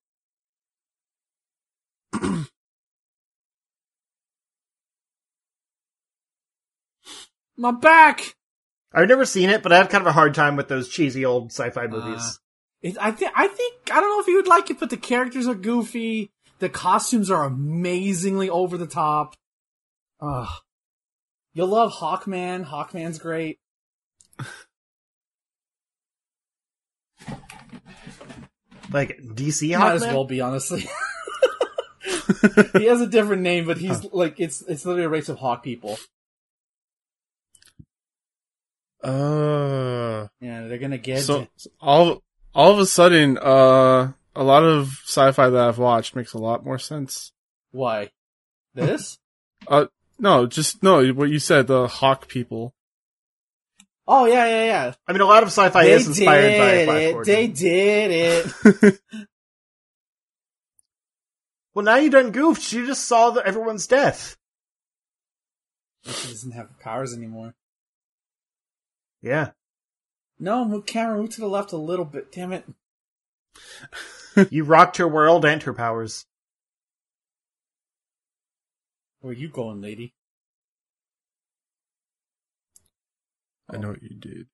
my 7.56 7.72
back. 7.72 8.34
I've 8.92 9.08
never 9.08 9.24
seen 9.24 9.50
it, 9.50 9.62
but 9.62 9.72
I 9.72 9.76
have 9.76 9.88
kind 9.88 10.02
of 10.02 10.08
a 10.08 10.12
hard 10.12 10.34
time 10.34 10.56
with 10.56 10.66
those 10.68 10.88
cheesy 10.88 11.24
old 11.24 11.52
sci-fi 11.52 11.84
uh, 11.84 11.88
movies. 11.88 12.40
It, 12.82 12.96
I 13.00 13.12
think 13.12 13.32
I 13.36 13.46
think 13.46 13.74
I 13.92 14.00
don't 14.00 14.10
know 14.10 14.20
if 14.20 14.26
you 14.26 14.36
would 14.36 14.48
like 14.48 14.70
it, 14.70 14.80
but 14.80 14.90
the 14.90 14.96
characters 14.96 15.46
are 15.46 15.54
goofy. 15.54 16.32
The 16.58 16.68
costumes 16.68 17.30
are 17.30 17.44
amazingly 17.44 18.50
over 18.50 18.76
the 18.76 18.86
top. 18.86 19.36
Ugh. 20.20 20.48
You'll 21.54 21.68
love 21.68 21.92
Hawkman. 21.92 22.64
Hawkman's 22.64 23.18
great. 23.18 23.58
like 28.92 29.18
DC 29.22 29.78
Might 29.78 29.94
as 29.94 30.02
Hawkman? 30.02 30.12
well 30.12 30.24
be 30.24 30.40
honestly. 30.40 30.88
he 32.02 32.86
has 32.86 33.00
a 33.00 33.06
different 33.06 33.42
name, 33.42 33.66
but 33.66 33.78
he's 33.78 34.04
like 34.12 34.40
it's 34.40 34.62
it's 34.62 34.84
literally 34.84 35.04
a 35.06 35.08
race 35.08 35.28
of 35.28 35.38
hawk 35.38 35.62
people. 35.62 35.98
Uh, 39.02 40.28
Yeah, 40.40 40.66
they're 40.66 40.78
gonna 40.78 40.98
get. 40.98 41.20
so 41.22 41.46
all 41.80 42.22
all 42.54 42.72
of 42.72 42.78
a 42.78 42.86
sudden, 42.86 43.38
uh, 43.38 44.12
a 44.34 44.42
lot 44.44 44.62
of 44.62 44.88
sci-fi 45.06 45.48
that 45.50 45.68
I've 45.68 45.78
watched 45.78 46.14
makes 46.16 46.32
a 46.34 46.38
lot 46.38 46.64
more 46.64 46.78
sense. 46.78 47.32
Why? 47.70 48.10
This? 48.74 49.18
uh, 49.68 49.86
No, 50.18 50.46
just 50.46 50.82
no. 50.82 51.06
What 51.12 51.30
you 51.30 51.38
said, 51.38 51.66
the 51.66 51.86
hawk 51.88 52.28
people. 52.28 52.74
oh 54.06 54.26
yeah, 54.26 54.44
yeah, 54.46 54.64
yeah. 54.64 54.92
I 55.06 55.12
mean, 55.12 55.22
a 55.22 55.26
lot 55.26 55.42
of 55.42 55.48
sci-fi 55.48 55.84
they 55.84 55.92
is 55.92 56.06
inspired 56.08 56.58
by 56.58 56.70
did 56.72 56.84
Flash 56.86 57.00
it. 57.00 57.12
Gordon. 57.12 57.34
They 57.34 57.46
did 57.46 58.10
it. 58.82 59.00
Well, 61.74 61.84
now 61.84 61.96
you 61.96 62.10
done 62.10 62.32
goofed. 62.32 62.62
She 62.62 62.84
just 62.84 63.06
saw 63.06 63.30
the, 63.30 63.46
everyone's 63.46 63.86
death. 63.86 64.36
She 66.04 66.28
doesn't 66.28 66.52
have 66.52 66.78
powers 66.80 67.14
anymore. 67.14 67.54
Yeah. 69.22 69.50
No, 70.38 70.64
move 70.64 70.86
camera, 70.86 71.18
move 71.18 71.30
to 71.30 71.40
the 71.40 71.48
left 71.48 71.72
a 71.72 71.76
little 71.76 72.06
bit. 72.06 72.32
Damn 72.32 72.52
it. 72.52 72.64
you 74.50 74.64
rocked 74.64 74.96
her 74.96 75.06
world 75.06 75.44
and 75.44 75.62
her 75.62 75.74
powers. 75.74 76.26
Where 79.20 79.32
are 79.32 79.36
you 79.36 79.48
going, 79.48 79.82
lady? 79.82 80.14
I 83.68 83.76
know 83.76 83.88
what 83.88 84.02
you 84.02 84.16
did. 84.16 84.46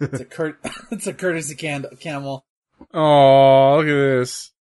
It's 0.00 0.20
a 0.20 0.24
curt. 0.24 0.58
it's 0.90 1.06
a 1.06 1.14
courtesy 1.14 1.54
can- 1.54 1.86
camel. 2.00 2.44
Oh, 2.92 3.76
look 3.78 3.86
at 3.86 4.18
this. 4.18 4.52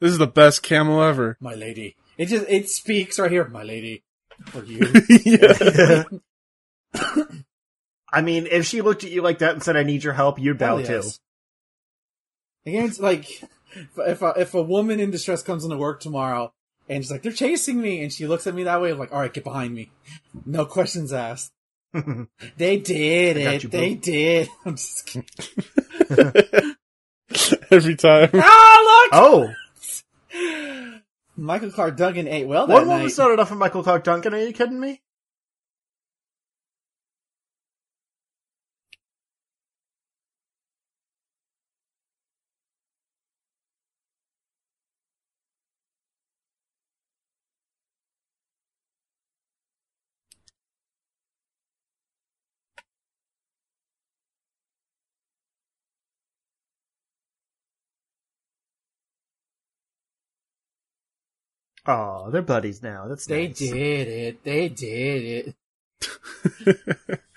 This 0.00 0.12
is 0.12 0.18
the 0.18 0.26
best 0.26 0.62
camel 0.62 1.02
ever. 1.02 1.36
My 1.40 1.54
lady. 1.54 1.96
It 2.16 2.26
just 2.26 2.46
it 2.48 2.68
speaks 2.68 3.18
right 3.18 3.30
here. 3.30 3.46
My 3.48 3.62
lady. 3.62 4.02
For 4.46 4.64
you. 4.64 4.80
yeah. 5.24 6.04
I 8.12 8.22
mean, 8.22 8.46
if 8.50 8.64
she 8.66 8.80
looked 8.80 9.04
at 9.04 9.10
you 9.10 9.20
like 9.22 9.38
that 9.40 9.52
and 9.54 9.62
said, 9.62 9.76
I 9.76 9.82
need 9.82 10.02
your 10.04 10.14
help, 10.14 10.38
you'd 10.38 10.58
bow 10.58 10.76
Hell 10.78 10.86
too. 10.86 10.92
yes. 10.92 11.20
Again, 12.66 12.84
it's 12.86 13.00
like 13.00 13.42
if 13.98 14.22
a, 14.22 14.32
if 14.36 14.54
a 14.54 14.62
woman 14.62 15.00
in 15.00 15.10
distress 15.10 15.42
comes 15.42 15.64
into 15.64 15.76
work 15.76 16.00
tomorrow 16.00 16.52
and 16.88 17.02
she's 17.04 17.10
like, 17.10 17.22
"They're 17.22 17.32
chasing 17.32 17.80
me," 17.80 18.02
and 18.02 18.12
she 18.12 18.26
looks 18.26 18.46
at 18.46 18.54
me 18.54 18.64
that 18.64 18.80
way, 18.80 18.90
I'm 18.90 18.98
like, 18.98 19.12
"All 19.12 19.20
right, 19.20 19.32
get 19.32 19.44
behind 19.44 19.74
me." 19.74 19.90
No 20.46 20.64
questions 20.64 21.12
asked. 21.12 21.52
They 22.56 22.76
did 22.78 23.36
I 23.38 23.54
it. 23.54 23.62
you, 23.62 23.68
they 23.68 23.94
did. 23.94 24.48
I'm 24.64 24.76
just 24.76 25.06
kidding. 25.06 25.24
Every 27.70 27.96
time. 27.96 28.30
Ah, 28.34 29.08
look! 29.10 29.10
oh! 29.12 29.54
Michael 31.38 31.70
Clarke 31.70 31.96
Duncan 31.96 32.26
ate 32.26 32.46
well 32.48 32.66
that 32.66 32.74
One 32.74 32.88
woman 32.88 33.04
night. 33.04 33.12
started 33.12 33.38
off 33.38 33.50
with 33.50 33.58
Michael 33.58 33.82
Clarke 33.84 34.04
Duncan. 34.04 34.34
Are 34.34 34.38
you 34.38 34.52
kidding 34.52 34.80
me? 34.80 35.00
Oh, 61.88 62.30
they're 62.30 62.42
buddies 62.42 62.82
now. 62.82 63.08
That's 63.08 63.26
They 63.26 63.48
nice. 63.48 63.58
did 63.58 64.08
it. 64.08 64.44
They 64.44 64.68
did 64.68 65.54
it. 66.04 67.20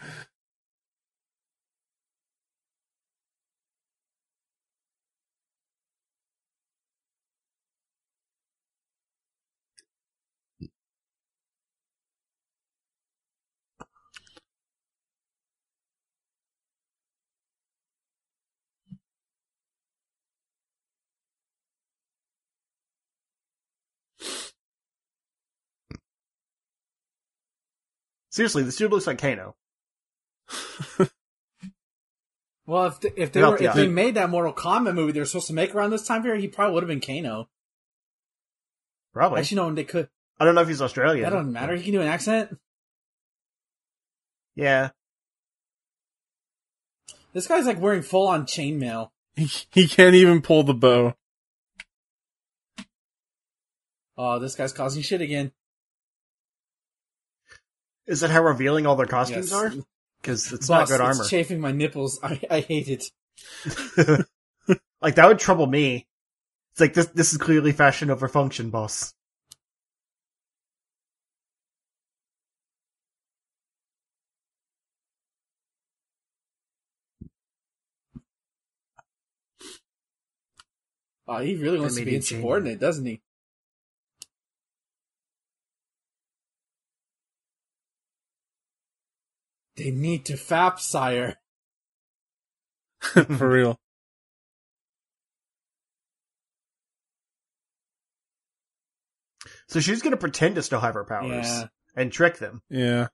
Seriously, 28.31 28.63
this 28.63 28.75
dude 28.77 28.91
looks 28.91 29.05
like 29.07 29.19
Kano. 29.19 29.55
Well, 32.71 32.85
if 32.85 33.01
the, 33.01 33.21
if 33.21 33.31
they 33.33 33.41
were 33.41 33.57
the 33.57 33.65
if 33.65 33.73
they 33.73 33.83
eye. 33.83 33.89
made 33.89 34.15
that 34.15 34.29
Mortal 34.29 34.53
Kombat 34.53 34.95
movie 34.95 35.11
they 35.11 35.19
were 35.19 35.25
supposed 35.25 35.47
to 35.47 35.53
make 35.53 35.75
around 35.75 35.89
this 35.89 36.07
time 36.07 36.23
period, 36.23 36.39
he 36.39 36.47
probably 36.47 36.73
would 36.75 36.83
have 36.83 36.87
been 36.87 37.01
Kano. 37.01 37.49
Probably. 39.13 39.39
Actually, 39.39 39.57
no, 39.57 39.73
they 39.73 39.83
could. 39.83 40.07
I 40.39 40.45
don't 40.45 40.55
know 40.55 40.61
if 40.61 40.69
he's 40.69 40.81
Australian. 40.81 41.23
That 41.23 41.35
doesn't 41.35 41.51
matter. 41.51 41.75
He 41.75 41.83
can 41.83 41.91
do 41.91 41.99
an 41.99 42.07
accent. 42.07 42.57
Yeah. 44.55 44.91
This 47.33 47.45
guy's 47.45 47.65
like 47.65 47.81
wearing 47.81 48.03
full 48.03 48.27
on 48.27 48.45
chainmail. 48.45 49.09
he, 49.35 49.49
he 49.71 49.87
can't 49.89 50.15
even 50.15 50.41
pull 50.41 50.63
the 50.63 50.73
bow. 50.73 51.15
Oh, 54.17 54.39
this 54.39 54.55
guy's 54.55 54.71
causing 54.71 55.01
shit 55.01 55.19
again. 55.19 55.51
Is 58.07 58.21
that 58.21 58.29
how 58.31 58.43
revealing 58.43 58.85
all 58.85 58.95
their 58.95 59.05
costumes 59.05 59.51
Yes. 59.51 59.61
are? 59.61 59.73
Because 60.21 60.51
it's 60.51 60.67
Boss, 60.67 60.89
not 60.89 60.97
good 60.97 61.03
it's 61.05 61.19
armor. 61.19 61.29
chafing 61.29 61.59
my 61.59 61.71
nipples. 61.71 62.19
I, 62.23 62.39
I 62.49 62.59
hate 62.61 62.87
it. 62.87 63.05
like 65.01 65.15
that 65.15 65.27
would 65.27 65.39
trouble 65.39 65.67
me. 65.67 66.07
It's 66.71 66.79
like 66.79 66.93
this. 66.93 67.07
This 67.07 67.31
is 67.31 67.37
clearly 67.37 67.71
fashion 67.71 68.09
over 68.09 68.27
function, 68.27 68.69
boss. 68.69 69.13
Oh, 81.27 81.39
he 81.39 81.55
really 81.55 81.79
wants 81.79 81.95
to 81.95 82.05
be 82.05 82.15
insubordinate, 82.15 82.79
doesn't 82.79 83.05
he? 83.05 83.21
They 89.77 89.91
need 89.91 90.25
to 90.25 90.33
fap, 90.33 90.79
sire. 90.79 91.37
For 93.01 93.49
real. 93.49 93.79
So 99.67 99.79
she's 99.79 100.01
gonna 100.01 100.17
pretend 100.17 100.55
to 100.55 100.63
still 100.63 100.81
have 100.81 100.93
her 100.95 101.05
powers 101.05 101.47
Yeah. 101.47 101.67
and 101.95 102.11
trick 102.11 102.37
them. 102.37 102.61
Yeah. 102.69 103.07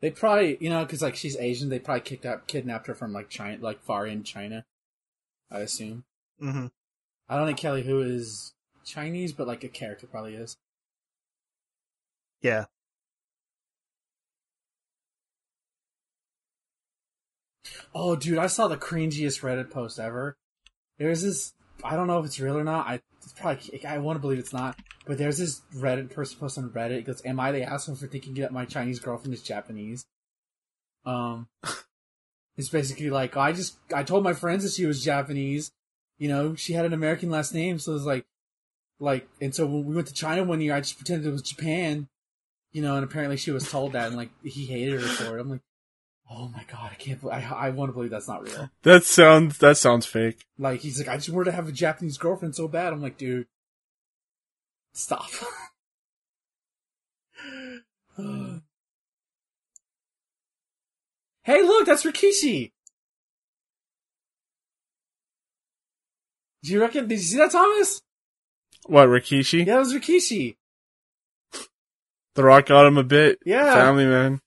They 0.00 0.10
probably, 0.10 0.56
you 0.60 0.70
know, 0.70 0.84
because 0.84 1.02
like 1.02 1.16
she's 1.16 1.36
Asian, 1.36 1.68
they 1.68 1.80
probably 1.80 2.02
kicked 2.02 2.24
up, 2.24 2.46
kidnapped 2.46 2.86
her 2.86 2.94
from 2.94 3.12
like 3.12 3.28
China, 3.28 3.58
like 3.60 3.82
far 3.82 4.06
in 4.06 4.22
China. 4.22 4.64
I 5.50 5.60
assume. 5.60 6.04
Hmm 6.40 6.66
I 7.28 7.36
don't 7.36 7.46
think 7.46 7.58
Kelly 7.58 7.82
Hu 7.82 8.00
is 8.00 8.54
Chinese, 8.84 9.32
but 9.32 9.46
like 9.46 9.64
a 9.64 9.68
character 9.68 10.06
probably 10.06 10.34
is. 10.34 10.56
Yeah. 12.40 12.66
Oh, 17.94 18.16
dude, 18.16 18.38
I 18.38 18.46
saw 18.46 18.68
the 18.68 18.76
cringiest 18.76 19.40
Reddit 19.40 19.70
post 19.70 19.98
ever. 19.98 20.36
There's 20.98 21.22
this, 21.22 21.52
I 21.84 21.96
don't 21.96 22.06
know 22.06 22.18
if 22.18 22.26
it's 22.26 22.40
real 22.40 22.56
or 22.56 22.64
not. 22.64 22.86
I 22.86 23.00
it's 23.22 23.32
probably, 23.32 23.84
I 23.84 23.98
want 23.98 24.16
to 24.16 24.20
believe 24.20 24.38
it's 24.38 24.52
not. 24.52 24.78
But 25.06 25.18
there's 25.18 25.38
this 25.38 25.62
Reddit 25.74 26.10
person 26.10 26.38
post 26.38 26.58
on 26.58 26.70
Reddit. 26.70 26.98
It 26.98 27.06
goes, 27.06 27.22
"Am 27.24 27.40
I 27.40 27.52
the 27.52 27.62
asshole 27.62 27.96
for 27.96 28.06
thinking 28.06 28.34
that 28.34 28.52
my 28.52 28.64
Chinese 28.64 29.00
girlfriend 29.00 29.34
is 29.34 29.42
Japanese?" 29.42 30.06
Um, 31.04 31.48
it's 32.56 32.68
basically 32.68 33.10
like 33.10 33.36
I 33.36 33.52
just 33.52 33.78
I 33.94 34.02
told 34.02 34.24
my 34.24 34.32
friends 34.32 34.64
that 34.64 34.72
she 34.72 34.86
was 34.86 35.02
Japanese. 35.02 35.72
You 36.18 36.28
know, 36.28 36.54
she 36.54 36.72
had 36.72 36.84
an 36.84 36.92
American 36.92 37.30
last 37.30 37.54
name, 37.54 37.78
so 37.78 37.92
it 37.92 37.94
was 37.94 38.04
like, 38.04 38.26
like, 38.98 39.28
and 39.40 39.54
so 39.54 39.66
when 39.66 39.84
we 39.84 39.94
went 39.94 40.08
to 40.08 40.14
China 40.14 40.42
one 40.42 40.60
year, 40.60 40.74
I 40.74 40.80
just 40.80 40.98
pretended 40.98 41.28
it 41.28 41.32
was 41.32 41.42
Japan. 41.42 42.08
You 42.72 42.82
know, 42.82 42.96
and 42.96 43.04
apparently 43.04 43.36
she 43.36 43.50
was 43.50 43.70
told 43.70 43.92
that, 43.92 44.08
and 44.08 44.16
like 44.16 44.30
he 44.42 44.66
hated 44.66 45.00
her 45.00 45.08
for 45.08 45.38
it. 45.38 45.40
I'm 45.40 45.48
like, 45.48 45.62
oh 46.30 46.48
my 46.48 46.64
god, 46.70 46.90
I 46.92 46.96
can't. 46.96 47.20
bel- 47.20 47.30
I 47.30 47.40
I 47.40 47.70
want 47.70 47.88
to 47.88 47.94
believe 47.94 48.10
that's 48.10 48.28
not 48.28 48.42
real. 48.42 48.68
That 48.82 49.04
sounds 49.04 49.58
that 49.58 49.78
sounds 49.78 50.04
fake. 50.04 50.44
Like 50.58 50.80
he's 50.80 50.98
like, 50.98 51.08
I 51.08 51.16
just 51.16 51.30
wanted 51.30 51.46
to 51.46 51.52
have 51.52 51.68
a 51.68 51.72
Japanese 51.72 52.18
girlfriend 52.18 52.54
so 52.54 52.68
bad. 52.68 52.92
I'm 52.92 53.00
like, 53.00 53.16
dude, 53.16 53.46
stop. 54.92 55.30
hey, 61.42 61.62
look, 61.62 61.86
that's 61.86 62.04
Rikishi. 62.04 62.72
Do 66.62 66.72
you 66.72 66.80
reckon? 66.80 67.06
Did 67.08 67.18
you 67.18 67.24
see 67.24 67.36
that, 67.38 67.52
Thomas? 67.52 68.00
What, 68.86 69.08
Rikishi? 69.08 69.66
Yeah, 69.66 69.76
it 69.76 69.78
was 69.80 69.94
Rikishi. 69.94 70.56
The 72.34 72.44
Rock 72.44 72.66
got 72.66 72.86
him 72.86 72.96
a 72.96 73.04
bit. 73.04 73.38
Yeah. 73.44 73.74
Family 73.74 74.06
man. 74.06 74.40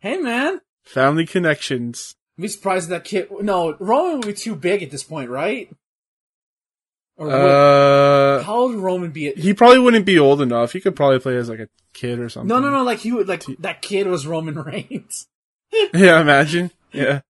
Hey, 0.00 0.16
man. 0.18 0.60
Family 0.84 1.26
connections. 1.26 2.14
I'd 2.38 2.42
be 2.42 2.48
surprised 2.48 2.88
that 2.88 3.04
kid. 3.04 3.28
No, 3.40 3.76
Roman 3.78 4.16
would 4.18 4.26
be 4.26 4.32
too 4.34 4.56
big 4.56 4.82
at 4.82 4.90
this 4.90 5.02
point, 5.02 5.30
right? 5.30 5.70
Or 7.16 7.26
would- 7.26 7.32
Uh, 7.34 8.42
how 8.42 8.56
old 8.56 8.74
would 8.74 8.82
Roman 8.82 9.10
be 9.12 9.28
at? 9.28 9.38
he 9.38 9.54
probably 9.54 9.78
wouldn't 9.78 10.04
be 10.06 10.18
old 10.18 10.40
enough. 10.40 10.72
He 10.72 10.80
could 10.80 10.96
probably 10.96 11.20
play 11.20 11.36
as 11.36 11.48
like 11.48 11.60
a 11.60 11.68
kid 11.92 12.18
or 12.18 12.28
something. 12.28 12.48
No, 12.48 12.58
no, 12.58 12.70
no. 12.70 12.82
Like 12.82 12.98
he 12.98 13.12
would, 13.12 13.28
like 13.28 13.44
that 13.60 13.82
kid 13.82 14.06
was 14.08 14.26
Roman 14.26 14.54
Reigns. 14.62 15.26
Yeah, 15.92 16.20
imagine. 16.20 16.70
Yeah. 16.92 17.20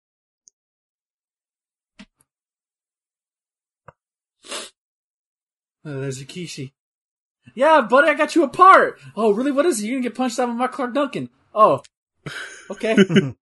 Oh, 5.85 6.01
there's 6.01 6.23
Yukishi. 6.23 6.73
Yeah, 7.55 7.83
buddy, 7.83 8.09
I 8.09 8.15
got 8.15 8.35
you 8.35 8.43
apart. 8.43 8.99
Oh, 9.17 9.33
really? 9.33 9.53
What 9.53 9.67
is 9.67 9.83
it? 9.83 9.87
You're 9.87 9.97
gonna 9.97 10.09
get 10.09 10.15
punched 10.15 10.39
out 10.39 10.47
by 10.47 10.55
my 10.55 10.67
Clarke 10.67 10.95
Duncan. 10.95 11.29
Oh, 11.55 11.83
okay. 12.71 12.97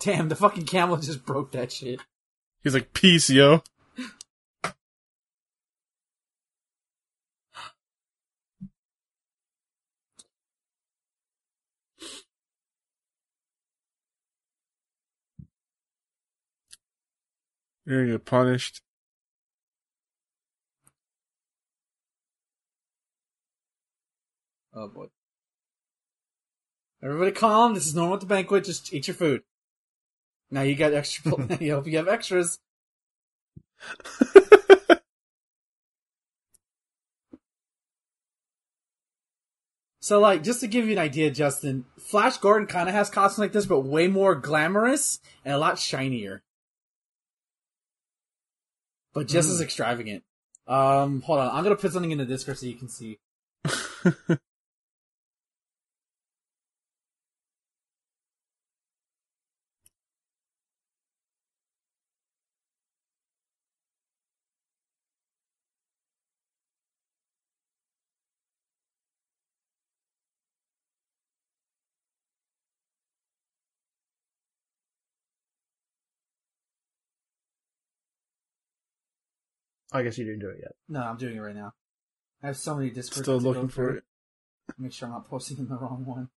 Damn, 0.00 0.28
the 0.28 0.36
fucking 0.36 0.66
camel 0.66 0.96
just 0.96 1.24
broke 1.24 1.52
that 1.52 1.72
shit. 1.72 2.00
He's 2.62 2.74
like, 2.74 2.92
peace, 2.92 3.30
yo. 3.30 3.62
You're 17.88 18.02
gonna 18.02 18.18
get 18.18 18.26
punished. 18.26 18.82
Oh 24.74 24.88
boy. 24.88 25.06
Everybody 27.02 27.32
calm. 27.32 27.72
This 27.72 27.86
is 27.86 27.94
normal 27.94 28.16
at 28.16 28.20
the 28.20 28.26
banquet. 28.26 28.64
Just 28.64 28.92
eat 28.92 29.08
your 29.08 29.14
food. 29.14 29.42
Now 30.50 30.60
you 30.62 30.74
got 30.74 30.92
extra. 30.92 31.32
you 31.60 31.72
hope 31.72 31.86
you 31.86 31.96
have 31.96 32.08
extras. 32.08 32.58
So, 40.00 40.20
like, 40.20 40.42
just 40.42 40.60
to 40.60 40.66
give 40.68 40.86
you 40.86 40.92
an 40.92 40.98
idea, 40.98 41.30
Justin, 41.30 41.84
Flash 41.98 42.38
Gordon 42.38 42.66
kind 42.66 42.88
of 42.88 42.94
has 42.94 43.10
costumes 43.10 43.40
like 43.40 43.52
this, 43.52 43.66
but 43.66 43.80
way 43.80 44.08
more 44.08 44.34
glamorous 44.34 45.20
and 45.44 45.52
a 45.52 45.58
lot 45.58 45.78
shinier. 45.78 46.42
But 49.18 49.28
just 49.28 49.50
as 49.50 49.60
extravagant. 49.60 50.22
Um, 50.66 51.22
hold 51.22 51.40
on. 51.40 51.48
I'm 51.54 51.62
gonna 51.62 51.76
put 51.76 51.92
something 51.92 52.10
in 52.10 52.18
the 52.18 52.24
Discord 52.24 52.58
so 52.58 52.66
you 52.66 52.74
can 52.74 52.88
see. 52.88 53.18
I 79.92 80.02
guess 80.02 80.18
you 80.18 80.24
didn't 80.24 80.40
do 80.40 80.48
it 80.50 80.58
yet. 80.60 80.72
No, 80.88 81.00
I'm 81.00 81.16
doing 81.16 81.36
it 81.36 81.40
right 81.40 81.54
now. 81.54 81.72
I 82.42 82.48
have 82.48 82.56
so 82.56 82.74
many 82.74 82.90
Discord. 82.90 83.24
Still 83.24 83.38
to 83.38 83.44
go 83.44 83.50
looking 83.50 83.68
for 83.68 83.96
it. 83.96 84.04
Make 84.78 84.92
sure 84.92 85.06
I'm 85.06 85.14
not 85.14 85.28
posting 85.28 85.58
in 85.58 85.68
the 85.68 85.76
wrong 85.76 86.04
one. 86.04 86.28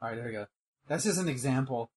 Alright, 0.00 0.16
there 0.16 0.26
we 0.26 0.32
go. 0.32 0.46
That's 0.86 1.04
just 1.04 1.20
an 1.20 1.28
example. 1.28 1.90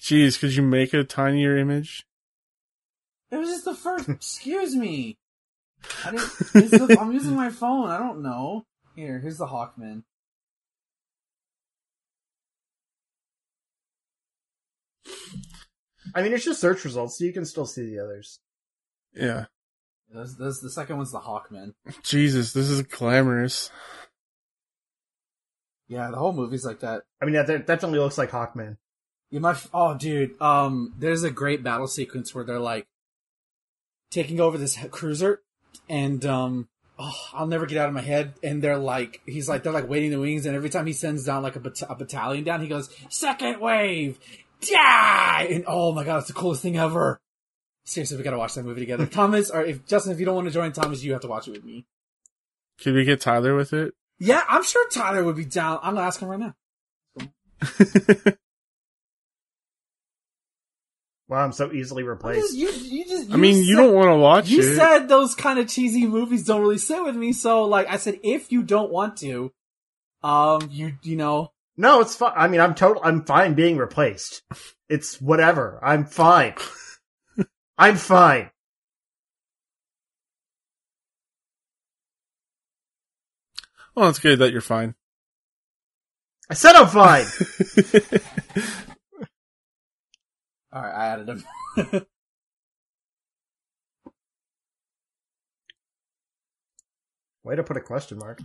Jeez, 0.00 0.40
could 0.40 0.56
you 0.56 0.62
make 0.62 0.92
a 0.92 1.04
tinier 1.04 1.56
image? 1.56 2.04
It 3.30 3.36
was 3.36 3.50
just 3.50 3.64
the 3.64 3.74
first. 3.74 4.08
excuse 4.08 4.74
me. 4.74 5.18
I 6.04 6.10
didn't. 6.10 6.30
It's 6.54 6.70
the, 6.70 6.96
I'm 7.00 7.12
using 7.12 7.34
my 7.34 7.50
phone. 7.50 7.90
I 7.90 7.98
don't 7.98 8.22
know. 8.22 8.64
Here, 8.94 9.18
here's 9.20 9.38
the 9.38 9.46
Hawkman. 9.46 10.02
I 16.14 16.22
mean, 16.22 16.32
it's 16.32 16.44
just 16.44 16.60
search 16.60 16.84
results, 16.84 17.18
so 17.18 17.24
you 17.24 17.32
can 17.32 17.46
still 17.46 17.66
see 17.66 17.86
the 17.86 18.00
others. 18.00 18.40
Yeah. 19.14 19.46
This, 20.12 20.34
this, 20.34 20.60
the 20.60 20.70
second 20.70 20.98
one's 20.98 21.12
the 21.12 21.20
Hawkman. 21.20 21.72
Jesus, 22.02 22.52
this 22.52 22.68
is 22.68 22.82
glamorous. 22.82 23.70
Yeah, 25.88 26.10
the 26.10 26.18
whole 26.18 26.32
movie's 26.32 26.64
like 26.64 26.80
that. 26.80 27.02
I 27.20 27.24
mean, 27.24 27.34
that, 27.34 27.46
that 27.46 27.66
definitely 27.66 27.98
looks 27.98 28.18
like 28.18 28.30
Hawkman. 28.30 28.76
You 29.30 29.40
might. 29.40 29.56
Oh, 29.72 29.96
dude. 29.96 30.40
Um, 30.40 30.94
there's 30.98 31.22
a 31.22 31.30
great 31.30 31.62
battle 31.62 31.86
sequence 31.86 32.34
where 32.34 32.44
they're 32.44 32.58
like 32.58 32.86
taking 34.10 34.40
over 34.40 34.58
this 34.58 34.78
cruiser, 34.90 35.40
and 35.88 36.24
um, 36.24 36.68
oh, 36.98 37.16
I'll 37.32 37.46
never 37.46 37.66
get 37.66 37.78
out 37.78 37.88
of 37.88 37.94
my 37.94 38.00
head. 38.00 38.34
And 38.42 38.62
they're 38.62 38.78
like, 38.78 39.20
he's 39.26 39.48
like, 39.48 39.62
they're 39.62 39.72
like 39.72 39.88
waiting 39.88 40.10
the 40.10 40.20
wings, 40.20 40.46
and 40.46 40.56
every 40.56 40.70
time 40.70 40.86
he 40.86 40.92
sends 40.92 41.24
down 41.24 41.42
like 41.42 41.56
a, 41.56 41.60
bat- 41.60 41.82
a 41.88 41.94
battalion 41.94 42.44
down, 42.44 42.60
he 42.60 42.68
goes, 42.68 42.88
second 43.08 43.60
wave, 43.60 44.18
die!" 44.60 45.48
And 45.50 45.64
oh 45.66 45.92
my 45.92 46.04
god, 46.04 46.18
it's 46.18 46.28
the 46.28 46.34
coolest 46.34 46.62
thing 46.62 46.76
ever. 46.76 47.20
Seriously, 47.84 48.16
we 48.16 48.22
gotta 48.22 48.38
watch 48.38 48.54
that 48.54 48.64
movie 48.64 48.80
together. 48.80 49.06
Thomas, 49.10 49.50
or 49.50 49.64
if 49.64 49.86
Justin, 49.86 50.12
if 50.12 50.20
you 50.20 50.26
don't 50.26 50.36
want 50.36 50.46
to 50.46 50.54
join 50.54 50.72
Thomas, 50.72 51.02
you 51.02 51.12
have 51.12 51.22
to 51.22 51.28
watch 51.28 51.48
it 51.48 51.52
with 51.52 51.64
me. 51.64 51.84
Could 52.80 52.94
we 52.94 53.04
get 53.04 53.20
Tyler 53.20 53.54
with 53.54 53.72
it? 53.72 53.94
Yeah, 54.18 54.42
I'm 54.48 54.62
sure 54.62 54.88
Tyler 54.88 55.24
would 55.24 55.36
be 55.36 55.44
down. 55.44 55.80
I'm 55.82 55.94
gonna 55.94 56.06
ask 56.06 56.20
him 56.20 56.28
right 56.28 56.38
now. 56.38 56.54
Wow, 61.32 61.44
I'm 61.44 61.52
so 61.52 61.72
easily 61.72 62.02
replaced. 62.02 62.54
just- 62.54 62.54
you, 62.58 62.68
you 62.98 63.04
just, 63.06 63.32
I 63.32 63.36
mean, 63.38 63.64
you 63.64 63.74
don't 63.74 63.94
want 63.94 64.08
to 64.08 64.16
watch 64.16 64.48
You 64.50 64.60
it. 64.60 64.76
said 64.76 65.08
those 65.08 65.34
kind 65.34 65.58
of 65.58 65.66
cheesy 65.66 66.06
movies 66.06 66.44
don't 66.44 66.60
really 66.60 66.76
sit 66.76 67.02
with 67.02 67.16
me, 67.16 67.32
so 67.32 67.64
like 67.64 67.88
I 67.88 67.96
said, 67.96 68.20
if 68.22 68.52
you 68.52 68.62
don't 68.62 68.92
want 68.92 69.16
to, 69.20 69.50
um, 70.22 70.68
you 70.70 70.92
you 71.02 71.16
know, 71.16 71.52
No, 71.78 72.02
it's 72.02 72.14
fine. 72.14 72.34
I 72.36 72.48
mean, 72.48 72.60
I'm 72.60 72.74
total. 72.74 73.00
I'm 73.02 73.24
fine 73.24 73.54
being 73.54 73.78
replaced. 73.78 74.42
It's 74.90 75.22
whatever. 75.22 75.80
I'm 75.82 76.04
fine. 76.04 76.52
I'm 77.78 77.96
fine. 77.96 78.50
well, 83.94 84.08
it's 84.10 84.18
good 84.18 84.38
that 84.40 84.52
you're 84.52 84.60
fine. 84.60 84.94
I 86.50 86.54
said 86.54 86.74
I'm 86.76 86.88
fine. 86.88 87.24
all 90.72 90.82
right, 90.82 90.94
I 90.94 91.06
added 91.08 91.28
him. 91.28 91.44
Way 97.44 97.56
to 97.56 97.62
put 97.64 97.76
a 97.76 97.80
question 97.80 98.18
mark. 98.18 98.40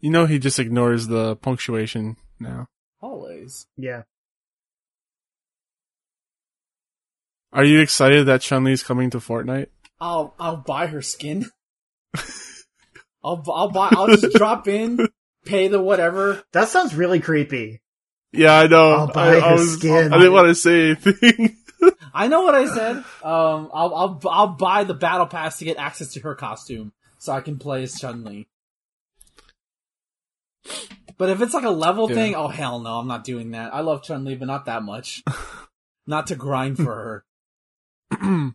you 0.00 0.10
know, 0.10 0.26
he 0.26 0.38
just 0.38 0.58
ignores 0.58 1.06
the 1.06 1.36
punctuation 1.36 2.16
now. 2.38 2.66
Always. 3.00 3.66
Yeah. 3.76 4.02
Are 7.52 7.64
you 7.64 7.80
excited 7.80 8.26
that 8.26 8.40
Chun 8.40 8.64
Li's 8.64 8.82
coming 8.82 9.10
to 9.10 9.18
Fortnite? 9.18 9.66
I'll 10.00 10.34
I'll 10.38 10.56
buy 10.56 10.86
her 10.86 11.02
skin. 11.02 11.46
I'll 13.22 13.44
I'll 13.52 13.70
buy. 13.70 13.90
I'll 13.92 14.06
just 14.06 14.34
drop 14.34 14.66
in, 14.66 14.98
pay 15.50 15.68
the 15.68 15.80
whatever. 15.80 16.42
That 16.52 16.68
sounds 16.68 16.94
really 16.94 17.20
creepy. 17.20 17.80
Yeah, 18.32 18.52
I 18.58 18.66
know. 18.68 18.92
I'll 18.92 19.06
buy 19.12 19.36
I, 19.36 19.38
I 19.40 19.52
was- 19.54 19.72
skin. 19.74 20.12
I 20.12 20.18
didn't 20.18 20.32
want 20.32 20.48
to 20.48 20.54
say 20.54 20.90
anything. 20.90 21.56
I 22.14 22.28
know 22.28 22.42
what 22.42 22.54
I 22.54 22.66
said. 22.66 22.96
Um, 23.22 23.70
I'll 23.72 23.94
I'll 23.94 24.20
I'll 24.28 24.46
buy 24.48 24.84
the 24.84 24.94
battle 24.94 25.26
pass 25.26 25.58
to 25.58 25.64
get 25.64 25.76
access 25.78 26.12
to 26.14 26.20
her 26.20 26.34
costume, 26.34 26.92
so 27.18 27.32
I 27.32 27.40
can 27.40 27.58
play 27.58 27.82
as 27.82 27.98
Chun 27.98 28.22
Li. 28.24 28.46
But 31.16 31.30
if 31.30 31.40
it's 31.42 31.54
like 31.54 31.64
a 31.64 31.70
level 31.70 32.08
Yeah. 32.08 32.14
thing, 32.16 32.34
oh 32.34 32.48
hell 32.48 32.80
no, 32.80 32.98
I'm 32.98 33.06
not 33.08 33.24
doing 33.24 33.50
that. 33.52 33.74
I 33.74 33.80
love 33.80 34.02
Chun 34.02 34.24
Li, 34.24 34.34
but 34.36 34.46
not 34.46 34.66
that 34.66 34.82
much. 34.82 35.22
not 36.06 36.26
to 36.28 36.36
grind 36.36 36.76
for 36.76 37.24
her. 38.12 38.54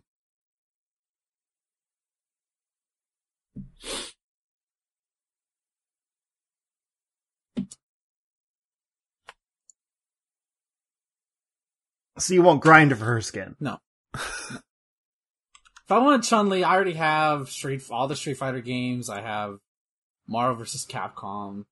So 12.18 12.34
you 12.34 12.42
won't 12.42 12.60
grind 12.62 12.96
for 12.96 13.04
her 13.04 13.20
skin. 13.20 13.56
No. 13.60 13.78
If 14.14 15.90
I 15.92 15.98
wanted 15.98 16.24
Chun 16.24 16.48
Li, 16.48 16.64
I 16.64 16.74
already 16.74 16.94
have 16.94 17.48
Street 17.50 17.82
all 17.90 18.08
the 18.08 18.16
Street 18.16 18.38
Fighter 18.38 18.60
games. 18.60 19.08
I 19.08 19.20
have 19.20 19.58
Marvel 20.26 20.56
vs. 20.56 20.84
Capcom. 20.86 21.64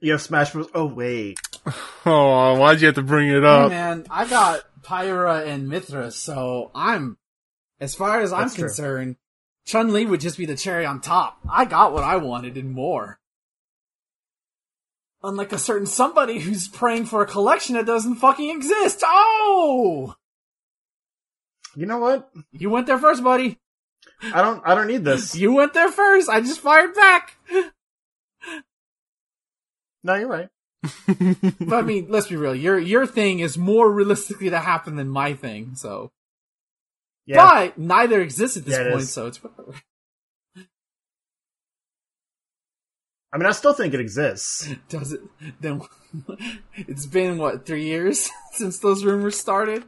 You 0.00 0.12
have 0.12 0.20
Smash 0.22 0.52
Bros. 0.52 0.68
Oh 0.74 0.84
wait. 0.86 1.38
oh, 2.06 2.32
uh, 2.32 2.58
why'd 2.58 2.80
you 2.80 2.86
have 2.86 2.96
to 2.96 3.02
bring 3.02 3.28
it 3.28 3.42
Hey 3.42 3.46
up? 3.46 3.70
man, 3.70 4.04
I 4.10 4.28
got 4.28 4.62
Pyra 4.82 5.46
and 5.46 5.66
Mythra, 5.70 6.12
so 6.12 6.70
I'm 6.74 7.16
As 7.80 7.94
far 7.94 8.20
as 8.20 8.32
I'm 8.32 8.50
true. 8.50 8.64
concerned, 8.64 9.16
Chun 9.64 9.92
Li 9.92 10.04
would 10.04 10.20
just 10.20 10.36
be 10.38 10.44
the 10.46 10.56
cherry 10.56 10.84
on 10.84 11.00
top. 11.00 11.38
I 11.50 11.64
got 11.64 11.92
what 11.94 12.04
I 12.04 12.16
wanted 12.18 12.56
and 12.58 12.72
more. 12.72 13.18
Unlike 15.22 15.52
a 15.52 15.58
certain 15.58 15.86
somebody 15.86 16.38
who's 16.38 16.68
praying 16.68 17.06
for 17.06 17.22
a 17.22 17.26
collection 17.26 17.74
that 17.74 17.86
doesn't 17.86 18.16
fucking 18.16 18.50
exist. 18.50 19.02
Oh! 19.04 20.14
You 21.74 21.86
know 21.86 21.98
what? 21.98 22.30
You 22.52 22.70
went 22.70 22.86
there 22.86 22.98
first, 22.98 23.22
buddy. 23.24 23.58
I 24.32 24.40
don't. 24.42 24.62
I 24.64 24.74
don't 24.74 24.86
need 24.86 25.04
this. 25.04 25.34
You 25.36 25.52
went 25.52 25.74
there 25.74 25.90
first. 25.90 26.28
I 26.28 26.40
just 26.40 26.60
fired 26.60 26.94
back. 26.94 27.36
No, 30.04 30.14
you're 30.14 30.28
right. 30.28 30.48
But 31.58 31.72
I 31.78 31.82
mean, 31.82 32.06
let's 32.08 32.28
be 32.28 32.36
real. 32.36 32.54
Your 32.54 32.78
your 32.78 33.06
thing 33.06 33.40
is 33.40 33.58
more 33.58 33.90
realistically 33.90 34.50
to 34.50 34.58
happen 34.60 34.96
than 34.96 35.08
my 35.08 35.34
thing. 35.34 35.74
So, 35.74 36.12
Yeah. 37.26 37.44
but 37.44 37.78
neither 37.78 38.20
exists 38.20 38.56
at 38.56 38.64
this 38.64 38.78
Yeah, 38.78 38.90
point. 38.90 39.02
is. 39.02 39.12
So 39.12 39.26
it's 39.26 39.42
whatever. 39.42 39.74
I 43.32 43.38
mean, 43.38 43.46
I 43.46 43.52
still 43.52 43.72
think 43.72 43.92
it 43.92 44.00
exists. 44.00 44.68
Does 44.88 45.12
it? 45.12 45.20
Then 45.60 45.82
it's 46.74 47.06
been 47.06 47.38
what 47.38 47.66
three 47.66 47.84
years 47.84 48.30
since 48.52 48.78
those 48.78 49.04
rumors 49.04 49.38
started. 49.38 49.84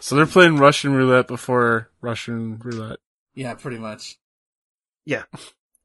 So 0.00 0.16
they're 0.16 0.26
playing 0.26 0.56
Russian 0.56 0.94
roulette 0.94 1.28
before 1.28 1.90
Russian 2.00 2.58
roulette. 2.58 2.98
Yeah, 3.34 3.54
pretty 3.54 3.78
much. 3.78 4.18
Yeah, 5.04 5.24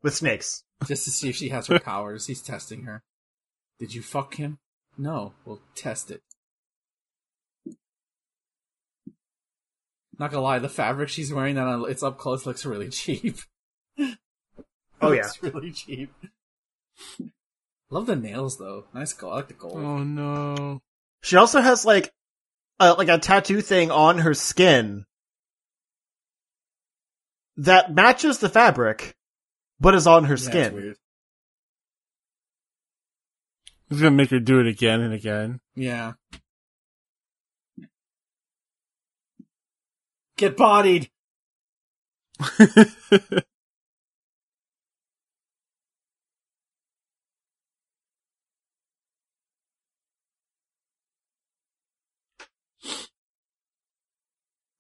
with 0.02 0.16
snakes. 0.16 0.64
Just 0.88 1.04
to 1.06 1.12
see 1.12 1.30
if 1.30 1.36
she 1.36 1.50
has 1.50 1.68
her 1.68 1.80
powers. 1.80 2.28
He's 2.28 2.42
testing 2.42 2.84
her. 2.84 3.04
Did 3.80 3.94
you 3.94 4.02
fuck 4.02 4.36
him? 4.36 4.60
No. 4.98 5.34
We'll 5.46 5.62
test 5.76 6.12
it. 6.12 6.22
Not 10.18 10.32
gonna 10.32 10.44
lie, 10.44 10.60
the 10.60 10.70
fabric 10.70 11.10
she's 11.10 11.34
wearing 11.34 11.56
that 11.56 11.68
on, 11.68 11.90
it's 11.90 12.04
up 12.04 12.18
close 12.18 12.46
looks 12.46 12.66
really 12.66 12.90
cheap. 12.90 13.38
Oh, 15.02 15.12
yeah. 15.12 15.24
Looks 15.24 15.44
really 15.56 15.72
cheap. 15.72 16.12
Love 17.90 18.06
the 18.08 18.16
nails 18.16 18.58
though. 18.58 18.86
Nice 18.94 19.14
gold. 19.14 19.34
I 19.34 19.36
like 19.38 19.48
the 19.48 19.54
gold. 19.54 19.78
Oh 19.78 20.04
no. 20.04 20.82
She 21.22 21.36
also 21.38 21.62
has 21.62 21.86
like 21.86 22.12
a, 22.80 22.94
like 22.94 23.10
a 23.10 23.18
tattoo 23.20 23.62
thing 23.62 23.92
on 23.92 24.20
her 24.20 24.34
skin 24.34 25.06
that 27.58 27.94
matches 27.94 28.40
the 28.40 28.50
fabric, 28.50 29.16
but 29.80 29.94
is 29.96 30.08
on 30.08 30.24
her 30.26 30.30
Yeah, 30.30 30.34
it's 30.34 30.44
skin. 30.46 30.74
weird. 30.74 30.98
It's 33.92 34.00
gonna 34.02 34.12
make 34.12 34.32
her 34.32 34.40
do 34.40 34.60
it 34.60 34.68
again 34.68 35.02
and 35.02 35.14
again. 35.14 35.60
Yeah. 35.76 36.14
Get 40.38 40.58
bodied. 40.58 41.10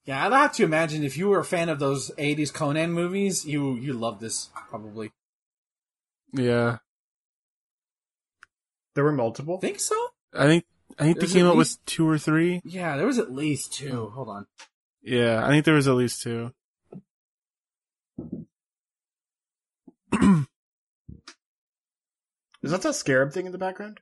Yeah, 0.05 0.23
I'd 0.25 0.31
have 0.31 0.53
to 0.53 0.63
imagine 0.63 1.03
if 1.03 1.17
you 1.17 1.29
were 1.29 1.39
a 1.39 1.43
fan 1.45 1.67
of 1.69 1.79
those 1.79 2.11
'80s 2.11 2.53
Conan 2.53 2.91
movies, 2.91 3.45
you 3.45 3.75
you 3.75 3.93
love 3.93 4.19
this 4.19 4.49
probably. 4.69 5.11
yeah. 6.31 6.77
There 8.93 9.03
were 9.03 9.11
multiple. 9.11 9.59
Think 9.59 9.79
so? 9.79 9.95
I 10.33 10.45
think 10.45 10.65
I 10.99 11.03
think 11.03 11.17
There's 11.19 11.33
they 11.33 11.39
came 11.39 11.47
out 11.47 11.57
least- 11.57 11.79
with 11.81 11.85
two 11.85 12.07
or 12.07 12.17
three. 12.17 12.61
Yeah, 12.63 12.95
there 12.97 13.05
was 13.07 13.17
at 13.19 13.31
least 13.33 13.73
two. 13.73 14.09
Hold 14.13 14.29
on. 14.29 14.47
Yeah, 15.01 15.43
I 15.45 15.49
think 15.49 15.65
there 15.65 15.73
was 15.75 15.87
at 15.87 15.95
least 15.95 16.21
two. 16.21 16.51
Is 22.63 22.71
that 22.71 22.81
that 22.81 22.95
scarab 22.95 23.31
thing 23.33 23.45
in 23.45 23.51
the 23.51 23.57
background? 23.57 23.99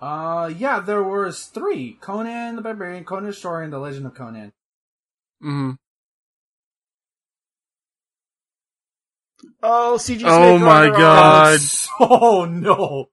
Uh, 0.00 0.50
yeah, 0.56 0.80
there 0.80 1.02
was 1.02 1.44
three: 1.44 1.98
Conan 2.00 2.56
the 2.56 2.62
Barbarian, 2.62 3.04
Conan 3.04 3.26
the 3.26 3.32
Story, 3.32 3.64
and 3.64 3.72
the 3.72 3.78
Legend 3.78 4.06
of 4.06 4.14
Conan. 4.14 4.52
hmm 5.40 5.72
Oh, 9.62 9.96
CG. 10.00 10.22
Oh 10.26 10.58
my 10.58 10.86
Rider 10.86 10.96
God. 10.96 11.60
Oh 12.00 12.44
no! 12.46 13.10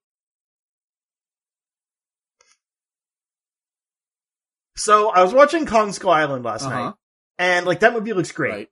So 4.76 5.10
I 5.10 5.24
was 5.24 5.34
watching 5.34 5.66
Kong 5.66 5.92
Skull 5.92 6.12
Island 6.12 6.46
last 6.46 6.64
Uh-huh. 6.64 6.74
night, 6.74 6.94
and 7.38 7.66
like 7.66 7.82
that 7.82 7.94
movie 7.94 8.14
looks 8.14 8.32
great. 8.32 8.52
Right. 8.54 8.70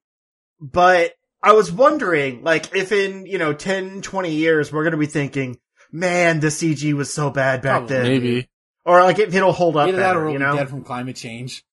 But 0.61 1.13
I 1.43 1.51
was 1.53 1.71
wondering, 1.71 2.43
like, 2.43 2.73
if 2.75 2.91
in, 2.91 3.25
you 3.25 3.37
know, 3.37 3.53
10, 3.53 4.01
20 4.01 4.31
years, 4.31 4.71
we're 4.71 4.83
gonna 4.85 4.97
be 4.97 5.05
thinking, 5.05 5.59
man, 5.95 6.41
the 6.41 6.47
CG 6.47 6.93
was 6.93 7.13
so 7.13 7.29
bad 7.29 7.61
back 7.61 7.87
Probably. 7.87 7.95
then. 7.95 8.03
Maybe. 8.03 8.49
Or 8.83 9.01
like, 9.01 9.17
if 9.17 9.33
it'll 9.33 9.51
hold 9.51 9.77
up 9.77 9.87
Either 9.87 9.97
that 9.97 10.15
or 10.15 10.19
better, 10.19 10.25
we'll 10.25 10.33
you 10.33 10.39
be 10.39 10.57
dead 10.57 10.69
from 10.69 10.83
climate 10.83 11.15
change. 11.15 11.63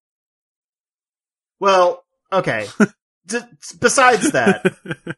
Well, 1.61 2.05
okay. 2.33 2.67
D- 3.27 3.39
besides 3.79 4.33
that, 4.33 4.65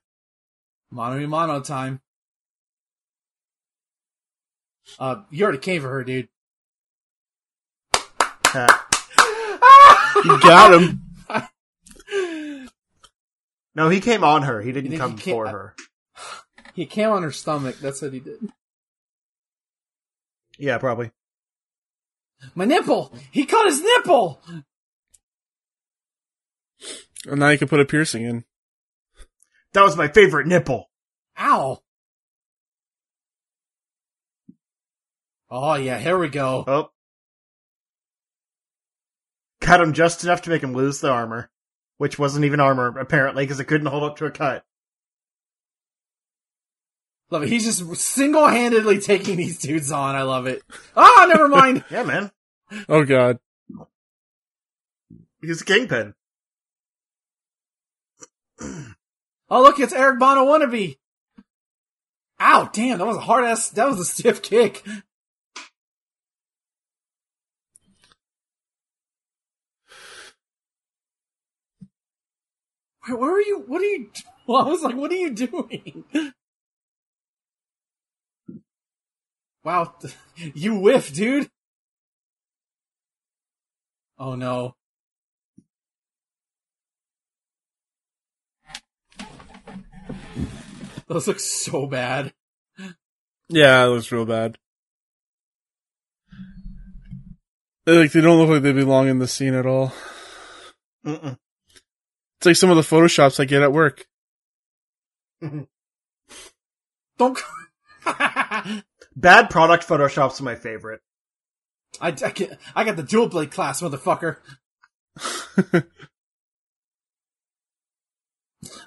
Mono 0.91 1.17
y 1.19 1.27
mono 1.27 1.61
time. 1.61 2.01
Uh, 4.99 5.23
you 5.31 5.43
already 5.45 5.59
came 5.59 5.81
for 5.81 5.89
her, 5.89 6.05
dude. 6.05 6.29
uh, 8.55 8.79
you 10.25 10.41
got 10.41 10.75
him. 10.75 11.01
no, 13.75 13.89
he 13.89 14.01
came 14.01 14.23
on 14.23 14.43
her. 14.43 14.61
He 14.61 14.73
didn't 14.73 14.97
come 14.99 15.13
he 15.13 15.19
came- 15.19 15.35
for 15.35 15.49
her. 15.49 15.75
He 16.75 16.87
came 16.87 17.09
on 17.09 17.23
her 17.23 17.33
stomach. 17.33 17.77
That's 17.79 18.03
what 18.03 18.13
he 18.13 18.21
did. 18.21 18.39
Yeah, 20.59 20.79
probably. 20.79 21.11
My 22.55 22.65
nipple. 22.65 23.13
He 23.31 23.47
cut 23.47 23.67
his 23.67 23.83
nipple. 23.83 24.41
And 27.27 27.41
now 27.41 27.49
you 27.49 27.59
can 27.59 27.69
put 27.69 27.81
a 27.81 27.85
piercing 27.85 28.25
in. 28.25 28.45
That 29.73 29.83
was 29.83 29.97
my 29.97 30.09
favorite 30.09 30.47
nipple. 30.47 30.91
Ow. 31.39 31.81
Oh 35.51 35.75
yeah, 35.75 35.99
here 35.99 36.19
we 36.19 36.29
go. 36.29 36.65
Oh. 36.67 36.91
Cut 39.61 39.81
him 39.81 39.93
just 39.93 40.25
enough 40.25 40.43
to 40.43 40.51
make 40.51 40.63
him 40.63 40.75
lose 40.75 41.01
the 41.01 41.11
armor. 41.11 41.51
Which 41.97 42.19
wasn't 42.19 42.45
even 42.45 42.61
armor, 42.61 42.99
apparently, 42.99 43.45
because 43.45 43.61
it 43.61 43.67
couldn't 43.67 43.87
hold 43.87 44.03
up 44.03 44.17
to 44.17 44.27
a 44.27 44.31
cut. 44.31 44.65
Love 47.35 47.43
it. 47.43 47.49
He's 47.49 47.65
just 47.65 47.97
single-handedly 47.97 49.01
taking 49.01 49.37
these 49.37 49.59
dudes 49.59 49.91
on. 49.91 50.15
I 50.15 50.23
love 50.23 50.47
it. 50.47 50.63
Ah, 50.97 51.27
never 51.29 51.49
mind. 51.49 51.83
Yeah, 51.91 52.05
man. 52.05 52.31
Oh 52.89 53.05
god. 53.05 53.41
He's 55.43 55.61
a 55.61 55.65
kingpin. 55.65 56.15
Oh 58.61 59.63
look, 59.63 59.81
it's 59.81 59.93
Eric 59.93 60.21
Bana 60.21 60.43
wannabe. 60.43 60.97
Ow, 62.41 62.71
damn, 62.73 62.99
that 62.99 63.05
was 63.05 63.17
a 63.17 63.21
hard 63.21 63.45
ass, 63.45 63.69
that 63.71 63.89
was 63.89 63.99
a 63.99 64.05
stiff 64.05 64.41
kick. 64.41 64.87
Where, 73.07 73.17
where 73.17 73.33
are 73.33 73.41
you, 73.41 73.65
what 73.67 73.83
are 73.83 73.87
you, 73.87 74.11
well, 74.47 74.63
I 74.67 74.69
was 74.69 74.83
like, 74.83 74.95
what 74.95 75.11
are 75.11 75.17
you 75.17 75.31
doing? 75.31 76.05
Wow, 79.65 79.95
you 80.37 80.77
whiff, 80.77 81.13
dude. 81.13 81.51
Oh 84.19 84.35
no. 84.35 84.77
Those 91.07 91.29
look 91.29 91.41
so 91.41 91.87
bad. 91.87 92.33
Yeah, 93.49 93.85
it 93.85 93.89
looks 93.89 94.11
real 94.13 94.25
bad. 94.25 94.59
They, 97.85 97.99
like 97.99 98.13
they 98.13 98.21
don't 98.21 98.39
look 98.39 98.49
like 98.49 98.63
they 98.63 98.73
belong 98.73 99.09
in 99.09 99.19
the 99.19 99.29
scene 99.29 99.55
at 99.55 99.67
all. 99.67 99.93
Mm-mm. 101.05 101.37
It's 102.39 102.47
like 102.47 102.57
some 102.57 102.71
of 102.71 102.77
the 102.77 102.83
photoshops 102.83 103.39
I 103.41 103.45
get 103.45 103.63
at 103.63 103.73
work. 103.73 104.07
Don't. 107.19 107.39
Bad 109.17 109.51
product 109.51 109.87
Photoshop's 109.87 110.41
my 110.41 110.57
favorite. 110.57 111.01
I, 112.01 112.09
I, 112.09 112.31
can, 112.31 112.57
I 112.75 112.85
got 112.85 112.97
the 112.97 113.03
dual 113.03 113.29
blade 113.29 113.53
class, 113.53 113.81
motherfucker. 113.81 114.39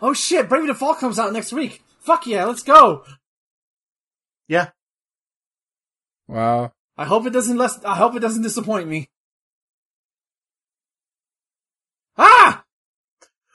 oh 0.02 0.14
shit, 0.14 0.50
Bravely 0.50 0.68
Default 0.68 1.00
comes 1.00 1.18
out 1.18 1.32
next 1.32 1.54
week. 1.54 1.82
Fuck 2.02 2.28
yeah, 2.28 2.46
let's 2.46 2.64
go. 2.64 3.06
Yeah. 4.48 4.72
Wow. 6.28 6.74
I 6.98 7.06
hope 7.06 7.26
it 7.26 7.34
doesn't 7.34 7.58
less, 7.58 7.84
I 7.86 7.96
hope 7.96 8.16
it 8.16 8.20
doesn't 8.20 8.44
disappoint 8.44 8.88
me. 8.88 9.10
Ah! 12.18 12.66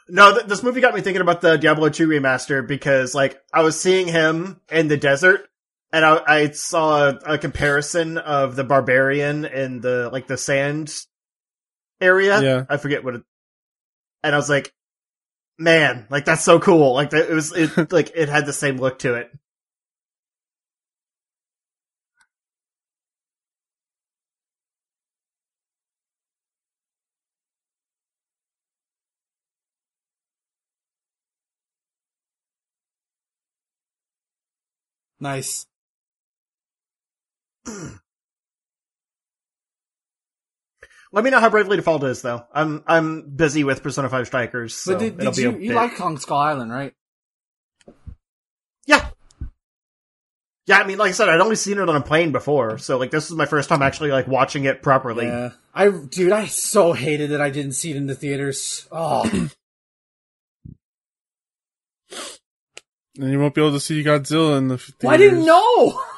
No, 0.09 0.33
th- 0.35 0.47
this 0.47 0.63
movie 0.63 0.81
got 0.81 0.95
me 0.95 1.01
thinking 1.01 1.21
about 1.21 1.41
the 1.41 1.57
Diablo 1.57 1.89
2 1.89 2.09
remaster 2.09 2.67
because 2.67 3.15
like 3.15 3.39
I 3.53 3.63
was 3.63 3.79
seeing 3.79 4.09
him 4.09 4.61
in 4.71 4.89
the 4.89 4.97
desert 4.97 5.49
and 5.93 6.05
I, 6.05 6.23
I 6.27 6.51
saw 6.51 7.09
a, 7.11 7.19
a 7.35 7.39
comparison 7.39 8.19
of 8.19 8.57
the 8.57 8.65
barbarian 8.65 9.45
in 9.45 9.81
the 9.81 10.09
like 10.11 10.27
the 10.27 10.39
sand 10.39 10.95
area. 12.01 12.41
Yeah. 12.43 12.65
I 12.69 12.79
forget 12.79 13.05
what 13.05 13.17
it, 13.17 13.23
and 14.23 14.35
I 14.35 14.39
was 14.39 14.49
like, 14.49 14.73
man, 15.59 16.07
like 16.11 16.25
that's 16.25 16.45
so 16.45 16.59
cool. 16.59 16.95
Like 16.95 17.11
that, 17.11 17.31
it 17.31 17.35
was, 17.35 17.53
it 17.53 17.93
like 17.93 18.13
it 18.15 18.29
had 18.29 18.47
the 18.47 18.53
same 18.53 18.79
look 18.79 19.01
to 19.01 19.15
it. 19.15 19.31
Nice. 35.21 35.67
Let 41.15 41.25
me 41.25 41.31
know 41.31 41.41
how 41.41 41.51
Bravely 41.51 41.77
Default 41.77 42.05
is, 42.05 42.23
though. 42.23 42.47
I'm 42.53 42.83
I'm 42.87 43.29
busy 43.37 43.65
with 43.65 43.83
Persona 43.83 44.09
Five 44.09 44.27
Strikers, 44.27 44.75
so 44.75 44.95
but 44.95 44.99
did, 44.99 45.19
did 45.19 45.37
you 45.37 45.51
you 45.59 45.69
bit- 45.69 45.77
like 45.77 45.97
Kong 45.97 46.17
Skull 46.17 46.39
Island, 46.39 46.73
right? 46.73 46.95
Yeah. 48.87 49.11
Yeah, 50.67 50.79
I 50.79 50.87
mean, 50.87 50.97
like 50.97 51.11
I 51.11 51.13
said, 51.13 51.29
I'd 51.29 51.41
only 51.41 51.57
seen 51.57 51.79
it 51.79 51.89
on 51.89 51.97
a 51.97 52.01
plane 52.01 52.33
before, 52.33 52.79
so 52.79 52.97
like 52.97 53.11
this 53.11 53.27
is 53.31 53.37
my 53.37 53.47
first 53.47 53.69
time 53.69 53.83
actually 53.83 54.11
like 54.11 54.27
watching 54.27 54.65
it 54.65 54.81
properly. 54.83 55.27
Yeah. 55.27 55.51
I 55.75 55.91
dude, 55.91 56.33
I 56.33 56.47
so 56.47 56.93
hated 56.95 57.31
that 57.31 57.43
I 57.43 57.51
didn't 57.51 57.73
see 57.73 57.91
it 57.91 57.97
in 57.97 58.07
the 58.07 58.15
theaters. 58.15 58.87
Oh, 58.91 59.29
And 63.19 63.31
you 63.31 63.39
won't 63.39 63.55
be 63.55 63.61
able 63.61 63.73
to 63.73 63.81
see 63.81 64.03
Godzilla 64.03 64.57
in 64.57 64.69
the. 64.69 64.79
Theaters. 64.79 64.97
well, 65.03 65.13
I 65.13 65.17
didn't 65.19 65.45
know. 65.45 66.01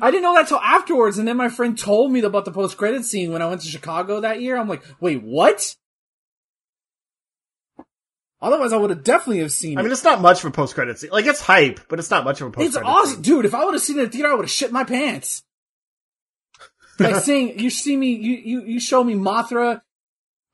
I 0.00 0.10
didn't 0.10 0.22
know 0.22 0.34
that 0.34 0.48
till 0.48 0.58
afterwards, 0.58 1.18
and 1.18 1.26
then 1.28 1.36
my 1.36 1.48
friend 1.48 1.78
told 1.78 2.10
me 2.12 2.20
about 2.22 2.44
the 2.44 2.52
post 2.52 2.76
credit 2.76 3.04
scene 3.04 3.32
when 3.32 3.42
I 3.42 3.46
went 3.46 3.60
to 3.62 3.68
Chicago 3.68 4.20
that 4.20 4.40
year. 4.40 4.56
I'm 4.56 4.68
like, 4.68 4.82
wait, 5.00 5.22
what? 5.22 5.76
Otherwise, 8.40 8.72
I 8.72 8.76
would 8.76 8.90
have 8.90 9.02
definitely 9.02 9.40
have 9.40 9.50
seen 9.52 9.76
I 9.76 9.80
it. 9.80 9.84
mean, 9.84 9.92
it's 9.92 10.04
not 10.04 10.20
much 10.20 10.40
of 10.40 10.46
a 10.46 10.50
post 10.52 10.74
credit 10.74 10.98
scene. 10.98 11.10
Like 11.10 11.26
it's 11.26 11.40
hype, 11.40 11.80
but 11.88 11.98
it's 11.98 12.10
not 12.10 12.24
much 12.24 12.40
of 12.40 12.48
a 12.48 12.50
post 12.52 12.68
It's 12.68 12.76
awesome, 12.76 13.14
scene. 13.14 13.22
dude. 13.22 13.44
If 13.46 13.54
I 13.54 13.64
would 13.64 13.74
have 13.74 13.82
seen 13.82 13.96
it 13.98 14.00
in 14.02 14.06
the 14.06 14.12
theater, 14.12 14.28
I 14.30 14.34
would 14.34 14.44
have 14.44 14.50
shit 14.50 14.70
my 14.72 14.84
pants. 14.84 15.42
Like 17.00 17.16
seeing 17.22 17.58
you 17.58 17.68
see 17.70 17.96
me, 17.96 18.12
you 18.12 18.36
you 18.36 18.62
you 18.64 18.80
show 18.80 19.02
me 19.02 19.14
Mothra, 19.14 19.80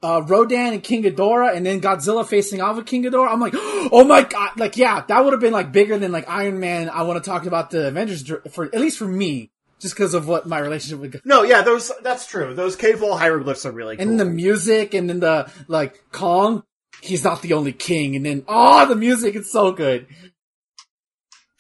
uh, 0.05 0.21
Rodan 0.21 0.75
and 0.75 0.83
King 0.83 1.03
Ghidorah, 1.03 1.57
and 1.57 1.65
then 1.65 1.81
Godzilla 1.81 2.27
facing 2.27 2.61
off 2.61 2.77
with 2.77 2.85
King 2.85 3.05
Ghidorah. 3.05 3.33
I'm 3.33 3.41
like, 3.41 3.55
oh 3.57 4.05
my 4.07 4.23
god! 4.23 4.59
Like, 4.59 4.77
yeah, 4.77 5.03
that 5.09 5.25
would 5.25 5.33
have 5.33 5.41
been 5.41 5.53
like 5.53 5.73
bigger 5.73 5.99
than 5.99 6.13
like 6.13 6.29
Iron 6.29 6.61
Man. 6.61 6.91
I 6.91 7.03
want 7.03 7.23
to 7.25 7.29
talk 7.29 7.47
about 7.47 7.71
the 7.71 7.89
Avengers 7.89 8.31
for 8.53 8.67
at 8.67 8.81
least 8.81 8.99
for 8.99 9.09
me, 9.09 9.51
just 9.81 9.95
because 9.95 10.13
of 10.13 10.29
what 10.29 10.47
my 10.47 10.59
relationship 10.59 11.01
with. 11.01 11.21
No, 11.25 11.43
yeah, 11.43 11.63
those 11.63 11.91
that's 12.03 12.27
true. 12.27 12.55
Those 12.55 12.77
cave 12.77 13.01
wall 13.01 13.17
hieroglyphs 13.17 13.65
are 13.65 13.73
really 13.73 13.97
cool. 13.97 14.03
And 14.03 14.11
then 14.11 14.29
the 14.29 14.33
music, 14.33 14.93
and 14.93 15.09
then 15.09 15.21
the 15.21 15.51
like 15.69 16.03
Kong. 16.13 16.63
He's 17.01 17.25
not 17.25 17.43
the 17.43 17.53
only 17.55 17.73
king, 17.73 18.17
and 18.17 18.25
then 18.25 18.45
oh, 18.47 18.87
the 18.87 18.95
music 18.95 19.35
is 19.35 19.51
so 19.51 19.73
good. 19.73 20.07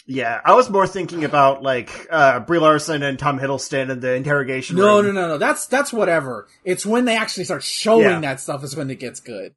Yeah, 0.06 0.40
I 0.44 0.55
was 0.55 0.68
more 0.70 0.86
thinking 0.86 1.24
about 1.24 1.62
like 1.62 2.06
uh 2.10 2.40
Brie 2.40 2.59
Larson 2.59 3.02
and 3.02 3.18
Tom 3.18 3.39
Hiddleston 3.39 3.90
and 3.90 4.02
the 4.02 4.14
interrogation 4.14 4.76
No, 4.76 5.01
room. 5.02 5.14
no, 5.14 5.22
no, 5.22 5.28
no. 5.28 5.39
That's 5.39 5.66
that's 5.66 5.93
whatever. 5.93 6.47
It's 6.64 6.85
when 6.85 7.05
they 7.06 7.16
actually 7.16 7.44
start 7.44 7.62
showing 7.62 8.02
Yeah. 8.02 8.20
that 8.20 8.40
stuff 8.40 8.62
is 8.64 8.76
when 8.76 8.90
it 8.90 8.98
gets 9.01 9.20
good. 9.20 9.55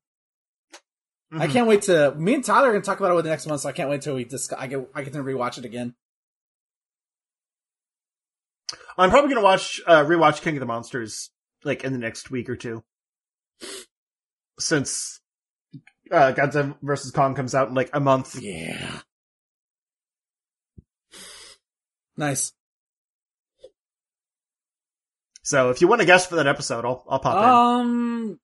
I 1.32 1.48
Mhm. 1.48 1.52
can't 1.52 1.68
wait 1.68 1.82
to. 1.84 2.14
Me 2.16 2.36
and 2.36 2.44
Tyler 2.46 2.70
are 2.70 2.72
gonna 2.72 2.84
talk 2.84 3.00
about 3.00 3.12
it 3.12 3.16
with 3.16 3.26
the 3.26 3.32
next 3.32 3.46
month, 3.48 3.60
so 3.62 3.68
I 3.70 3.74
can't 3.74 3.90
wait 3.90 4.02
till 4.02 4.16
we 4.16 4.24
discuss. 4.24 4.58
I 4.58 4.68
get 4.68 4.88
I 4.96 5.04
get 5.04 5.12
to 5.14 5.20
rewatch 5.20 5.58
it 5.58 5.66
again. 5.66 5.94
I'm 8.98 9.10
probably 9.10 9.30
gonna 9.34 9.44
watch 9.44 9.82
uh 9.86 10.04
rewatch 10.06 10.42
King 10.42 10.56
of 10.56 10.62
the 10.62 10.66
Monsters 10.66 11.30
like 11.64 11.84
in 11.84 11.92
the 11.94 12.00
next 12.00 12.32
week 12.32 12.50
or 12.50 12.56
two. 12.56 12.84
Since 14.60 15.20
uh 16.12 16.32
Godzilla 16.34 16.78
vs. 16.82 17.12
Kong 17.12 17.36
comes 17.36 17.54
out 17.54 17.68
in 17.70 17.74
like 17.76 17.90
a 17.94 18.00
month. 18.00 18.36
Yeah. 18.42 19.00
Nice. 22.18 22.52
So 25.44 25.70
if 25.70 25.80
you 25.80 25.88
want 25.88 26.02
to 26.02 26.08
guess 26.08 26.26
for 26.26 26.36
that 26.36 26.48
episode, 26.48 26.84
I'll 26.84 27.06
I'll 27.08 27.20
pop 27.20 27.38
in. 27.38 27.50
Um. 27.50 28.40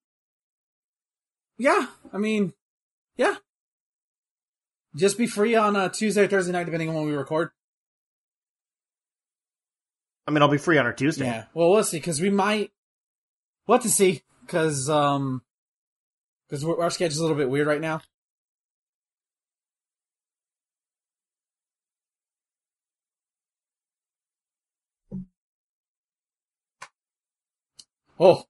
Yeah, 1.58 1.88
I 2.14 2.18
mean, 2.18 2.54
yeah. 3.18 3.36
Just 4.96 5.18
be 5.18 5.28
free 5.28 5.56
on 5.56 5.76
uh, 5.76 5.90
Tuesday 5.90 6.24
or 6.24 6.28
Thursday 6.28 6.52
night, 6.52 6.66
depending 6.66 6.90
on 6.90 6.96
when 6.96 7.06
we 7.06 7.14
record. 7.14 7.50
I 10.28 10.32
mean, 10.32 10.42
I'll 10.42 10.48
be 10.48 10.58
free 10.58 10.78
on 10.78 10.86
our 10.86 10.94
Tuesday. 10.94 11.26
Yeah. 11.26 11.46
Well, 11.54 11.72
we'll 11.72 11.84
see 11.84 11.98
because 11.98 12.22
we 12.22 12.30
might. 12.30 12.72
What 13.66 13.82
to 13.82 13.90
see? 13.90 14.22
Because 14.46 14.90
um, 14.90 15.42
because 16.48 16.64
our 16.64 16.90
schedule's 16.90 17.20
a 17.20 17.22
little 17.22 17.38
bit 17.38 17.50
weird 17.50 17.68
right 17.68 17.82
now. 17.82 18.02
Oh. 28.20 28.44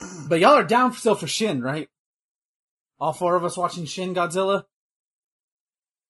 But 0.28 0.40
y'all 0.40 0.52
are 0.54 0.64
down 0.64 0.92
still 0.92 1.14
for 1.14 1.26
Shin, 1.26 1.60
right? 1.62 1.88
All 3.00 3.12
four 3.12 3.34
of 3.34 3.44
us 3.44 3.56
watching 3.56 3.84
Shin 3.84 4.14
Godzilla? 4.14 4.64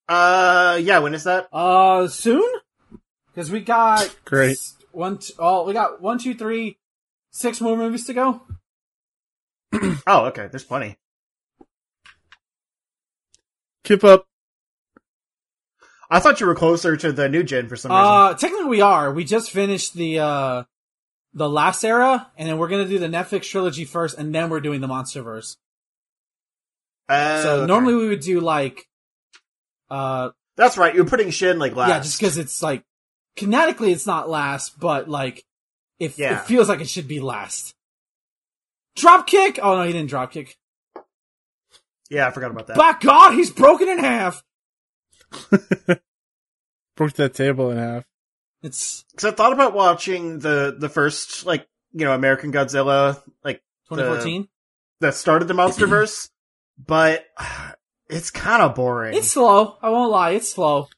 Uh, 0.09 0.79
yeah. 0.83 0.99
When 0.99 1.15
is 1.15 1.25
that? 1.25 1.49
Uh, 1.53 2.09
soon? 2.09 2.45
Because 3.33 3.51
we 3.51 3.61
got 3.61 4.15
Great. 4.25 4.53
s- 4.53 4.77
one. 4.93 5.19
T- 5.19 5.35
oh, 5.39 5.65
we 5.65 5.73
got 5.73 6.03
one, 6.03 6.19
two, 6.19 6.35
three, 6.35 6.79
six 7.31 7.61
more 7.61 7.77
movies 7.77 8.07
to 8.07 8.15
go. 8.15 8.43
Oh, 10.07 10.27
okay. 10.27 10.49
There's 10.51 10.65
plenty. 10.65 10.97
Keep 13.85 14.05
up. 14.05 14.25
I 16.11 16.19
thought 16.21 16.41
you 16.41 16.47
were 16.47 16.55
closer 16.55 16.97
to 16.97 17.13
the 17.13 17.29
new 17.29 17.43
gen 17.43 17.69
for 17.69 17.77
some 17.77 17.91
reason. 17.93 18.05
Uh, 18.07 18.35
technically 18.35 18.67
we 18.69 18.81
are. 18.81 19.13
We 19.13 19.25
just 19.25 19.51
finished 19.51 19.93
the 19.95 20.19
uh 20.21 20.63
the 21.35 21.49
last 21.49 21.85
era, 21.85 22.31
and 22.37 22.49
then 22.49 22.59
we're 22.59 22.69
gonna 22.69 22.89
do 22.89 22.99
the 22.99 23.07
Netflix 23.09 23.43
trilogy 23.45 23.85
first, 23.85 24.17
and 24.19 24.35
then 24.35 24.49
we're 24.51 24.61
doing 24.61 24.81
the 24.81 24.89
MonsterVerse. 24.89 25.57
Uh, 27.09 27.43
so 27.43 27.57
okay. 27.59 27.67
normally 27.67 27.95
we 27.95 28.09
would 28.09 28.21
do 28.21 28.41
like, 28.41 28.87
uh, 29.91 30.31
that's 30.57 30.77
right. 30.77 30.95
You're 30.95 31.07
putting 31.07 31.31
Shin 31.31 31.59
like 31.59 31.75
last. 31.75 31.89
yeah, 31.89 32.01
just 32.01 32.19
because 32.19 32.37
it's 32.37 32.63
like 32.63 32.83
kinetically 33.37 33.93
it's 33.93 34.07
not 34.07 34.29
last, 34.29 34.79
but 34.79 35.09
like 35.09 35.45
if 35.99 36.19
Yeah. 36.19 36.41
it 36.41 36.47
feels 36.47 36.69
like 36.69 36.81
it 36.81 36.89
should 36.89 37.09
be 37.09 37.21
last. 37.21 37.75
Drop 38.97 39.27
kick! 39.27 39.59
Oh 39.63 39.77
no, 39.77 39.85
he 39.85 39.93
didn't 39.93 40.11
drop 40.11 40.33
kick. 40.33 40.57
Yeah, 42.11 42.27
I 42.27 42.31
forgot 42.31 42.51
about 42.51 42.67
that. 42.69 42.77
By 42.77 42.95
God, 43.01 43.35
he's 43.35 43.51
broken 43.51 43.89
in 43.89 43.99
half. 43.99 44.43
Broke 46.97 47.13
that 47.15 47.35
table 47.35 47.71
in 47.71 47.77
half. 47.77 48.05
It's 48.63 49.05
Because 49.13 49.33
I 49.33 49.35
thought 49.37 49.53
about 49.53 49.75
watching 49.75 50.41
the 50.41 50.75
the 50.79 50.89
first 50.89 51.47
like 51.47 51.67
you 51.93 52.05
know 52.05 52.13
American 52.13 52.53
Godzilla 52.53 53.23
like 53.45 53.63
2014. 53.89 54.49
that 55.01 55.15
started 55.15 55.47
the 55.47 55.55
MonsterVerse, 55.55 56.31
but 56.87 57.25
it's 58.09 58.31
kind 58.31 58.63
of 58.63 58.75
boring. 58.75 59.17
It's 59.17 59.31
slow. 59.33 59.77
I 59.83 59.91
won't 59.91 60.11
lie. 60.11 60.31
It's 60.33 60.51
slow. 60.51 60.89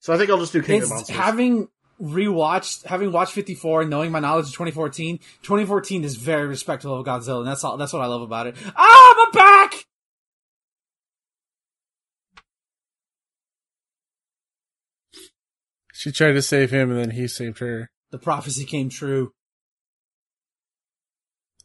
so 0.00 0.12
I 0.12 0.18
think 0.18 0.30
I'll 0.30 0.38
just 0.38 0.52
do 0.52 0.62
King 0.62 0.82
It's 0.82 0.90
Monsters. 0.90 1.16
having 1.16 1.68
rewatched, 2.00 2.84
having 2.86 3.10
watched 3.10 3.32
54 3.32 3.82
and 3.82 3.90
knowing 3.90 4.12
my 4.12 4.20
knowledge 4.20 4.46
of 4.46 4.52
2014, 4.52 5.18
2014 5.42 6.04
is 6.04 6.14
very 6.14 6.46
respectful 6.46 6.94
of 6.94 7.04
Godzilla, 7.06 7.38
and 7.38 7.48
that's 7.48 7.64
all, 7.64 7.76
that's 7.76 7.92
what 7.92 8.02
I 8.02 8.06
love 8.06 8.22
about 8.22 8.46
it. 8.46 8.54
Ah, 8.76 9.14
I'm 9.26 9.32
back! 9.32 9.84
She 15.98 16.12
tried 16.12 16.34
to 16.34 16.42
save 16.42 16.70
him 16.70 16.92
and 16.92 17.00
then 17.00 17.10
he 17.10 17.26
saved 17.26 17.58
her. 17.58 17.90
The 18.12 18.18
prophecy 18.18 18.64
came 18.64 18.88
true. 18.88 19.32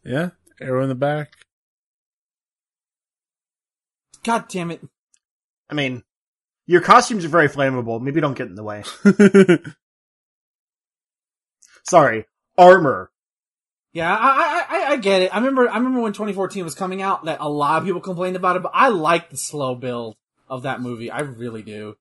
Yeah. 0.04 0.32
Arrow 0.60 0.82
in 0.82 0.90
the 0.90 0.96
back. 0.96 1.36
God 4.24 4.46
damn 4.50 4.72
it. 4.72 4.82
I 5.70 5.76
mean, 5.76 6.02
your 6.66 6.82
costumes 6.82 7.24
are 7.26 7.30
very 7.30 7.48
flammable. 7.48 8.02
Maybe 8.02 8.22
don't 8.22 8.36
get 8.36 8.48
in 8.48 8.56
the 8.56 8.64
way. 8.64 8.84
Sorry, 11.84 12.26
armor. 12.58 13.12
Yeah, 13.92 14.18
I, 14.18 14.66
I, 14.68 14.78
I, 14.78 14.92
I 14.94 14.98
get 14.98 15.22
it. 15.22 15.32
I 15.32 15.38
remember, 15.38 15.70
I 15.70 15.78
remember 15.78 16.02
when 16.02 16.14
2014 16.14 16.64
was 16.64 16.74
coming 16.74 17.04
out 17.04 17.26
that 17.26 17.38
a 17.40 17.48
lot 17.48 17.78
of 17.78 17.86
people 17.86 18.02
complained 18.02 18.36
about 18.36 18.56
it, 18.56 18.64
but 18.64 18.72
I 18.74 18.88
like 18.88 19.30
the 19.30 19.38
slow 19.38 19.76
build 19.76 20.16
of 20.50 20.64
that 20.64 20.82
movie. 20.82 21.12
I 21.12 21.20
really 21.20 21.62
do. 21.62 21.98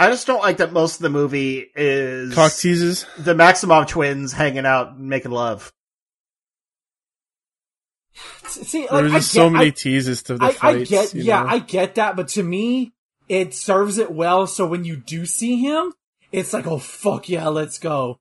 I 0.00 0.08
just 0.10 0.26
don't 0.26 0.40
like 0.40 0.56
that 0.58 0.72
most 0.72 0.96
of 0.96 1.02
the 1.02 1.10
movie 1.10 1.70
is 1.76 2.34
Cock 2.34 2.52
teases. 2.52 3.04
the 3.18 3.34
Maximoff 3.34 3.86
twins 3.88 4.32
hanging 4.32 4.64
out 4.64 4.98
making 4.98 5.30
love. 5.30 5.72
See, 8.46 8.80
like, 8.82 8.90
There 8.90 9.02
was 9.04 9.12
I 9.12 9.18
just 9.18 9.32
so 9.32 9.50
many 9.50 9.66
I- 9.66 9.70
teases 9.70 10.22
to 10.24 10.38
the 10.38 10.44
I, 10.46 10.52
fights. 10.52 10.90
I 10.92 10.94
get, 10.94 11.14
yeah, 11.14 11.42
know? 11.42 11.48
I 11.48 11.58
get 11.58 11.94
that, 11.96 12.16
but 12.16 12.28
to 12.28 12.42
me, 12.42 12.92
it 13.28 13.54
serves 13.54 13.98
it 13.98 14.10
well. 14.10 14.46
So 14.46 14.66
when 14.66 14.84
you 14.84 14.96
do 14.96 15.26
see 15.26 15.56
him, 15.58 15.92
it's 16.32 16.52
like, 16.52 16.66
oh 16.66 16.78
fuck 16.78 17.28
yeah, 17.28 17.48
let's 17.48 17.78
go. 17.78 18.18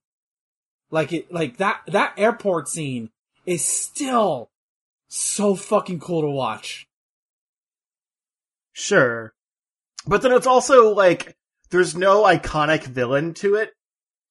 Like 0.92 1.14
it, 1.14 1.32
like 1.32 1.58
that, 1.58 1.82
that 1.88 2.14
airport 2.18 2.68
scene 2.68 3.10
is 3.46 3.64
still 3.64 4.50
so 5.08 5.56
fucking 5.56 6.00
cool 6.00 6.22
to 6.22 6.30
watch. 6.30 6.88
Sure. 8.74 9.34
But 10.06 10.22
then 10.22 10.32
it's 10.32 10.48
also 10.48 10.94
like 10.94 11.36
there's 11.70 11.96
no 11.96 12.24
iconic 12.24 12.84
villain 12.84 13.34
to 13.36 13.56
it. 13.56 13.74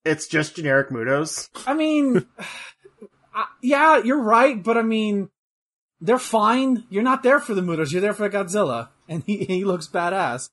It's 0.04 0.26
just 0.26 0.56
generic 0.56 0.90
MUTOs. 0.90 1.48
I 1.66 1.74
mean, 1.74 2.26
I, 3.34 3.46
yeah, 3.62 4.02
you're 4.02 4.22
right, 4.22 4.62
but 4.62 4.76
I 4.76 4.82
mean, 4.82 5.28
they're 6.00 6.18
fine. 6.18 6.84
You're 6.90 7.02
not 7.02 7.22
there 7.22 7.40
for 7.40 7.54
the 7.54 7.60
MUTOs. 7.60 7.92
You're 7.92 8.00
there 8.00 8.14
for 8.14 8.28
Godzilla, 8.30 8.88
and 9.08 9.22
he 9.24 9.44
he 9.44 9.64
looks 9.64 9.88
badass. 9.88 10.50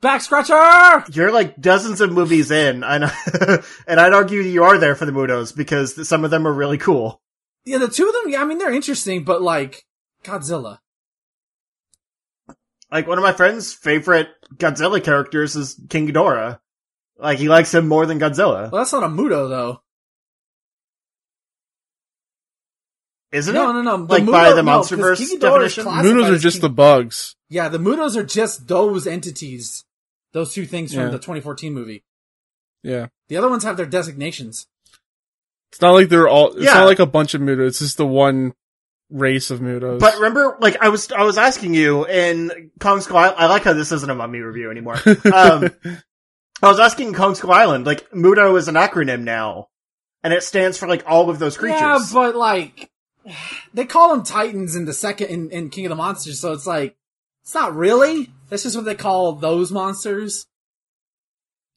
Back 0.00 0.20
scratcher. 0.20 1.04
You're 1.12 1.30
like 1.30 1.60
dozens 1.60 2.00
of 2.00 2.12
movies 2.12 2.50
in, 2.50 2.82
and 2.82 3.04
and 3.86 4.00
I'd 4.00 4.12
argue 4.12 4.40
you 4.40 4.64
are 4.64 4.78
there 4.78 4.96
for 4.96 5.06
the 5.06 5.12
MUTOs 5.12 5.54
because 5.54 6.08
some 6.08 6.24
of 6.24 6.30
them 6.30 6.46
are 6.46 6.52
really 6.52 6.78
cool. 6.78 7.20
Yeah, 7.64 7.78
the 7.78 7.88
two 7.88 8.06
of 8.08 8.12
them. 8.14 8.28
Yeah, 8.32 8.42
I 8.42 8.44
mean 8.44 8.58
they're 8.58 8.72
interesting, 8.72 9.24
but 9.24 9.40
like 9.42 9.84
Godzilla. 10.24 10.78
Like 12.90 13.06
one 13.06 13.18
of 13.18 13.22
my 13.22 13.32
friend's 13.32 13.72
favorite 13.72 14.28
Godzilla 14.56 15.02
characters 15.02 15.56
is 15.56 15.80
King 15.88 16.08
Ghidorah. 16.08 16.58
Like 17.18 17.38
he 17.38 17.48
likes 17.48 17.72
him 17.72 17.88
more 17.88 18.04
than 18.06 18.18
Godzilla, 18.18 18.70
Well, 18.70 18.80
that's 18.82 18.92
not 18.92 19.04
a 19.04 19.08
MUTO 19.08 19.48
though. 19.48 19.82
isn't 23.32 23.54
No, 23.54 23.70
it? 23.70 23.72
no, 23.74 23.82
no. 23.82 23.96
No. 23.98 24.04
Like, 24.04 24.26
by 24.26 24.52
the 24.52 24.62
no, 24.62 24.78
'cause 24.80 24.90
MonsterVerse 24.90 25.28
King 25.28 25.38
definition? 25.38 25.84
classified 25.84 26.04
MUTOs 26.16 26.30
are 26.34 26.38
just 26.38 26.56
King- 26.56 26.62
the 26.62 26.68
bugs. 26.70 27.36
Yeah, 27.48 27.68
the 27.68 27.78
MUTOs 27.78 28.16
are 28.16 28.24
just 28.24 28.66
those 28.68 29.06
entities, 29.06 29.84
those 30.32 30.52
two 30.52 30.66
things 30.66 30.92
from 30.92 31.04
Yeah. 31.04 31.08
the 31.10 31.18
2014 31.18 31.72
movie. 31.72 32.04
Yeah. 32.82 33.06
The 33.28 33.36
other 33.36 33.48
ones 33.48 33.64
have 33.64 33.76
their 33.76 33.86
designations. 33.86 34.66
It's 35.72 35.80
not 35.80 35.92
like 35.92 36.08
they're 36.10 36.28
all, 36.28 36.52
it's 36.52 36.64
Yeah. 36.64 36.74
not 36.74 36.86
like 36.86 36.98
a 37.00 37.06
bunch 37.06 37.34
of 37.34 37.40
MUTOs. 37.40 37.66
It's 37.68 37.78
just 37.80 37.96
the 37.96 38.06
one 38.06 38.52
race 39.10 39.50
of 39.50 39.60
MUTOs. 39.60 39.98
But 40.00 40.14
remember, 40.16 40.56
like 40.60 40.76
I 40.82 40.88
was, 40.90 41.10
I 41.10 41.22
was 41.24 41.38
asking 41.38 41.74
you 41.74 42.06
in 42.06 42.70
Kong 42.78 43.00
Skull. 43.00 43.16
I, 43.16 43.28
I 43.28 43.46
like 43.46 43.62
how 43.64 43.72
this 43.72 43.90
isn't 43.92 44.10
a 44.10 44.14
mummy 44.14 44.40
review 44.40 44.70
anymore. 44.70 44.96
Um, 45.32 45.70
I 46.64 46.68
was 46.68 46.78
asking 46.78 47.14
Kong 47.14 47.34
Skull 47.34 47.50
Island, 47.50 47.86
like 47.86 48.08
MUTO 48.10 48.56
is 48.56 48.68
an 48.68 48.76
acronym 48.76 49.22
now, 49.22 49.66
and 50.22 50.32
it 50.32 50.44
stands 50.44 50.78
for 50.78 50.86
like 50.86 51.02
all 51.06 51.28
of 51.28 51.40
those 51.40 51.56
creatures. 51.56 51.80
Yeah, 51.80 51.98
but 52.12 52.36
like 52.36 52.88
they 53.74 53.84
call 53.84 54.10
them 54.14 54.24
Titans 54.24 54.76
in 54.76 54.84
the 54.84 54.92
second 54.92 55.26
in, 55.28 55.50
in 55.50 55.70
King 55.70 55.86
of 55.86 55.90
the 55.90 55.96
Monsters, 55.96 56.38
so 56.40 56.52
it's 56.52 56.66
like 56.66 56.94
it's 57.42 57.54
not 57.54 57.74
really. 57.74 58.30
That's 58.48 58.62
just 58.62 58.76
what 58.76 58.84
they 58.84 58.94
call 58.94 59.32
those 59.32 59.72
monsters. 59.72 60.46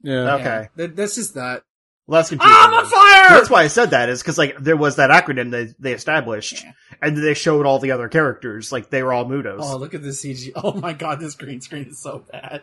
yeah. 0.03 0.35
Okay. 0.35 0.69
Yeah, 0.77 0.87
that's 0.93 1.15
just 1.15 1.33
that. 1.35 1.63
Less 2.07 2.29
confusing. 2.29 2.53
Ah, 2.55 2.67
I'm 2.67 2.73
on 2.73 2.85
fire! 2.85 3.37
That's 3.37 3.49
why 3.49 3.63
I 3.63 3.67
said 3.67 3.89
that 3.91 4.09
is 4.09 4.21
because 4.21 4.37
like 4.37 4.57
there 4.59 4.77
was 4.77 4.97
that 4.97 5.09
acronym 5.09 5.49
they 5.49 5.73
they 5.79 5.93
established, 5.93 6.63
Yeah. 6.63 6.71
and 7.01 7.17
they 7.17 7.33
showed 7.33 7.65
all 7.65 7.79
the 7.79 7.91
other 7.91 8.09
characters 8.09 8.71
like 8.71 8.91
they 8.91 9.01
were 9.01 9.11
all 9.11 9.25
MUTOs. 9.25 9.57
Oh, 9.61 9.77
look 9.77 9.95
at 9.95 10.03
this 10.03 10.21
CG. 10.25 10.51
Oh 10.55 10.73
my 10.73 10.93
god, 10.93 11.19
this 11.19 11.33
green 11.35 11.61
screen 11.61 11.87
is 11.87 11.99
so 12.01 12.23
bad. 12.31 12.61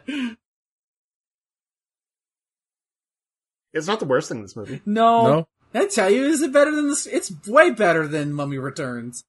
It's 3.72 3.86
not 3.86 4.00
the 4.00 4.06
worst 4.06 4.28
thing 4.28 4.38
in 4.38 4.42
this 4.42 4.54
movie. 4.56 4.80
No, 4.84 5.22
No? 5.26 5.48
I 5.74 5.86
tell 5.86 6.10
you, 6.10 6.24
is 6.26 6.42
it 6.42 6.52
better 6.52 6.70
than 6.70 6.88
this? 6.90 7.06
It's 7.06 7.32
way 7.48 7.70
better 7.70 8.06
than 8.06 8.34
Mummy 8.34 8.58
Returns. 8.58 9.24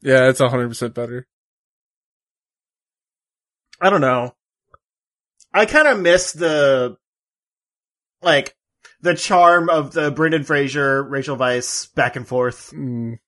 Yeah, 0.00 0.28
it's 0.28 0.40
100% 0.40 0.92
better. 0.94 1.28
I 3.80 3.88
don't 3.88 4.00
know. 4.00 4.34
I 5.54 5.66
kind 5.66 5.86
of 5.86 6.00
miss 6.00 6.32
the 6.32 6.96
like 8.22 8.56
the 9.02 9.14
charm 9.14 9.68
of 9.68 9.92
the 9.92 10.10
Brendan 10.10 10.44
Fraser, 10.44 11.02
Rachel 11.02 11.36
Weisz 11.36 11.92
back 11.94 12.16
and 12.16 12.26
forth. 12.26 12.70
Mm. 12.74 13.18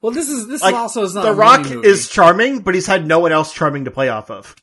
Well, 0.00 0.12
this 0.12 0.28
is 0.28 0.46
this 0.46 0.62
Like, 0.62 0.74
also 0.74 1.02
is 1.02 1.14
not 1.14 1.22
the 1.22 1.30
a 1.30 1.34
Rock 1.34 1.68
movie. 1.68 1.88
is 1.88 2.08
charming, 2.08 2.60
but 2.60 2.74
he's 2.74 2.86
had 2.86 3.06
no 3.06 3.20
one 3.20 3.32
else 3.32 3.52
charming 3.54 3.86
to 3.86 3.90
play 3.90 4.08
off 4.10 4.30
of. 4.30 4.54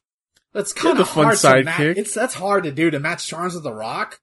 That's 0.53 0.73
kind 0.73 0.97
the 0.97 1.01
of 1.01 1.09
fun 1.09 1.25
hard 1.25 1.37
to 1.37 1.63
match. 1.63 1.79
sidekick. 1.79 1.97
It's 1.97 2.13
that's 2.13 2.35
hard 2.35 2.65
to 2.65 2.71
do 2.71 2.91
to 2.91 2.99
match 2.99 3.25
charms 3.27 3.55
with 3.55 3.63
the 3.63 3.73
Rock. 3.73 4.19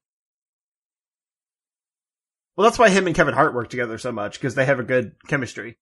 Well, 2.55 2.63
that's 2.65 2.79
why 2.79 2.89
him 2.89 3.07
and 3.07 3.15
Kevin 3.15 3.33
Hart 3.33 3.53
work 3.53 3.69
together 3.69 3.97
so 3.97 4.11
much 4.11 4.33
because 4.39 4.55
they 4.55 4.65
have 4.65 4.79
a 4.79 4.83
good 4.83 5.13
chemistry. 5.27 5.77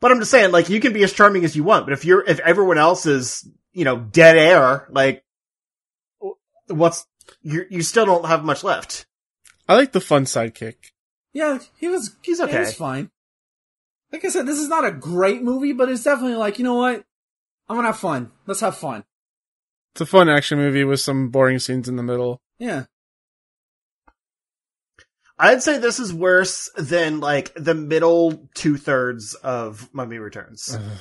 But 0.00 0.12
I'm 0.12 0.18
just 0.18 0.30
saying, 0.30 0.52
like, 0.52 0.68
you 0.68 0.80
can 0.80 0.92
be 0.92 1.02
as 1.02 1.12
charming 1.12 1.44
as 1.44 1.56
you 1.56 1.64
want, 1.64 1.86
but 1.86 1.94
if 1.94 2.04
you're, 2.04 2.22
if 2.26 2.38
everyone 2.40 2.76
else 2.76 3.06
is, 3.06 3.48
you 3.72 3.84
know, 3.84 3.96
dead 3.98 4.36
air, 4.36 4.86
like, 4.90 5.24
what's, 6.68 7.06
you 7.42 7.66
you 7.70 7.82
still 7.82 8.06
don't 8.06 8.26
have 8.26 8.44
much 8.44 8.62
left. 8.64 9.06
I 9.68 9.74
like 9.74 9.92
the 9.92 10.00
fun 10.00 10.24
sidekick. 10.24 10.76
Yeah, 11.32 11.58
he 11.76 11.88
was 11.88 12.16
He's 12.22 12.40
okay. 12.40 12.52
he 12.52 12.58
was 12.58 12.74
fine. 12.74 13.10
Like 14.12 14.24
I 14.24 14.28
said, 14.28 14.46
this 14.46 14.58
is 14.58 14.68
not 14.68 14.84
a 14.84 14.92
great 14.92 15.42
movie, 15.42 15.72
but 15.72 15.88
it's 15.88 16.04
definitely 16.04 16.36
like 16.36 16.58
you 16.58 16.64
know 16.64 16.74
what, 16.74 17.04
I'm 17.68 17.76
gonna 17.76 17.88
have 17.88 17.98
fun. 17.98 18.30
Let's 18.46 18.60
have 18.60 18.76
fun. 18.76 19.04
It's 19.94 20.00
a 20.02 20.06
fun 20.06 20.28
action 20.28 20.58
movie 20.58 20.84
with 20.84 21.00
some 21.00 21.30
boring 21.30 21.58
scenes 21.58 21.88
in 21.88 21.96
the 21.96 22.02
middle. 22.02 22.40
Yeah. 22.58 22.84
I'd 25.38 25.62
say 25.62 25.78
this 25.78 26.00
is 26.00 26.14
worse 26.14 26.70
than, 26.76 27.20
like, 27.20 27.52
the 27.54 27.74
middle 27.74 28.48
two 28.54 28.78
thirds 28.78 29.34
of 29.34 29.92
Mummy 29.92 30.18
Returns. 30.18 30.74
Ugh. 30.78 30.98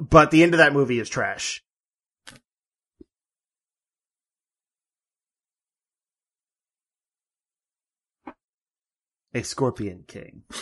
But 0.00 0.30
the 0.30 0.42
end 0.42 0.54
of 0.54 0.58
that 0.58 0.72
movie 0.72 1.00
is 1.00 1.08
trash. 1.08 1.62
A 9.34 9.42
Scorpion 9.42 10.04
King. 10.06 10.42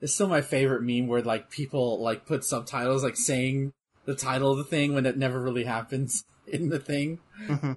It's 0.00 0.14
still 0.14 0.28
my 0.28 0.40
favorite 0.40 0.82
meme 0.82 1.08
where 1.08 1.22
like 1.22 1.50
people 1.50 2.02
like 2.02 2.26
put 2.26 2.44
subtitles 2.44 3.04
like 3.04 3.16
saying 3.16 3.72
the 4.06 4.14
title 4.14 4.52
of 4.52 4.58
the 4.58 4.64
thing 4.64 4.94
when 4.94 5.04
it 5.06 5.18
never 5.18 5.40
really 5.40 5.64
happens 5.64 6.24
in 6.46 6.68
the 6.70 6.78
thing. 6.78 7.18
Mhm. 7.46 7.76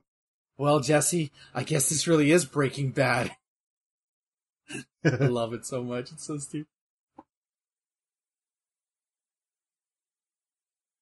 Well, 0.58 0.80
Jesse, 0.80 1.32
I 1.54 1.64
guess 1.64 1.90
this 1.90 2.08
really 2.08 2.32
is 2.32 2.46
Breaking 2.46 2.92
Bad. 2.92 3.36
I 5.04 5.26
love 5.26 5.54
it 5.54 5.66
so 5.66 5.84
much. 5.84 6.12
It's 6.12 6.26
so 6.26 6.38
stupid. 6.38 6.68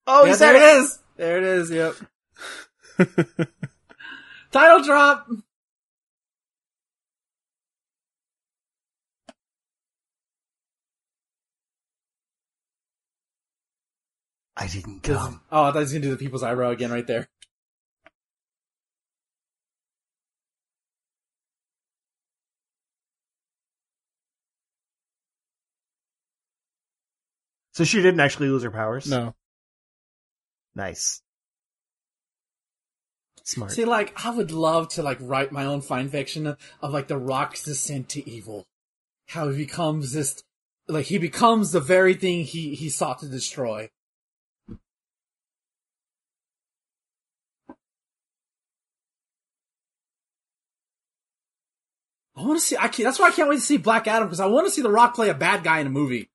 Oh, 0.06 0.24
yeah, 0.24 0.34
there 0.34 0.56
it 0.56 0.80
is. 0.80 0.98
There 1.16 1.38
it 1.38 1.44
is. 1.44 1.70
Yep. 1.70 1.94
Title 4.52 4.82
drop. 4.84 5.26
I 14.54 14.66
didn't 14.66 15.02
come. 15.02 15.40
Oh, 15.50 15.64
I 15.64 15.72
thought 15.72 15.74
he 15.76 15.80
was 15.80 15.92
gonna 15.92 16.02
do 16.02 16.10
the 16.10 16.16
people's 16.18 16.42
eyebrow 16.42 16.70
again 16.70 16.92
right 16.92 17.06
there. 17.06 17.28
So 27.72 27.84
she 27.84 28.02
didn't 28.02 28.20
actually 28.20 28.48
lose 28.48 28.64
her 28.64 28.70
powers? 28.70 29.08
no. 29.08 29.34
Nice. 30.74 31.22
Smart. 33.44 33.72
See, 33.72 33.84
like, 33.84 34.12
I 34.24 34.30
would 34.30 34.50
love 34.50 34.88
to 34.90 35.02
like 35.02 35.18
write 35.20 35.52
my 35.52 35.64
own 35.64 35.80
fan 35.80 36.08
fiction 36.08 36.46
of, 36.46 36.58
of 36.80 36.92
like 36.92 37.08
the 37.08 37.18
Rock's 37.18 37.62
descent 37.62 38.08
to 38.10 38.28
evil. 38.28 38.66
How 39.28 39.48
he 39.48 39.56
becomes 39.56 40.12
this, 40.12 40.42
like 40.88 41.06
he 41.06 41.18
becomes 41.18 41.72
the 41.72 41.80
very 41.80 42.14
thing 42.14 42.44
he 42.44 42.74
he 42.74 42.88
sought 42.88 43.20
to 43.20 43.28
destroy. 43.28 43.88
I 52.34 52.42
want 52.42 52.58
to 52.58 52.64
see. 52.64 52.76
I 52.76 52.88
can't, 52.88 53.04
that's 53.04 53.18
why 53.18 53.28
I 53.28 53.30
can't 53.30 53.48
wait 53.48 53.56
to 53.56 53.60
see 53.60 53.76
Black 53.76 54.06
Adam 54.06 54.26
because 54.26 54.40
I 54.40 54.46
want 54.46 54.66
to 54.66 54.72
see 54.72 54.82
The 54.82 54.90
Rock 54.90 55.14
play 55.14 55.28
a 55.28 55.34
bad 55.34 55.62
guy 55.62 55.78
in 55.78 55.86
a 55.86 55.90
movie, 55.90 56.30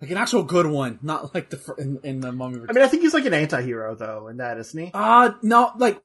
like 0.00 0.10
an 0.10 0.16
actual 0.16 0.42
good 0.44 0.66
one, 0.66 0.98
not 1.02 1.34
like 1.34 1.50
the 1.50 1.56
fir- 1.56 1.76
in, 1.78 1.98
in 2.04 2.20
the 2.20 2.32
Mummy. 2.32 2.60
I 2.68 2.72
mean, 2.72 2.82
I 2.84 2.88
think 2.88 3.02
he's 3.02 3.14
like 3.14 3.26
an 3.26 3.34
anti-hero 3.34 3.94
though 3.94 4.28
in 4.28 4.38
that, 4.38 4.58
isn't 4.58 4.78
he? 4.86 4.90
Uh, 4.94 5.32
no, 5.42 5.72
like, 5.76 6.00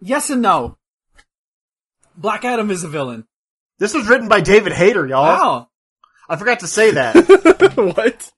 yes 0.00 0.30
and 0.30 0.42
no. 0.42 0.76
Black 2.16 2.44
Adam 2.44 2.70
is 2.70 2.84
a 2.84 2.88
villain. 2.88 3.26
This 3.78 3.92
was 3.94 4.06
written 4.08 4.28
by 4.28 4.40
David 4.40 4.72
Hayter, 4.72 5.06
y'all. 5.06 5.22
Wow. 5.24 5.68
I 6.28 6.36
forgot 6.36 6.60
to 6.60 6.66
say 6.68 6.92
that. 6.92 7.14
what? 7.96 8.30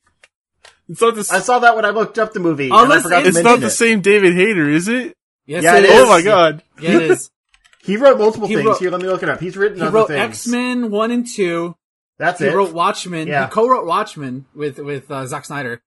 It's 0.88 1.00
not 1.00 1.14
the. 1.14 1.28
I 1.32 1.40
saw 1.40 1.58
that 1.60 1.76
when 1.76 1.84
I 1.84 1.90
looked 1.90 2.18
up 2.18 2.32
the 2.32 2.40
movie. 2.40 2.70
Oh, 2.72 2.84
and 2.84 2.92
I 2.92 3.00
forgot 3.00 3.26
it's 3.26 3.34
mention 3.34 3.52
not 3.52 3.60
the 3.60 3.66
it. 3.66 3.70
same 3.70 4.00
David 4.00 4.34
Hayter, 4.34 4.68
is 4.68 4.88
it? 4.88 5.14
Yes, 5.44 5.62
Yeah, 5.62 5.76
it 5.76 5.84
it 5.84 5.90
is. 5.90 5.94
is. 5.96 6.02
Oh 6.04 6.08
my 6.08 6.22
god. 6.22 6.62
Yeah, 6.80 6.90
it 6.96 7.02
is. 7.10 7.30
He 7.82 7.96
wrote 7.96 8.18
multiple 8.18 8.48
He 8.48 8.54
things. 8.54 8.66
wrote- 8.66 8.78
Here, 8.78 8.90
let 8.90 9.00
me 9.00 9.06
look 9.08 9.22
it 9.22 9.28
up. 9.28 9.40
He's 9.40 9.56
written 9.56 9.76
He 9.78 9.82
other 9.82 9.92
wrote 9.92 10.08
things. 10.08 10.20
X 10.20 10.46
Men 10.48 10.90
one 10.90 11.10
and 11.10 11.26
two. 11.26 11.76
That's 12.18 12.38
He 12.38 12.46
it. 12.46 12.50
He 12.50 12.56
wrote 12.56 12.72
Watchmen. 12.72 13.28
Yeah. 13.28 13.46
He 13.46 13.50
co-wrote 13.52 13.86
Watchmen 13.86 14.46
with 14.54 14.78
with 14.78 15.10
uh, 15.10 15.26
Zack 15.26 15.44
Snyder. 15.44 15.82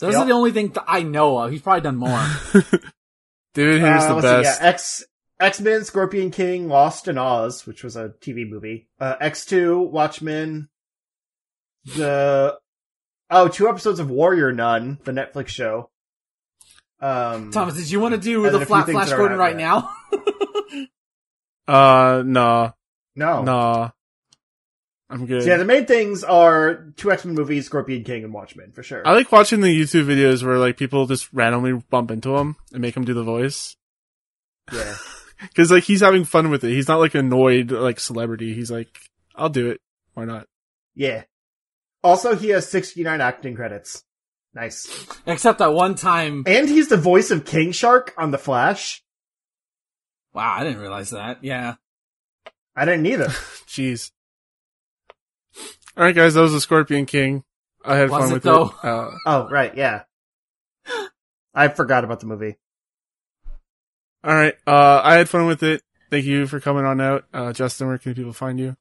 Those 0.00 0.14
Yep. 0.14 0.22
are 0.22 0.26
the 0.26 0.32
only 0.32 0.50
things 0.52 0.72
that 0.74 0.84
I 0.88 1.02
know 1.04 1.38
of. 1.38 1.52
He's 1.52 1.62
probably 1.62 1.82
done 1.82 1.96
more. 1.96 2.08
David 3.54 3.80
Hayter's 3.82 4.02
Uh, 4.04 4.08
the 4.08 4.14
let's 4.14 4.26
see, 4.26 4.42
best. 4.42 4.60
yeah, 4.60 4.68
X 4.68 5.04
X 5.38 5.60
Men, 5.60 5.84
Scorpion 5.84 6.30
King, 6.30 6.68
Lost 6.68 7.06
in 7.08 7.18
Oz, 7.18 7.66
which 7.66 7.84
was 7.84 7.96
a 7.96 8.08
TV 8.20 8.48
movie. 8.48 8.88
Uh, 8.98 9.14
X 9.20 9.44
Two, 9.44 9.78
Watchmen. 9.80 10.68
The 11.96 12.58
oh, 13.30 13.48
two 13.48 13.68
episodes 13.68 14.00
of 14.00 14.10
Warrior 14.10 14.52
Nun, 14.52 14.98
the 15.04 15.12
Netflix 15.12 15.48
show. 15.48 15.90
Um, 17.00 17.50
Thomas, 17.50 17.74
did 17.76 17.90
you 17.90 17.98
want 18.00 18.14
to 18.14 18.20
do 18.20 18.42
the 18.42 18.50
then 18.50 18.54
a 18.54 18.58
few 18.58 18.66
Flat 18.66 18.88
Flash 18.88 19.10
that 19.10 19.16
Gordon 19.16 19.38
right 19.38 19.56
now? 19.56 19.90
Uh, 21.68 22.22
no, 22.26 22.72
no, 23.14 23.42
nah. 23.44 23.90
I'm 25.12 25.26
good. 25.26 25.42
So 25.42 25.48
yeah, 25.48 25.58
the 25.58 25.64
main 25.66 25.84
things 25.84 26.24
are 26.24 26.86
two 26.96 27.12
X 27.12 27.24
Men 27.26 27.34
movies, 27.34 27.66
Scorpion 27.66 28.02
King, 28.02 28.24
and 28.24 28.32
Watchmen 28.32 28.72
for 28.72 28.82
sure. 28.82 29.06
I 29.06 29.12
like 29.12 29.30
watching 29.30 29.60
the 29.60 29.68
YouTube 29.68 30.06
videos 30.06 30.42
where 30.42 30.58
like 30.58 30.78
people 30.78 31.06
just 31.06 31.30
randomly 31.32 31.74
bump 31.90 32.10
into 32.10 32.34
him 32.36 32.56
and 32.72 32.80
make 32.80 32.96
him 32.96 33.04
do 33.04 33.12
the 33.12 33.22
voice. 33.22 33.76
yeah, 34.72 34.94
Cause 35.54 35.70
like 35.70 35.84
he's 35.84 36.00
having 36.00 36.24
fun 36.24 36.48
with 36.50 36.64
it. 36.64 36.70
He's 36.70 36.88
not 36.88 36.98
like 37.00 37.14
annoyed 37.14 37.70
like 37.70 38.00
celebrity. 38.00 38.54
He's 38.54 38.70
like, 38.70 38.98
I'll 39.36 39.50
do 39.50 39.68
it. 39.70 39.80
Why 40.14 40.24
not? 40.24 40.46
yeah. 40.94 41.24
Also, 42.04 42.34
he 42.34 42.48
has 42.48 42.68
sixty 42.68 43.04
nine 43.04 43.20
acting 43.20 43.54
credits. 43.54 44.02
Nice, 44.54 45.06
Except 45.26 45.60
that 45.60 45.72
one 45.72 45.94
time. 45.94 46.42
and 46.46 46.68
he's 46.68 46.88
the 46.88 46.96
voice 46.96 47.30
of 47.30 47.44
King 47.46 47.72
Shark 47.72 48.12
on 48.18 48.30
The 48.32 48.38
Flash. 48.38 49.02
Wow, 50.34 50.54
I 50.58 50.64
didn't 50.64 50.80
realize 50.80 51.10
that. 51.10 51.44
Yeah. 51.44 51.74
I 52.74 52.84
didn't 52.86 53.06
either. 53.06 53.26
Jeez. 53.68 54.10
All 55.96 56.04
right, 56.04 56.14
guys, 56.14 56.34
that 56.34 56.40
was 56.40 56.52
the 56.52 56.60
Scorpion 56.60 57.06
King. 57.06 57.44
I 57.84 57.96
had 57.96 58.10
Was 58.10 58.20
fun 58.22 58.30
it, 58.30 58.34
with 58.34 58.42
though? 58.44 58.66
it. 58.66 58.84
Uh, 58.84 59.10
Oh, 59.26 59.48
right, 59.50 59.76
yeah. 59.76 60.02
I 61.54 61.68
forgot 61.68 62.04
about 62.04 62.20
the 62.20 62.26
movie. 62.26 62.56
all 64.24 64.34
right, 64.34 64.54
uh, 64.66 65.00
I 65.04 65.14
had 65.16 65.28
fun 65.28 65.46
with 65.46 65.62
it. 65.62 65.82
Thank 66.10 66.24
you 66.24 66.46
for 66.46 66.60
coming 66.60 66.84
on 66.84 67.00
out. 67.00 67.24
Uh, 67.32 67.52
Justin, 67.52 67.88
where 67.88 67.98
can 67.98 68.14
people 68.14 68.32
find 68.32 68.58
you? 68.58 68.76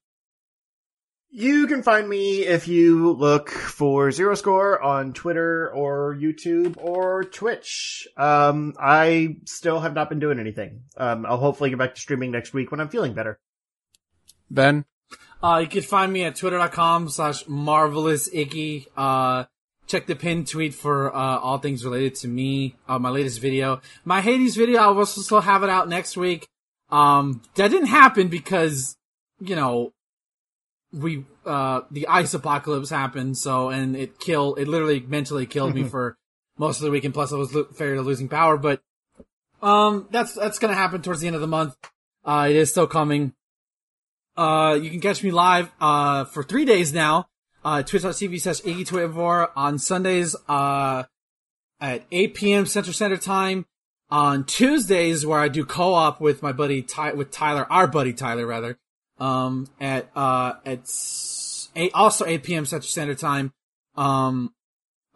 You 1.34 1.68
can 1.68 1.82
find 1.82 2.08
me 2.10 2.42
if 2.42 2.68
you 2.68 3.14
look 3.14 3.50
for 3.50 4.12
Zero 4.12 4.36
Score 4.36 4.82
on 4.82 5.14
Twitter 5.14 5.72
or 5.74 6.14
YouTube 6.14 6.76
or 6.78 7.24
Twitch. 7.24 8.06
Um, 8.18 8.74
I 8.78 9.38
still 9.46 9.80
have 9.80 9.94
not 9.94 10.10
been 10.10 10.20
doing 10.20 10.40
anything. 10.40 10.82
Um, 10.98 11.26
I'll 11.26 11.38
hopefully 11.38 11.70
get 11.70 11.80
back 11.80 11.96
to 11.96 12.02
streaming 12.02 12.32
next 12.32 12.54
week 12.54 12.70
when 12.70 12.82
I'm 12.82 12.90
feeling 12.90 13.14
better. 13.14 13.40
Ben? 14.50 14.84
Uh, 15.44 15.58
you 15.58 15.68
can 15.68 15.82
find 15.82 16.14
me 16.14 16.24
at 16.24 16.36
twitter.com 16.36 17.10
slash 17.10 17.48
marvelous 17.48 18.30
icky. 18.32 18.88
Uh, 18.96 19.46
check 19.88 20.06
the 20.06 20.16
pinned 20.16 20.48
tweet 20.48 20.74
for, 20.74 21.14
uh, 21.16 21.40
all 21.40 21.58
things 21.58 21.84
related 21.84 22.16
to 22.16 22.28
me, 22.28 22.76
uh, 22.88 23.00
my 23.00 23.10
latest 23.10 23.40
video. 23.40 23.82
My 24.06 24.22
Hades 24.22 24.56
video, 24.56 24.80
I 24.80 24.88
will 24.90 25.00
also 25.00 25.40
have 25.40 25.64
it 25.64 25.70
out 25.70 25.90
next 25.90 26.16
week. 26.16 26.48
Um, 26.92 27.42
that 27.56 27.70
didn't 27.70 27.88
happen 27.88 28.28
because, 28.28 28.96
you 29.40 29.56
know, 29.56 29.94
we, 30.94 31.26
uh, 31.46 31.82
the 31.90 32.08
ice 32.08 32.34
apocalypse 32.34 32.90
happened, 32.90 33.38
so, 33.38 33.70
and 33.70 33.96
it 33.96 34.20
killed, 34.20 34.60
it 34.60 34.68
literally 34.68 35.00
mentally 35.00 35.46
killed 35.46 35.74
me 35.74 35.84
for 35.90 36.18
most 36.58 36.78
of 36.78 36.84
the 36.84 36.92
week, 36.92 37.06
and 37.06 37.14
plus 37.14 37.34
I 37.34 37.38
was 37.38 37.54
lo- 37.56 37.68
fair 37.74 37.96
to 37.96 38.02
losing 38.02 38.30
power, 38.30 38.58
but, 38.58 38.82
um, 39.64 40.08
that's, 40.12 40.34
that's 40.34 40.60
gonna 40.60 40.76
happen 40.76 41.02
towards 41.02 41.22
the 41.22 41.28
end 41.28 41.36
of 41.36 41.42
the 41.42 41.48
month. 41.48 41.76
Uh, 42.24 42.48
it 42.50 42.56
is 42.56 42.70
still 42.70 42.88
coming. 42.88 43.34
Uh, 44.38 44.80
you 44.82 44.90
can 44.90 45.02
catch 45.02 45.24
me 45.24 45.32
live, 45.32 45.72
uh, 45.80 46.26
for 46.26 46.44
three 46.44 46.66
days 46.66 46.94
now, 46.94 47.28
uh, 47.64 47.84
twitch.tv 47.84 48.40
slash 48.42 48.62
iggy 48.62 49.52
on 49.56 49.78
Sundays, 49.78 50.36
uh, 50.48 51.04
at 51.80 52.04
8 52.12 52.36
p.m. 52.36 52.66
Central 52.66 52.94
Standard 52.94 53.22
Time. 53.22 53.66
On 54.10 54.44
Tuesdays, 54.44 55.26
where 55.26 55.40
I 55.40 55.48
do 55.48 55.64
co-op 55.64 56.20
with 56.20 56.44
my 56.44 56.52
buddy 56.52 56.82
Ty, 56.82 57.14
with 57.14 57.32
Tyler, 57.32 57.66
our 57.72 57.88
buddy 57.88 58.12
Tyler, 58.12 58.46
rather, 58.46 58.78
um, 59.20 59.68
at, 59.80 60.10
uh, 60.18 60.56
at 60.66 60.82
eight, 61.78 61.92
also 61.94 62.26
8 62.26 62.44
p.m. 62.44 62.66
Central 62.66 62.90
Standard 62.90 63.20
Time. 63.20 63.54
Um, 63.96 64.54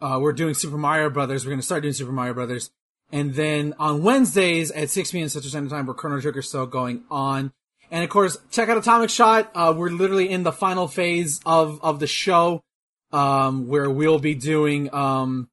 uh, 0.00 0.18
we're 0.20 0.32
doing 0.32 0.54
Super 0.54 0.78
Mario 0.78 1.10
Brothers. 1.10 1.44
We're 1.44 1.50
going 1.50 1.60
to 1.60 1.66
start 1.66 1.82
doing 1.82 1.92
Super 1.92 2.12
Mario 2.12 2.32
Brothers. 2.32 2.70
And 3.12 3.34
then 3.34 3.74
on 3.78 4.02
Wednesdays 4.02 4.70
at 4.70 4.90
6 4.90 5.12
p.m. 5.12 5.28
Central 5.28 5.50
Standard 5.50 5.70
Time, 5.70 5.86
where 5.86 5.94
Chrono 5.94 6.20
Trigger's 6.20 6.48
still 6.48 6.66
going 6.66 7.04
on. 7.10 7.52
And 7.90 8.02
of 8.02 8.10
course, 8.10 8.36
check 8.50 8.68
out 8.68 8.76
Atomic 8.76 9.10
Shot. 9.10 9.50
Uh, 9.54 9.74
we're 9.76 9.90
literally 9.90 10.28
in 10.28 10.42
the 10.42 10.52
final 10.52 10.88
phase 10.88 11.40
of, 11.46 11.82
of 11.82 12.00
the 12.00 12.06
show, 12.06 12.62
um, 13.12 13.68
where 13.68 13.88
we'll 13.88 14.18
be 14.18 14.34
doing, 14.34 14.92
um, 14.92 15.48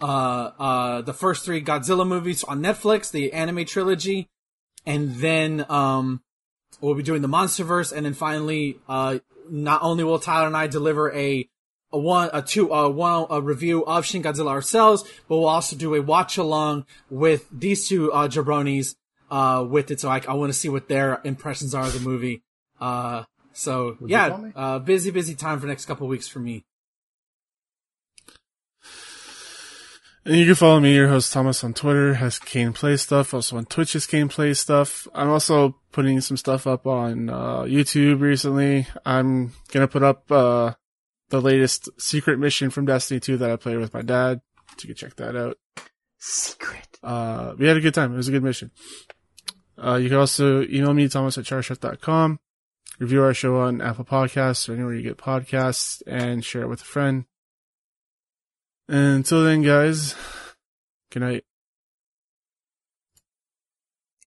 uh, 0.00 0.50
uh, 0.58 1.02
the 1.02 1.12
first 1.12 1.44
three 1.44 1.62
Godzilla 1.62 2.06
movies 2.06 2.44
on 2.44 2.60
Netflix, 2.62 3.10
the 3.10 3.32
anime 3.32 3.64
trilogy. 3.64 4.28
And 4.86 5.16
then, 5.16 5.66
um, 5.68 6.22
we'll 6.80 6.94
be 6.94 7.02
doing 7.02 7.22
the 7.22 7.28
MonsterVerse. 7.28 7.92
And 7.92 8.06
then 8.06 8.14
finally, 8.14 8.78
uh, 8.88 9.18
not 9.50 9.82
only 9.82 10.04
will 10.04 10.18
Tyler 10.18 10.46
and 10.46 10.56
I 10.56 10.66
deliver 10.66 11.12
a, 11.12 11.48
a 11.92 11.98
one, 11.98 12.30
a 12.32 12.42
two, 12.42 12.72
uh, 12.72 12.88
one, 12.88 13.26
a 13.30 13.40
review 13.40 13.84
of 13.84 14.06
Shin 14.06 14.22
Godzilla 14.22 14.48
ourselves, 14.48 15.02
but 15.28 15.36
we'll 15.36 15.48
also 15.48 15.76
do 15.76 15.94
a 15.94 16.02
watch 16.02 16.38
along 16.38 16.86
with 17.10 17.46
these 17.50 17.88
two, 17.88 18.12
uh, 18.12 18.28
jabronis, 18.28 18.94
uh, 19.30 19.66
with 19.68 19.90
it. 19.90 20.00
So 20.00 20.08
I, 20.08 20.22
I 20.28 20.34
want 20.34 20.52
to 20.52 20.58
see 20.58 20.68
what 20.68 20.88
their 20.88 21.20
impressions 21.24 21.74
are 21.74 21.84
of 21.84 21.92
the 21.92 22.00
movie. 22.00 22.42
Uh, 22.80 23.24
so 23.52 23.96
Would 24.00 24.10
yeah, 24.10 24.50
uh, 24.54 24.78
busy, 24.78 25.10
busy 25.10 25.34
time 25.34 25.58
for 25.58 25.66
the 25.66 25.72
next 25.72 25.86
couple 25.86 26.06
of 26.06 26.10
weeks 26.10 26.28
for 26.28 26.38
me. 26.38 26.64
And 30.24 30.36
you 30.36 30.44
can 30.44 30.56
follow 30.56 30.78
me, 30.78 30.94
your 30.94 31.08
host 31.08 31.32
Thomas, 31.32 31.64
on 31.64 31.72
Twitter, 31.72 32.14
has 32.14 32.38
Kane 32.38 32.74
Play 32.74 32.98
Stuff, 32.98 33.32
also 33.32 33.56
on 33.56 33.64
Twitch 33.64 33.96
is 33.96 34.06
Kane 34.06 34.28
Play 34.28 34.52
Stuff. 34.52 35.08
I'm 35.14 35.30
also 35.30 35.76
putting 35.90 36.20
some 36.20 36.36
stuff 36.36 36.66
up 36.66 36.86
on 36.86 37.30
uh, 37.30 37.62
YouTube 37.62 38.20
recently. 38.20 38.86
I'm 39.06 39.54
gonna 39.72 39.88
put 39.88 40.02
up 40.02 40.30
uh, 40.30 40.74
the 41.30 41.40
latest 41.40 41.88
secret 41.98 42.38
mission 42.38 42.68
from 42.68 42.84
Destiny 42.84 43.20
2 43.20 43.38
that 43.38 43.50
I 43.50 43.56
played 43.56 43.78
with 43.78 43.94
my 43.94 44.02
dad. 44.02 44.42
So 44.76 44.82
you 44.82 44.94
can 44.94 44.96
check 44.96 45.16
that 45.16 45.34
out. 45.34 45.56
Secret. 46.18 46.98
Uh, 47.02 47.54
we 47.58 47.66
had 47.66 47.76
a 47.76 47.80
good 47.80 47.94
time. 47.94 48.12
It 48.12 48.16
was 48.16 48.28
a 48.28 48.32
good 48.32 48.44
mission. 48.44 48.70
Uh, 49.82 49.96
you 49.96 50.08
can 50.08 50.18
also 50.18 50.62
email 50.62 50.92
me, 50.92 51.08
thomas 51.08 51.38
at 51.38 51.44
charchef.com, 51.44 52.40
review 52.98 53.22
our 53.22 53.34
show 53.34 53.56
on 53.58 53.80
Apple 53.80 54.04
Podcasts 54.04 54.68
or 54.68 54.74
anywhere 54.74 54.94
you 54.94 55.02
get 55.02 55.16
podcasts, 55.16 56.02
and 56.06 56.44
share 56.44 56.62
it 56.62 56.68
with 56.68 56.80
a 56.80 56.84
friend. 56.84 57.24
And 58.88 59.16
until 59.16 59.44
then, 59.44 59.62
guys, 59.62 60.14
good 61.10 61.20
night. 61.20 61.44